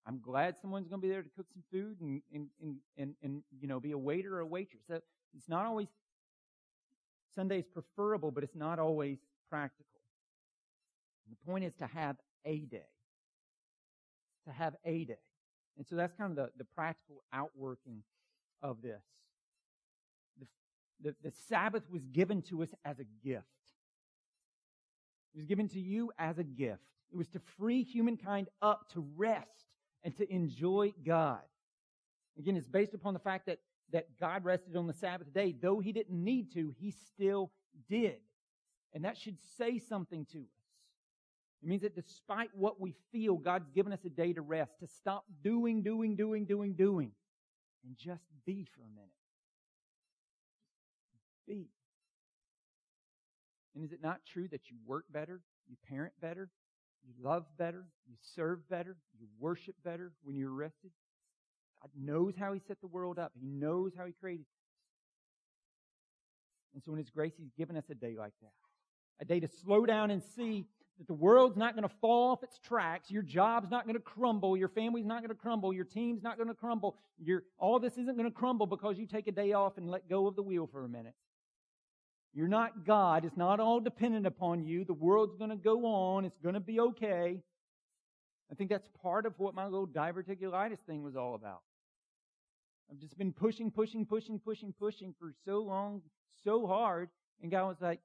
I'm 0.06 0.20
glad 0.20 0.56
someone's 0.60 0.88
going 0.88 1.00
to 1.00 1.06
be 1.06 1.12
there 1.12 1.22
to 1.22 1.28
cook 1.36 1.46
some 1.52 1.62
food 1.70 2.00
and, 2.00 2.22
and, 2.34 2.48
and, 2.60 2.76
and, 2.96 3.14
and, 3.22 3.42
you 3.60 3.68
know, 3.68 3.78
be 3.78 3.92
a 3.92 3.98
waiter 3.98 4.36
or 4.36 4.40
a 4.40 4.46
waitress. 4.46 4.82
So 4.88 5.00
it's 5.36 5.48
not 5.48 5.64
always, 5.64 5.88
Sunday 7.34 7.58
is 7.58 7.66
preferable, 7.66 8.30
but 8.30 8.42
it's 8.42 8.56
not 8.56 8.78
always 8.78 9.18
practical. 9.48 10.00
And 11.26 11.36
the 11.36 11.50
point 11.50 11.64
is 11.64 11.74
to 11.74 11.86
have 11.86 12.16
a 12.44 12.58
day. 12.58 12.88
To 14.46 14.52
have 14.52 14.74
a 14.84 15.04
day. 15.04 15.18
And 15.76 15.86
so 15.86 15.94
that's 15.94 16.14
kind 16.14 16.30
of 16.30 16.36
the, 16.36 16.50
the 16.58 16.64
practical 16.64 17.22
outworking 17.32 18.02
of 18.60 18.82
this. 18.82 19.02
The, 20.40 20.46
the, 21.02 21.14
the 21.22 21.32
Sabbath 21.48 21.84
was 21.90 22.02
given 22.06 22.42
to 22.42 22.62
us 22.62 22.70
as 22.84 22.98
a 22.98 23.04
gift. 23.24 23.46
It 25.34 25.38
was 25.38 25.46
given 25.46 25.68
to 25.68 25.80
you 25.80 26.10
as 26.18 26.38
a 26.38 26.44
gift. 26.44 26.82
It 27.12 27.16
was 27.16 27.28
to 27.28 27.40
free 27.58 27.82
humankind 27.82 28.48
up 28.62 28.88
to 28.94 29.04
rest 29.16 29.66
and 30.02 30.16
to 30.16 30.32
enjoy 30.32 30.94
God. 31.04 31.42
Again, 32.38 32.56
it's 32.56 32.66
based 32.66 32.94
upon 32.94 33.12
the 33.12 33.20
fact 33.20 33.46
that, 33.46 33.58
that 33.92 34.18
God 34.18 34.44
rested 34.44 34.76
on 34.76 34.86
the 34.86 34.94
Sabbath 34.94 35.32
day. 35.34 35.54
Though 35.60 35.80
he 35.80 35.92
didn't 35.92 36.24
need 36.24 36.52
to, 36.54 36.72
he 36.78 36.90
still 36.90 37.50
did. 37.88 38.16
And 38.94 39.04
that 39.04 39.18
should 39.18 39.36
say 39.58 39.78
something 39.78 40.26
to 40.32 40.38
us. 40.38 40.62
It 41.62 41.68
means 41.68 41.82
that 41.82 41.94
despite 41.94 42.50
what 42.54 42.80
we 42.80 42.94
feel, 43.12 43.36
God's 43.36 43.68
given 43.70 43.92
us 43.92 44.04
a 44.04 44.08
day 44.08 44.32
to 44.32 44.40
rest, 44.40 44.80
to 44.80 44.86
stop 44.86 45.24
doing, 45.44 45.82
doing, 45.82 46.16
doing, 46.16 46.44
doing, 46.44 46.72
doing, 46.72 47.12
and 47.84 47.96
just 47.96 48.24
be 48.44 48.64
for 48.74 48.80
a 48.80 48.94
minute. 48.94 49.10
Be. 51.46 51.68
And 53.74 53.84
is 53.84 53.92
it 53.92 54.02
not 54.02 54.20
true 54.26 54.48
that 54.48 54.70
you 54.70 54.76
work 54.86 55.04
better, 55.12 55.40
you 55.68 55.76
parent 55.88 56.14
better, 56.20 56.48
you 57.04 57.12
love 57.22 57.44
better. 57.58 57.84
You 58.08 58.16
serve 58.34 58.68
better. 58.68 58.96
You 59.18 59.26
worship 59.38 59.74
better 59.84 60.12
when 60.22 60.36
you're 60.36 60.50
rested. 60.50 60.90
God 61.80 61.90
knows 61.98 62.34
how 62.38 62.52
He 62.52 62.60
set 62.66 62.80
the 62.80 62.86
world 62.86 63.18
up. 63.18 63.32
He 63.40 63.46
knows 63.46 63.92
how 63.96 64.06
He 64.06 64.12
created. 64.12 64.46
And 66.74 66.82
so 66.82 66.92
in 66.92 66.98
His 66.98 67.10
grace, 67.10 67.32
He's 67.36 67.50
given 67.56 67.76
us 67.76 67.84
a 67.90 67.94
day 67.94 68.16
like 68.18 68.34
that. 68.42 68.52
A 69.20 69.24
day 69.24 69.40
to 69.40 69.48
slow 69.48 69.84
down 69.84 70.10
and 70.10 70.22
see 70.36 70.64
that 70.98 71.06
the 71.06 71.14
world's 71.14 71.56
not 71.56 71.74
going 71.74 71.88
to 71.88 71.94
fall 72.00 72.32
off 72.32 72.42
its 72.42 72.58
tracks. 72.58 73.10
Your 73.10 73.22
job's 73.22 73.70
not 73.70 73.84
going 73.84 73.96
to 73.96 74.00
crumble. 74.00 74.56
Your 74.56 74.68
family's 74.68 75.06
not 75.06 75.20
going 75.20 75.30
to 75.30 75.34
crumble. 75.34 75.72
Your 75.72 75.84
team's 75.84 76.22
not 76.22 76.36
going 76.36 76.48
to 76.48 76.54
crumble. 76.54 76.96
Your, 77.18 77.42
all 77.58 77.78
this 77.78 77.94
isn't 77.94 78.16
going 78.16 78.28
to 78.28 78.34
crumble 78.34 78.66
because 78.66 78.98
you 78.98 79.06
take 79.06 79.26
a 79.26 79.32
day 79.32 79.52
off 79.52 79.78
and 79.78 79.90
let 79.90 80.08
go 80.08 80.26
of 80.26 80.36
the 80.36 80.42
wheel 80.42 80.68
for 80.70 80.84
a 80.84 80.88
minute. 80.88 81.14
You're 82.34 82.48
not 82.48 82.86
God. 82.86 83.24
It's 83.24 83.36
not 83.36 83.60
all 83.60 83.80
dependent 83.80 84.26
upon 84.26 84.64
you. 84.64 84.84
The 84.84 84.94
world's 84.94 85.36
going 85.36 85.50
to 85.50 85.56
go 85.56 85.84
on. 85.84 86.24
It's 86.24 86.38
going 86.42 86.54
to 86.54 86.60
be 86.60 86.80
okay. 86.80 87.42
I 88.50 88.54
think 88.54 88.70
that's 88.70 88.88
part 89.02 89.26
of 89.26 89.38
what 89.38 89.54
my 89.54 89.64
little 89.64 89.86
diverticulitis 89.86 90.78
thing 90.86 91.02
was 91.02 91.16
all 91.16 91.34
about. 91.34 91.60
I've 92.90 92.98
just 92.98 93.16
been 93.16 93.32
pushing, 93.32 93.70
pushing, 93.70 94.04
pushing, 94.04 94.38
pushing, 94.38 94.74
pushing 94.78 95.14
for 95.18 95.32
so 95.46 95.60
long, 95.60 96.02
so 96.44 96.66
hard, 96.66 97.08
and 97.40 97.50
God 97.50 97.68
was 97.68 97.80
like, 97.80 98.00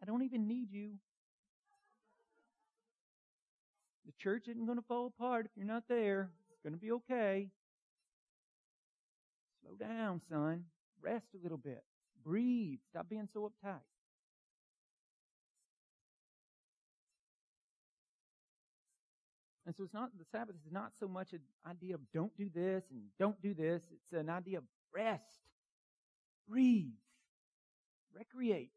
I 0.00 0.06
don't 0.06 0.22
even 0.22 0.46
need 0.46 0.70
you. 0.70 0.92
The 4.06 4.12
church 4.22 4.48
isn't 4.48 4.64
going 4.64 4.78
to 4.78 4.84
fall 4.86 5.06
apart 5.06 5.46
if 5.46 5.52
you're 5.56 5.66
not 5.66 5.84
there. 5.88 6.30
It's 6.50 6.62
going 6.62 6.74
to 6.74 6.80
be 6.80 6.92
okay. 6.92 7.48
Slow 9.60 9.74
down, 9.74 10.20
son. 10.30 10.64
Rest 11.02 11.26
a 11.34 11.42
little 11.42 11.58
bit. 11.58 11.82
Breathe. 12.24 12.78
Stop 12.90 13.08
being 13.08 13.28
so 13.32 13.50
uptight. 13.50 13.80
And 19.66 19.76
so 19.76 19.84
it's 19.84 19.92
not, 19.92 20.08
the 20.18 20.24
Sabbath 20.32 20.56
is 20.64 20.72
not 20.72 20.92
so 20.98 21.06
much 21.06 21.34
an 21.34 21.40
idea 21.68 21.94
of 21.94 22.00
don't 22.14 22.34
do 22.38 22.48
this 22.54 22.84
and 22.90 23.02
don't 23.18 23.38
do 23.42 23.52
this. 23.52 23.82
It's 23.92 24.18
an 24.18 24.30
idea 24.30 24.58
of 24.58 24.64
rest, 24.94 25.42
breathe, 26.48 26.94
recreate, 28.14 28.70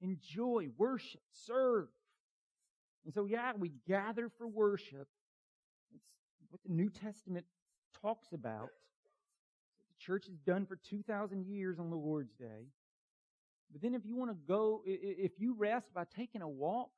enjoy, 0.00 0.68
worship, 0.78 1.20
serve. 1.32 1.88
And 3.04 3.12
so, 3.12 3.26
yeah, 3.26 3.52
we 3.58 3.72
gather 3.86 4.30
for 4.38 4.48
worship. 4.48 5.06
It's 5.94 6.50
what 6.50 6.62
the 6.66 6.72
New 6.72 6.88
Testament 6.88 7.44
talks 8.00 8.32
about 8.32 8.70
church 10.06 10.26
has 10.26 10.36
done 10.46 10.66
for 10.66 10.76
2,000 10.88 11.46
years 11.46 11.78
on 11.78 11.90
the 11.90 11.96
Lord's 11.96 12.32
Day. 12.34 12.68
But 13.72 13.82
then 13.82 13.94
if 13.94 14.06
you 14.06 14.16
want 14.16 14.30
to 14.30 14.36
go, 14.46 14.82
if 14.84 15.32
you 15.38 15.54
rest 15.58 15.92
by 15.92 16.04
taking 16.16 16.42
a 16.42 16.48
walk, 16.48 16.90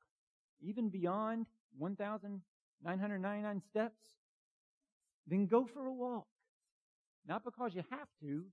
even 0.61 0.89
beyond 0.89 1.47
1,999 1.77 3.61
steps? 3.69 4.01
Then 5.27 5.47
go 5.47 5.65
for 5.65 5.85
a 5.85 5.93
walk. 5.93 6.27
Not 7.27 7.43
because 7.43 7.75
you 7.75 7.83
have 7.91 8.07
to, 8.21 8.45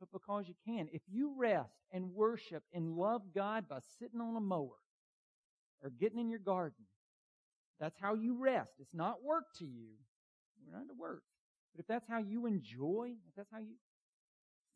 but 0.00 0.10
because 0.12 0.48
you 0.48 0.54
can. 0.66 0.88
If 0.92 1.02
you 1.10 1.34
rest 1.36 1.74
and 1.92 2.14
worship 2.14 2.62
and 2.72 2.96
love 2.96 3.22
God 3.34 3.68
by 3.68 3.78
sitting 3.98 4.20
on 4.20 4.36
a 4.36 4.40
mower 4.40 4.80
or 5.82 5.90
getting 5.90 6.18
in 6.18 6.28
your 6.30 6.38
garden, 6.38 6.84
that's 7.78 7.98
how 8.00 8.14
you 8.14 8.36
rest. 8.38 8.72
It's 8.80 8.94
not 8.94 9.22
work 9.22 9.44
to 9.58 9.64
you. 9.64 9.88
We're 10.64 10.78
not 10.78 10.88
to 10.88 10.94
work. 10.94 11.22
But 11.74 11.80
if 11.80 11.86
that's 11.86 12.08
how 12.08 12.18
you 12.18 12.46
enjoy, 12.46 13.14
if 13.28 13.34
that's 13.36 13.50
how 13.50 13.58
you, 13.58 13.74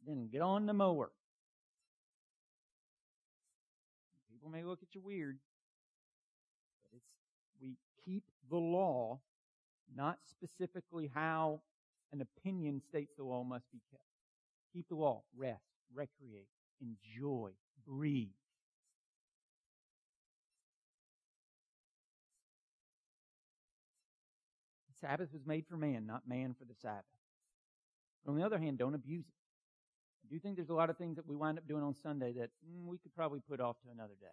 then 0.07 0.28
get 0.30 0.40
on 0.40 0.66
the 0.66 0.72
mower. 0.72 1.11
People 4.30 4.50
may 4.50 4.62
look 4.62 4.82
at 4.82 4.94
you 4.94 5.00
weird, 5.00 5.38
but 6.84 6.96
it's, 6.96 7.11
we 7.61 7.76
keep 8.04 8.24
the 8.48 8.57
law, 8.57 9.18
not 9.94 10.18
specifically 10.30 11.11
how 11.12 11.61
an 12.12 12.20
opinion 12.20 12.80
states 12.88 13.12
the 13.16 13.24
law 13.24 13.42
must 13.42 13.70
be 13.72 13.80
kept. 13.90 14.02
Keep 14.72 14.88
the 14.88 14.94
law. 14.94 15.22
Rest, 15.36 15.64
recreate, 15.92 16.48
enjoy, 16.80 17.50
breathe. 17.86 18.28
Sabbath 25.00 25.32
was 25.32 25.44
made 25.46 25.66
for 25.68 25.76
man, 25.76 26.07
not 26.07 26.22
man 26.26 26.54
for 26.59 26.64
the 26.64 26.74
Sabbath. 26.80 27.04
But 28.24 28.32
on 28.32 28.38
the 28.38 28.44
other 28.44 28.59
hand, 28.59 28.78
don't 28.78 28.94
abuse 28.94 29.26
it. 29.26 29.45
I 30.27 30.33
do 30.35 30.41
think 30.41 30.57
there's 30.57 30.70
a 30.70 30.74
lot 30.74 30.91
of 30.91 30.97
things 30.97 31.16
that 31.16 31.27
we 31.27 31.37
wind 31.37 31.57
up 31.57 31.68
doing 31.68 31.85
on 31.85 31.95
Sunday 31.95 32.33
that 32.33 32.51
mm, 32.68 32.87
we 32.87 32.99
could 32.99 33.14
probably 33.14 33.41
put 33.49 33.61
off 33.61 33.77
to 33.83 33.91
another 33.93 34.14
day. 34.20 34.27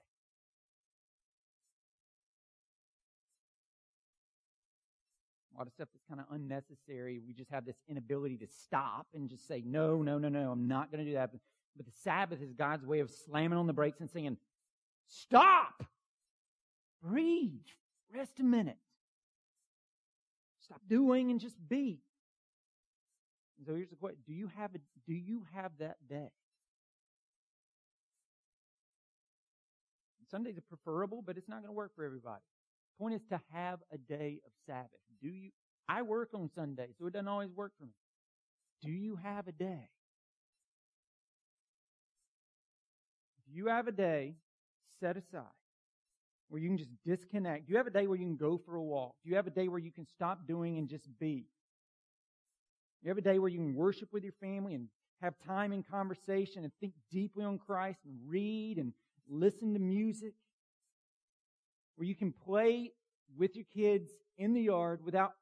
A 5.53 5.57
lot 5.59 5.67
of 5.67 5.73
stuff 5.73 5.89
that's 5.93 6.03
kind 6.09 6.19
of 6.19 6.25
unnecessary. 6.33 7.19
We 7.25 7.33
just 7.33 7.51
have 7.51 7.63
this 7.63 7.75
inability 7.87 8.37
to 8.37 8.47
stop 8.47 9.05
and 9.13 9.29
just 9.29 9.47
say, 9.47 9.61
no, 9.63 10.01
no, 10.01 10.17
no, 10.17 10.29
no, 10.29 10.51
I'm 10.51 10.67
not 10.67 10.91
going 10.91 11.05
to 11.05 11.11
do 11.11 11.15
that. 11.15 11.31
But, 11.31 11.41
but 11.77 11.85
the 11.85 11.91
Sabbath 12.03 12.41
is 12.41 12.53
God's 12.53 12.87
way 12.87 12.99
of 12.99 13.11
slamming 13.11 13.59
on 13.59 13.67
the 13.67 13.73
brakes 13.73 13.99
and 13.99 14.09
saying, 14.09 14.37
stop! 15.07 15.83
Breathe. 17.03 17.51
Rest 18.15 18.39
a 18.39 18.43
minute. 18.43 18.77
Stop 20.61 20.81
doing 20.89 21.29
and 21.29 21.39
just 21.39 21.57
be. 21.69 21.99
So 23.65 23.75
here's 23.75 23.89
the 23.89 23.95
question. 23.95 24.19
Do 24.27 24.33
you 24.33 24.49
have 24.57 24.71
a, 24.75 24.79
do 25.07 25.13
you 25.13 25.43
have 25.53 25.71
that 25.79 25.97
day? 26.09 26.29
Sundays 30.29 30.57
are 30.57 30.61
preferable, 30.61 31.21
but 31.23 31.37
it's 31.37 31.47
not 31.47 31.57
going 31.57 31.69
to 31.69 31.73
work 31.73 31.91
for 31.95 32.03
everybody. 32.03 32.41
Point 32.99 33.13
is 33.13 33.21
to 33.29 33.39
have 33.51 33.79
a 33.91 33.97
day 33.99 34.39
of 34.45 34.51
Sabbath. 34.65 34.89
Do 35.21 35.29
you? 35.29 35.51
I 35.87 36.01
work 36.01 36.29
on 36.33 36.49
Sunday, 36.55 36.87
so 36.97 37.05
it 37.05 37.13
doesn't 37.13 37.27
always 37.27 37.51
work 37.51 37.73
for 37.77 37.85
me. 37.85 37.91
Do 38.81 38.91
you 38.91 39.17
have 39.21 39.47
a 39.47 39.51
day? 39.51 39.89
Do 43.45 43.53
you 43.55 43.67
have 43.67 43.87
a 43.87 43.91
day 43.91 44.35
set 44.99 45.17
aside 45.17 45.43
where 46.49 46.61
you 46.61 46.69
can 46.69 46.77
just 46.77 46.91
disconnect? 47.05 47.67
Do 47.67 47.71
you 47.71 47.77
have 47.77 47.87
a 47.87 47.91
day 47.91 48.07
where 48.07 48.17
you 48.17 48.25
can 48.25 48.37
go 48.37 48.57
for 48.57 48.75
a 48.75 48.83
walk? 48.83 49.15
Do 49.23 49.29
you 49.29 49.35
have 49.35 49.47
a 49.47 49.51
day 49.51 49.67
where 49.67 49.79
you 49.79 49.91
can 49.91 50.07
stop 50.07 50.47
doing 50.47 50.77
and 50.77 50.89
just 50.89 51.07
be? 51.19 51.45
You 53.03 53.09
have 53.09 53.17
a 53.17 53.21
day 53.21 53.37
where 53.37 53.49
you 53.49 53.57
can 53.57 53.75
worship 53.75 54.13
with 54.13 54.23
your 54.23 54.33
family 54.39 54.75
and 54.75 54.87
have 55.21 55.33
time 55.45 55.73
in 55.73 55.83
conversation 55.83 56.63
and 56.63 56.71
think 56.79 56.93
deeply 57.11 57.43
on 57.43 57.59
Christ 57.59 57.99
and 58.05 58.17
read 58.25 58.77
and 58.77 58.93
listen 59.29 59.73
to 59.73 59.79
music. 59.79 60.33
Where 61.97 62.07
you 62.07 62.15
can 62.15 62.31
play 62.31 62.93
with 63.37 63.57
your 63.57 63.65
kids 63.73 64.11
in 64.37 64.53
the 64.53 64.61
yard 64.61 65.01
without 65.03 65.33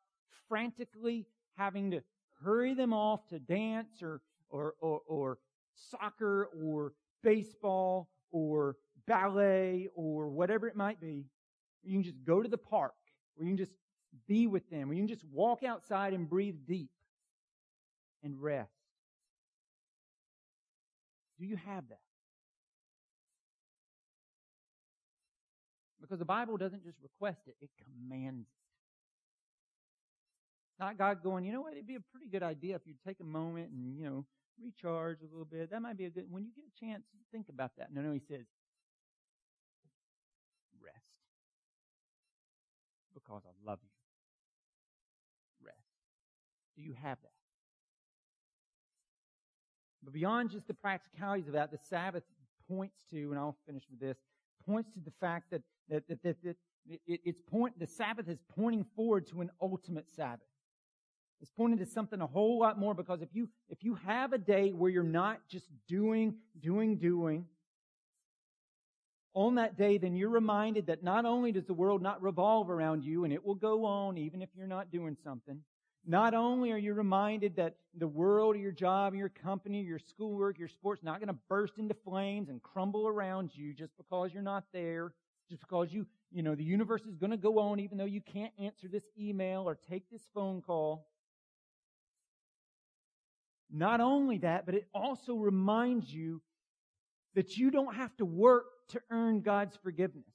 frantically 0.49 1.28
having 1.55 1.91
to 1.91 2.01
hurry 2.43 2.74
them 2.74 2.93
off 2.93 3.28
to 3.28 3.38
dance 3.38 4.01
or, 4.01 4.22
or, 4.49 4.74
or, 4.80 5.01
or 5.05 5.38
soccer 5.76 6.49
or 6.66 6.93
baseball 7.22 8.09
or 8.32 8.76
ballet 9.07 9.88
or 9.93 10.30
whatever 10.30 10.68
it 10.68 10.76
might 10.76 10.99
be. 10.99 11.28
You 11.84 11.93
can 11.93 12.03
just 12.03 12.24
go 12.26 12.41
to 12.41 12.49
the 12.49 12.57
park. 12.57 12.93
Where 13.36 13.47
you 13.47 13.51
can 13.51 13.64
just 13.64 13.76
be 14.28 14.47
with 14.47 14.68
them, 14.72 14.88
where 14.88 14.97
you 14.97 15.01
can 15.01 15.07
just 15.07 15.26
walk 15.32 15.64
outside 15.64 16.14
and 16.14 16.28
breathe 16.28 16.55
deep 16.68 16.89
and 18.24 18.41
rest. 18.41 18.72
Do 21.39 21.45
you 21.45 21.55
have 21.55 21.88
that? 21.89 21.99
Because 25.99 26.19
the 26.19 26.26
Bible 26.26 26.57
doesn't 26.57 26.84
just 26.84 26.97
request 27.01 27.39
it, 27.47 27.55
it 27.61 27.69
commands 27.84 28.47
it. 28.47 28.53
Not 30.80 30.97
God 30.97 31.22
going, 31.24 31.45
you 31.45 31.53
know 31.53 31.61
what, 31.61 31.74
it'd 31.74 31.88
be 31.88 31.95
a 31.95 32.01
pretty 32.11 32.28
good 32.28 32.43
idea 32.43 32.76
if 32.76 32.82
you 32.86 32.95
take 33.05 33.19
a 33.19 33.24
moment 33.24 33.72
and, 33.72 33.95
you 33.97 34.03
know, 34.03 34.26
recharge 34.59 35.19
a 35.22 35.26
little 35.26 35.45
bit. 35.45 35.69
That 35.72 35.82
might 35.82 35.97
be 35.97 36.05
a 36.05 36.09
good, 36.09 36.26
when 36.30 36.43
you 36.43 36.49
get 36.55 36.65
a 36.65 36.86
chance, 36.86 37.03
think 37.32 37.49
about 37.49 37.72
that. 37.78 37.93
No, 37.93 38.01
no, 38.01 38.11
he 38.13 38.19
says, 38.19 38.45
rest. 40.84 40.97
Because 43.13 43.43
I 43.45 43.69
love 43.69 43.80
you. 43.84 43.89
Rest. 45.65 45.78
Do 46.76 46.82
you 46.82 46.93
have 46.93 47.17
that? 47.22 47.40
But 50.04 50.14
beyond 50.14 50.52
just 50.52 50.68
the 50.68 50.74
practicalities 50.74 51.47
of 51.47 51.54
that, 51.54 51.72
the 51.72 51.78
Sabbath 51.89 52.24
points 52.68 53.04
to, 53.12 53.32
and 53.32 53.39
I'll 53.39 53.58
finish 53.66 53.84
with 53.89 53.99
this, 53.99 54.18
points 54.66 54.91
to 54.93 54.99
the 54.99 55.12
fact 55.20 55.52
that 55.52 55.62
that, 55.89 56.08
that, 56.08 56.24
that, 56.24 56.43
that 56.43 56.56
it, 56.88 57.22
it's 57.26 57.41
point, 57.41 57.78
the 57.78 57.88
Sabbath 57.88 58.28
is 58.28 58.39
pointing 58.56 58.86
forward 58.95 59.28
to 59.28 59.41
an 59.41 59.52
ultimate 59.62 60.10
Sabbath. 60.10 60.47
It's 61.41 61.52
pointing 61.52 61.80
to 61.80 61.86
something 61.86 62.22
a 62.22 62.28
whole 62.28 62.60
lot 62.60 62.80
more 62.80 62.93
because 62.93 63.22
if 63.22 63.30
you, 63.34 63.49
if 63.70 63.84
you 63.84 63.95
have 64.06 64.32
a 64.34 64.38
day 64.38 64.72
where 64.72 64.91
you're 64.91 65.04
not 65.04 65.39
just 65.49 65.66
doing, 65.88 66.36
doing, 66.60 66.97
doing, 66.97 67.45
on 69.34 69.56
that 69.56 69.78
day, 69.78 69.97
then 69.97 70.16
you're 70.16 70.30
reminded 70.30 70.88
that 70.88 71.04
not 71.04 71.26
only 71.26 71.52
does 71.52 71.66
the 71.66 71.74
world 71.74 72.02
not 72.02 72.22
revolve 72.22 72.70
around 72.70 73.04
you 73.04 73.24
and 73.24 73.34
it 73.34 73.45
will 73.45 73.56
go 73.56 73.86
on 73.86 74.18
even 74.18 74.41
if 74.41 74.49
you're 74.56 74.68
not 74.68 74.91
doing 74.91 75.16
something, 75.24 75.62
not 76.06 76.34
only 76.34 76.72
are 76.72 76.78
you 76.78 76.93
reminded 76.93 77.56
that 77.58 77.76
the 77.97 78.08
world 78.08 78.56
or 78.56 78.60
your 78.60 78.72
job 78.72 79.14
your 79.14 79.30
company, 79.30 79.82
your 79.82 79.99
schoolwork, 79.99 80.58
your 80.58 80.68
sports 80.68 81.04
not 81.04 81.20
going 81.20 81.28
to 81.28 81.39
burst 81.47 81.78
into 81.78 81.93
flames 81.93 82.49
and 82.49 82.62
crumble 82.62 83.08
around 83.08 83.52
you 83.54 83.74
just 83.74 83.95
because 83.97 84.34
you're 84.34 84.41
not 84.41 84.64
there, 84.74 85.14
just 85.49 85.62
because 85.62 85.93
you, 85.93 86.08
you 86.32 86.41
know, 86.41 86.56
the 86.56 86.64
universe 86.64 87.02
is 87.04 87.16
going 87.16 87.32
to 87.32 87.38
go 87.38 87.60
on 87.60 87.80
even 87.80 87.97
though 87.97 88.06
you 88.06 88.22
can't 88.22 88.54
answer 88.60 88.88
this 88.88 89.04
email 89.20 89.64
or 89.68 89.78
take 89.89 90.10
this 90.10 90.28
phone 90.34 90.62
call. 90.62 91.08
Not 93.70 94.02
only 94.02 94.39
that, 94.39 94.66
but 94.66 94.76
it 94.76 94.88
also 94.93 95.36
reminds 95.36 96.12
you 96.12 96.41
that 97.36 97.58
you 97.58 97.72
don't 97.72 97.95
have 97.95 98.16
to 98.18 98.26
work 98.26 98.66
to 98.89 99.02
earn 99.10 99.41
God's 99.41 99.78
forgiveness. 99.82 100.26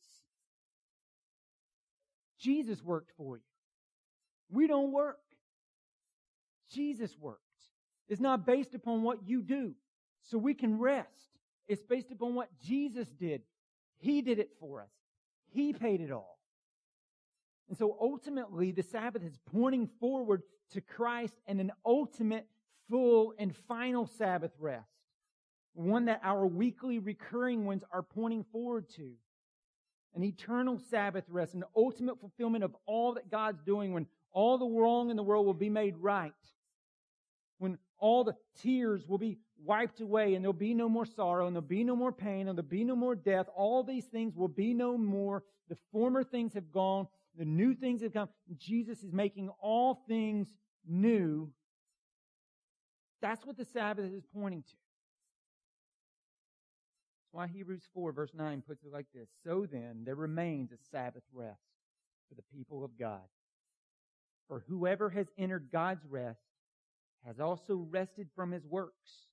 Jesus 2.38 2.82
worked 2.82 3.12
for 3.16 3.36
you. 3.36 3.42
We 4.48 4.66
don't 4.66 4.92
work. 4.92 5.18
Jesus 6.70 7.16
worked. 7.18 7.40
It's 8.08 8.20
not 8.20 8.46
based 8.46 8.74
upon 8.74 9.02
what 9.02 9.26
you 9.26 9.42
do. 9.42 9.74
So 10.22 10.38
we 10.38 10.54
can 10.54 10.78
rest. 10.78 11.08
It's 11.68 11.82
based 11.82 12.10
upon 12.10 12.34
what 12.34 12.48
Jesus 12.60 13.08
did. 13.08 13.42
He 13.98 14.22
did 14.22 14.38
it 14.38 14.50
for 14.60 14.80
us. 14.80 14.90
He 15.52 15.72
paid 15.72 16.00
it 16.00 16.12
all. 16.12 16.38
And 17.68 17.76
so 17.76 17.96
ultimately, 18.00 18.70
the 18.70 18.82
Sabbath 18.82 19.24
is 19.24 19.38
pointing 19.52 19.88
forward 20.00 20.42
to 20.72 20.80
Christ 20.80 21.34
and 21.46 21.60
an 21.60 21.72
ultimate, 21.84 22.46
full, 22.88 23.34
and 23.38 23.54
final 23.68 24.06
Sabbath 24.06 24.52
rest. 24.58 24.90
One 25.74 26.06
that 26.06 26.20
our 26.22 26.46
weekly 26.46 26.98
recurring 26.98 27.64
ones 27.64 27.82
are 27.92 28.02
pointing 28.02 28.44
forward 28.52 28.88
to. 28.96 29.12
An 30.14 30.22
eternal 30.24 30.78
Sabbath 30.90 31.24
rest, 31.28 31.54
an 31.54 31.64
ultimate 31.76 32.20
fulfillment 32.20 32.64
of 32.64 32.74
all 32.86 33.14
that 33.14 33.30
God's 33.30 33.60
doing 33.62 33.92
when 33.92 34.06
all 34.32 34.56
the 34.58 34.66
wrong 34.66 35.10
in 35.10 35.16
the 35.16 35.22
world 35.22 35.44
will 35.44 35.54
be 35.54 35.68
made 35.68 35.96
right. 35.98 36.32
When 37.58 37.78
all 37.98 38.24
the 38.24 38.34
tears 38.60 39.06
will 39.06 39.18
be 39.18 39.38
wiped 39.64 40.00
away 40.00 40.34
and 40.34 40.44
there'll 40.44 40.52
be 40.52 40.74
no 40.74 40.88
more 40.88 41.06
sorrow 41.06 41.46
and 41.46 41.56
there'll 41.56 41.66
be 41.66 41.84
no 41.84 41.96
more 41.96 42.12
pain 42.12 42.48
and 42.48 42.58
there'll 42.58 42.68
be 42.68 42.84
no 42.84 42.96
more 42.96 43.14
death. 43.14 43.46
All 43.54 43.82
these 43.82 44.06
things 44.06 44.36
will 44.36 44.48
be 44.48 44.74
no 44.74 44.98
more. 44.98 45.42
The 45.68 45.76
former 45.92 46.22
things 46.22 46.54
have 46.54 46.70
gone. 46.70 47.06
The 47.38 47.44
new 47.44 47.74
things 47.74 48.02
have 48.02 48.12
come. 48.12 48.28
Jesus 48.58 49.02
is 49.02 49.12
making 49.12 49.50
all 49.60 50.02
things 50.08 50.48
new. 50.86 51.50
That's 53.20 53.44
what 53.44 53.56
the 53.56 53.64
Sabbath 53.64 54.12
is 54.12 54.24
pointing 54.34 54.62
to. 54.62 54.76
That's 57.18 57.32
why 57.32 57.46
Hebrews 57.48 57.82
4 57.94 58.12
verse 58.12 58.32
9 58.34 58.62
puts 58.66 58.84
it 58.84 58.92
like 58.92 59.06
this. 59.14 59.28
So 59.44 59.66
then, 59.70 60.02
there 60.04 60.14
remains 60.14 60.72
a 60.72 60.76
Sabbath 60.90 61.24
rest 61.32 61.60
for 62.28 62.34
the 62.34 62.56
people 62.56 62.84
of 62.84 62.98
God. 62.98 63.22
For 64.48 64.62
whoever 64.68 65.10
has 65.10 65.26
entered 65.36 65.68
God's 65.72 66.04
rest 66.08 66.40
has 67.24 67.40
also 67.40 67.86
rested 67.90 68.28
from 68.34 68.52
his 68.52 68.66
works 68.66 69.28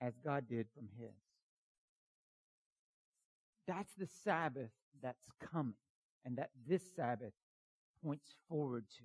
as 0.00 0.14
God 0.24 0.44
did 0.48 0.66
from 0.74 0.88
his. 0.98 1.14
That's 3.66 3.94
the 3.94 4.08
Sabbath 4.24 4.70
that's 5.02 5.24
coming 5.52 5.74
and 6.24 6.36
that 6.38 6.50
this 6.68 6.82
Sabbath 6.94 7.32
points 8.02 8.34
forward 8.48 8.84
to. 8.98 9.04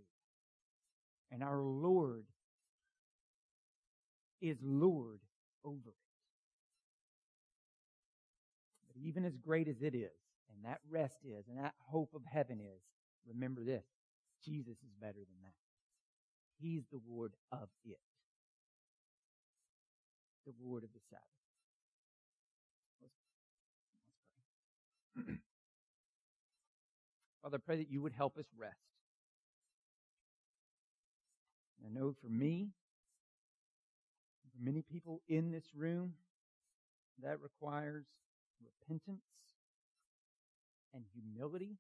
And 1.32 1.44
our 1.44 1.62
Lord 1.62 2.26
is 4.42 4.58
Lord 4.62 5.20
over 5.64 5.90
it. 5.90 5.96
But 8.88 9.02
even 9.02 9.26
as 9.26 9.38
great 9.38 9.68
as 9.68 9.82
it 9.82 9.96
is, 9.96 10.12
and 10.54 10.66
that 10.66 10.80
rest 10.90 11.20
is, 11.24 11.46
and 11.48 11.64
that 11.64 11.76
hope 11.78 12.14
of 12.16 12.22
heaven 12.26 12.60
is, 12.60 12.82
remember 13.28 13.64
this 13.64 13.86
Jesus 14.44 14.78
is 14.78 14.94
better 15.00 15.20
than 15.20 15.40
that. 15.44 15.69
He's 16.62 16.84
the 16.92 17.00
Lord 17.10 17.34
of 17.52 17.70
it, 17.86 18.00
the 20.46 20.54
Lord 20.64 20.84
of 20.84 20.90
the 20.94 21.00
Sabbath. 21.10 21.24
Let's, 23.02 23.14
let's 25.16 25.28
pray. 25.28 25.36
Father, 27.42 27.58
I 27.58 27.66
pray 27.66 27.78
that 27.78 27.90
you 27.90 28.02
would 28.02 28.14
help 28.14 28.38
us 28.38 28.46
rest. 28.58 28.76
I 31.86 31.90
know 31.98 32.14
for 32.22 32.30
me, 32.30 32.70
for 34.44 34.64
many 34.64 34.82
people 34.82 35.22
in 35.30 35.52
this 35.52 35.64
room, 35.74 36.14
that 37.24 37.42
requires 37.42 38.06
repentance 38.62 39.22
and 40.94 41.04
humility. 41.14 41.78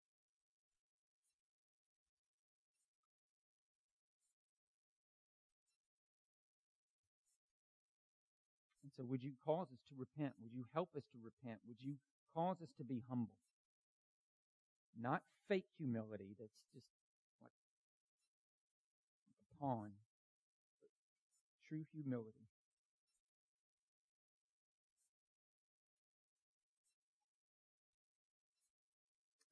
So, 8.99 9.05
would 9.05 9.23
you 9.23 9.31
cause 9.45 9.67
us 9.71 9.79
to 9.87 9.95
repent? 9.97 10.33
Would 10.43 10.51
you 10.53 10.65
help 10.73 10.89
us 10.97 11.03
to 11.13 11.17
repent? 11.23 11.59
Would 11.65 11.77
you 11.79 11.93
cause 12.35 12.57
us 12.61 12.67
to 12.77 12.83
be 12.83 13.01
humble? 13.07 13.31
Not 15.01 15.21
fake 15.47 15.67
humility 15.77 16.35
that's 16.37 16.59
just 16.73 16.85
like, 17.41 17.53
a 19.39 19.63
pawn, 19.63 19.91
but 20.81 20.89
true 21.65 21.85
humility. 21.93 22.49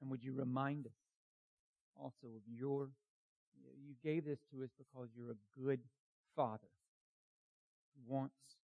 And 0.02 0.12
would 0.12 0.26
you 0.26 0.34
remind 0.34 0.88
us 0.88 0.92
also 1.96 2.36
of 2.36 2.42
your, 2.54 2.90
you 3.56 3.96
gave 4.04 4.26
this 4.26 4.40
to 4.52 4.64
us 4.66 4.72
because 4.78 5.08
you're 5.16 5.32
a 5.32 5.64
good 5.64 5.80
father 6.36 6.68
who 7.96 8.14
wants 8.14 8.58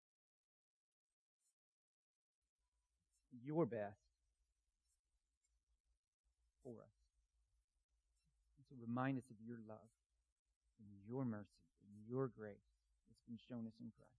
your 3.44 3.66
best 3.66 3.98
for 6.62 6.72
us. 6.72 6.96
And 8.58 8.64
so 8.68 8.76
remind 8.80 9.18
us 9.18 9.24
of 9.30 9.36
your 9.44 9.58
love 9.68 9.92
and 10.78 10.88
your 11.06 11.24
mercy 11.24 11.62
and 11.86 12.08
your 12.08 12.28
grace 12.28 12.70
that's 13.08 13.22
been 13.26 13.38
shown 13.48 13.66
us 13.66 13.74
in 13.80 13.90
Christ. 13.96 14.10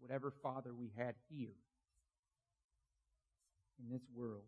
Whatever 0.00 0.32
Father 0.42 0.72
we 0.74 0.92
had 0.96 1.14
here 1.30 1.56
in 3.80 3.90
this 3.90 4.02
world, 4.14 4.44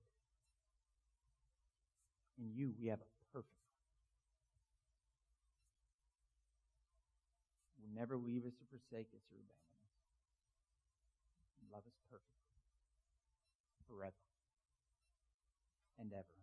in 2.39 2.53
you 2.55 2.75
we 2.79 2.89
have 2.89 3.01
a 3.01 3.11
perfect 3.33 3.49
one. 3.49 3.67
will 7.81 8.01
never 8.01 8.17
leave 8.17 8.45
us 8.45 8.53
or 8.61 8.67
forsake 8.69 9.09
us 9.15 9.25
or 9.33 9.39
abandon 9.41 9.66
Love 11.73 11.85
is 11.87 11.99
perfect 12.09 12.33
forever 13.89 14.15
and 15.99 16.13
ever. 16.13 16.36